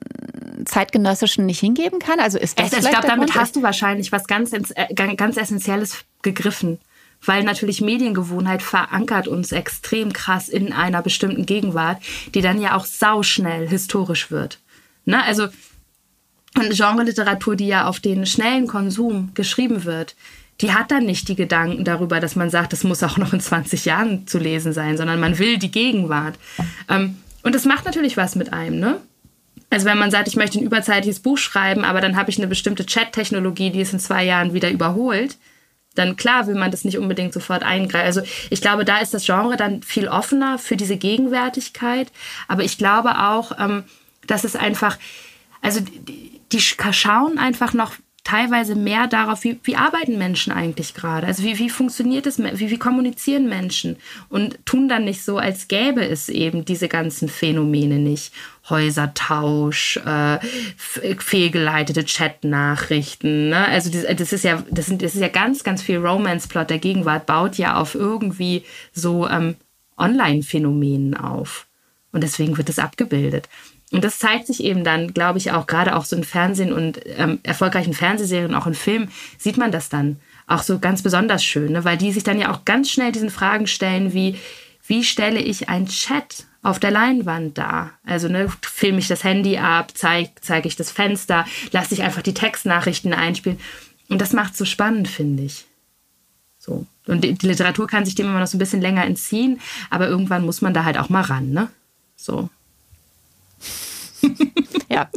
zeitgenössischen 0.64 1.46
nicht 1.46 1.60
hingeben 1.60 1.98
kann? 1.98 2.20
Also 2.20 2.38
ist 2.38 2.58
das 2.58 2.72
Ich, 2.72 2.78
ich 2.78 2.88
glaube, 2.88 3.06
damit 3.06 3.34
hast 3.34 3.56
du 3.56 3.62
wahrscheinlich 3.62 4.12
was 4.12 4.26
ganz, 4.26 4.52
äh, 4.52 4.94
ganz 4.94 5.36
Essentielles 5.36 6.04
gegriffen. 6.22 6.78
Weil 7.24 7.42
natürlich 7.42 7.80
Mediengewohnheit 7.80 8.62
verankert 8.62 9.26
uns 9.26 9.50
extrem 9.50 10.12
krass 10.12 10.48
in 10.48 10.72
einer 10.72 11.02
bestimmten 11.02 11.46
Gegenwart, 11.46 12.00
die 12.32 12.42
dann 12.42 12.60
ja 12.60 12.76
auch 12.76 12.86
sauschnell 12.86 13.68
historisch 13.68 14.30
wird. 14.30 14.60
Ne? 15.04 15.22
Also 15.24 15.48
Genre-Literatur, 16.54 17.56
die 17.56 17.66
ja 17.66 17.88
auf 17.88 17.98
den 17.98 18.24
schnellen 18.24 18.68
Konsum 18.68 19.32
geschrieben 19.34 19.84
wird, 19.84 20.14
die 20.60 20.72
hat 20.72 20.90
dann 20.90 21.04
nicht 21.04 21.28
die 21.28 21.36
Gedanken 21.36 21.84
darüber, 21.84 22.20
dass 22.20 22.34
man 22.34 22.50
sagt, 22.50 22.72
das 22.72 22.84
muss 22.84 23.02
auch 23.02 23.16
noch 23.16 23.32
in 23.32 23.40
20 23.40 23.84
Jahren 23.84 24.26
zu 24.26 24.38
lesen 24.38 24.72
sein, 24.72 24.96
sondern 24.96 25.20
man 25.20 25.38
will 25.38 25.58
die 25.58 25.70
Gegenwart. 25.70 26.36
Ähm, 26.88 27.18
und 27.42 27.54
das 27.54 27.64
macht 27.64 27.84
natürlich 27.84 28.16
was 28.16 28.34
mit 28.34 28.52
einem, 28.52 28.80
ne? 28.80 29.00
Also 29.70 29.84
wenn 29.84 29.98
man 29.98 30.10
sagt, 30.10 30.28
ich 30.28 30.36
möchte 30.36 30.58
ein 30.58 30.64
überzeitliches 30.64 31.20
Buch 31.20 31.36
schreiben, 31.36 31.84
aber 31.84 32.00
dann 32.00 32.16
habe 32.16 32.30
ich 32.30 32.38
eine 32.38 32.46
bestimmte 32.46 32.86
Chat-Technologie, 32.86 33.70
die 33.70 33.82
es 33.82 33.92
in 33.92 34.00
zwei 34.00 34.24
Jahren 34.24 34.54
wieder 34.54 34.70
überholt, 34.70 35.36
dann 35.94 36.16
klar 36.16 36.46
will 36.46 36.54
man 36.54 36.70
das 36.70 36.84
nicht 36.84 36.96
unbedingt 36.96 37.34
sofort 37.34 37.62
eingreifen. 37.62 38.06
Also 38.06 38.22
ich 38.50 38.60
glaube, 38.60 38.84
da 38.84 38.98
ist 38.98 39.12
das 39.12 39.26
Genre 39.26 39.56
dann 39.56 39.82
viel 39.82 40.08
offener 40.08 40.58
für 40.58 40.76
diese 40.76 40.96
Gegenwärtigkeit. 40.96 42.10
Aber 42.46 42.62
ich 42.64 42.78
glaube 42.78 43.18
auch, 43.18 43.52
ähm, 43.58 43.84
dass 44.26 44.44
es 44.44 44.56
einfach, 44.56 44.96
also 45.60 45.80
die 46.52 46.60
schauen 46.60 47.38
einfach 47.38 47.74
noch 47.74 47.94
teilweise 48.28 48.74
mehr 48.74 49.06
darauf, 49.06 49.42
wie, 49.42 49.58
wie 49.62 49.76
arbeiten 49.76 50.18
Menschen 50.18 50.52
eigentlich 50.52 50.92
gerade? 50.92 51.26
Also 51.26 51.42
wie, 51.44 51.58
wie 51.58 51.70
funktioniert 51.70 52.26
es, 52.26 52.38
wie, 52.38 52.70
wie 52.70 52.78
kommunizieren 52.78 53.48
Menschen? 53.48 53.96
Und 54.28 54.58
tun 54.66 54.86
dann 54.86 55.06
nicht 55.06 55.24
so, 55.24 55.38
als 55.38 55.66
gäbe 55.66 56.06
es 56.06 56.28
eben 56.28 56.66
diese 56.66 56.88
ganzen 56.88 57.30
Phänomene 57.30 57.98
nicht. 57.98 58.34
Häusertausch, 58.68 59.96
äh, 60.04 60.38
fehlgeleitete 60.76 62.04
Chatnachrichten. 62.04 63.48
Ne? 63.48 63.66
Also 63.66 63.90
das, 63.90 64.04
das, 64.14 64.34
ist 64.34 64.44
ja, 64.44 64.62
das, 64.70 64.84
sind, 64.84 65.00
das 65.00 65.14
ist 65.14 65.22
ja 65.22 65.28
ganz, 65.28 65.64
ganz 65.64 65.80
viel 65.80 65.96
Romance-Plot 65.96 66.68
der 66.68 66.78
Gegenwart, 66.78 67.24
baut 67.24 67.56
ja 67.56 67.76
auf 67.76 67.94
irgendwie 67.94 68.62
so 68.92 69.26
ähm, 69.26 69.56
Online-Phänomenen 69.96 71.16
auf. 71.16 71.66
Und 72.12 72.22
deswegen 72.22 72.58
wird 72.58 72.68
es 72.68 72.78
abgebildet. 72.78 73.48
Und 73.90 74.04
das 74.04 74.18
zeigt 74.18 74.46
sich 74.46 74.62
eben 74.62 74.84
dann, 74.84 75.14
glaube 75.14 75.38
ich, 75.38 75.52
auch 75.52 75.66
gerade 75.66 75.96
auch 75.96 76.04
so 76.04 76.14
in 76.14 76.24
Fernsehen 76.24 76.72
und 76.72 77.00
ähm, 77.06 77.38
erfolgreichen 77.42 77.94
Fernsehserien, 77.94 78.54
auch 78.54 78.66
in 78.66 78.74
Filmen, 78.74 79.10
sieht 79.38 79.56
man 79.56 79.72
das 79.72 79.88
dann 79.88 80.16
auch 80.46 80.62
so 80.62 80.78
ganz 80.78 81.02
besonders 81.02 81.44
schön, 81.44 81.72
ne? 81.72 81.84
weil 81.84 81.96
die 81.96 82.12
sich 82.12 82.24
dann 82.24 82.38
ja 82.38 82.52
auch 82.52 82.64
ganz 82.64 82.90
schnell 82.90 83.12
diesen 83.12 83.30
Fragen 83.30 83.66
stellen, 83.66 84.12
wie, 84.12 84.36
wie 84.86 85.04
stelle 85.04 85.40
ich 85.40 85.68
ein 85.68 85.86
Chat 85.86 86.46
auf 86.62 86.78
der 86.78 86.90
Leinwand 86.90 87.56
dar? 87.56 87.92
Also 88.04 88.28
ne, 88.28 88.50
filme 88.62 88.98
ich 88.98 89.08
das 89.08 89.24
Handy 89.24 89.58
ab, 89.58 89.92
zeige 89.94 90.30
zeig 90.40 90.66
ich 90.66 90.76
das 90.76 90.90
Fenster, 90.90 91.46
lasse 91.72 91.94
ich 91.94 92.02
einfach 92.02 92.22
die 92.22 92.34
Textnachrichten 92.34 93.12
einspielen. 93.12 93.60
Und 94.08 94.20
das 94.20 94.32
macht 94.32 94.56
so 94.56 94.64
spannend, 94.64 95.08
finde 95.08 95.44
ich. 95.44 95.66
So. 96.58 96.86
Und 97.06 97.24
die, 97.24 97.34
die 97.34 97.46
Literatur 97.46 97.86
kann 97.86 98.04
sich 98.04 98.14
dem 98.14 98.26
immer 98.26 98.40
noch 98.40 98.46
so 98.46 98.56
ein 98.56 98.60
bisschen 98.60 98.80
länger 98.80 99.04
entziehen, 99.04 99.60
aber 99.90 100.08
irgendwann 100.08 100.44
muss 100.44 100.60
man 100.60 100.74
da 100.74 100.84
halt 100.84 100.98
auch 100.98 101.08
mal 101.08 101.22
ran, 101.22 101.50
ne? 101.50 101.68
So. 102.16 102.50
ja. 104.88 105.08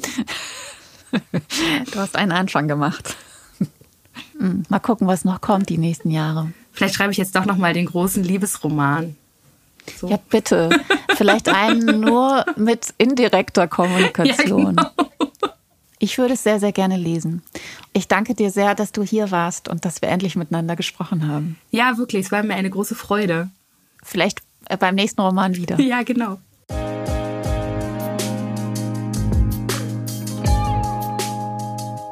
Du 1.92 2.00
hast 2.00 2.16
einen 2.16 2.32
Anfang 2.32 2.68
gemacht. 2.68 3.16
Hm, 4.38 4.64
mal 4.70 4.80
gucken, 4.80 5.08
was 5.08 5.26
noch 5.26 5.42
kommt 5.42 5.70
die 5.70 5.78
nächsten 5.78 6.12
Jahre. 6.12 6.52
Vielleicht 6.72 6.96
schreibe 6.96 7.12
ich 7.12 7.18
jetzt 7.18 7.36
doch 7.36 7.46
noch 7.46 7.58
mal 7.58 7.74
den 7.74 7.86
großen 7.86 8.24
Liebesroman. 8.24 9.16
So. 9.98 10.08
Ja, 10.08 10.20
bitte. 10.30 10.70
Vielleicht 11.16 11.50
einen 11.50 12.00
nur 12.00 12.46
mit 12.56 12.94
indirekter 12.98 13.68
Kommunikation. 13.68 14.76
Ja, 14.78 14.92
genau. 14.96 15.12
Ich 16.00 16.18
würde 16.18 16.34
es 16.34 16.42
sehr, 16.42 16.60
sehr 16.60 16.72
gerne 16.72 16.98
lesen. 16.98 17.44
Ich 17.94 18.08
danke 18.08 18.34
dir 18.34 18.50
sehr, 18.50 18.74
dass 18.74 18.92
du 18.92 19.04
hier 19.04 19.30
warst 19.30 19.70
und 19.70 19.86
dass 19.86 20.02
wir 20.02 20.10
endlich 20.10 20.36
miteinander 20.36 20.76
gesprochen 20.76 21.28
haben. 21.28 21.60
Ja, 21.70 21.98
wirklich. 21.98 22.26
Es 22.26 22.32
war 22.32 22.42
mir 22.42 22.56
eine 22.56 22.72
große 22.72 22.96
Freude. 22.96 23.50
Vielleicht 24.02 24.42
äh, 24.66 24.78
beim 24.78 24.96
nächsten 24.96 25.22
Roman 25.22 25.56
wieder. 25.56 25.80
Ja, 25.80 26.02
genau. 26.02 26.40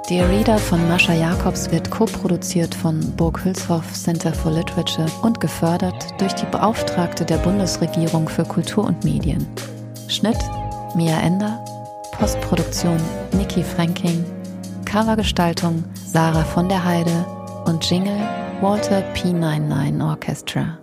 Dear 0.09 0.27
Reader 0.27 0.57
von 0.57 0.87
Mascha 0.87 1.13
Jacobs 1.13 1.69
wird 1.69 1.91
co-produziert 1.91 2.73
von 2.73 2.99
Burg 3.15 3.45
Hülshoff 3.45 3.93
Center 3.93 4.33
for 4.33 4.51
Literature 4.51 5.05
und 5.21 5.39
gefördert 5.39 6.19
durch 6.19 6.33
die 6.33 6.47
Beauftragte 6.47 7.23
der 7.23 7.37
Bundesregierung 7.37 8.27
für 8.27 8.43
Kultur 8.43 8.85
und 8.85 9.03
Medien. 9.03 9.45
Schnitt 10.07 10.39
Mia 10.95 11.19
Ender, 11.19 11.63
Postproduktion 12.13 12.97
Niki 13.33 13.63
Franking, 13.63 14.25
Covergestaltung 14.83 15.83
Sarah 15.93 16.43
von 16.43 16.67
der 16.67 16.83
Heide 16.83 17.27
und 17.65 17.87
Jingle 17.87 18.19
Walter 18.61 19.03
P99 19.13 20.03
Orchestra. 20.03 20.79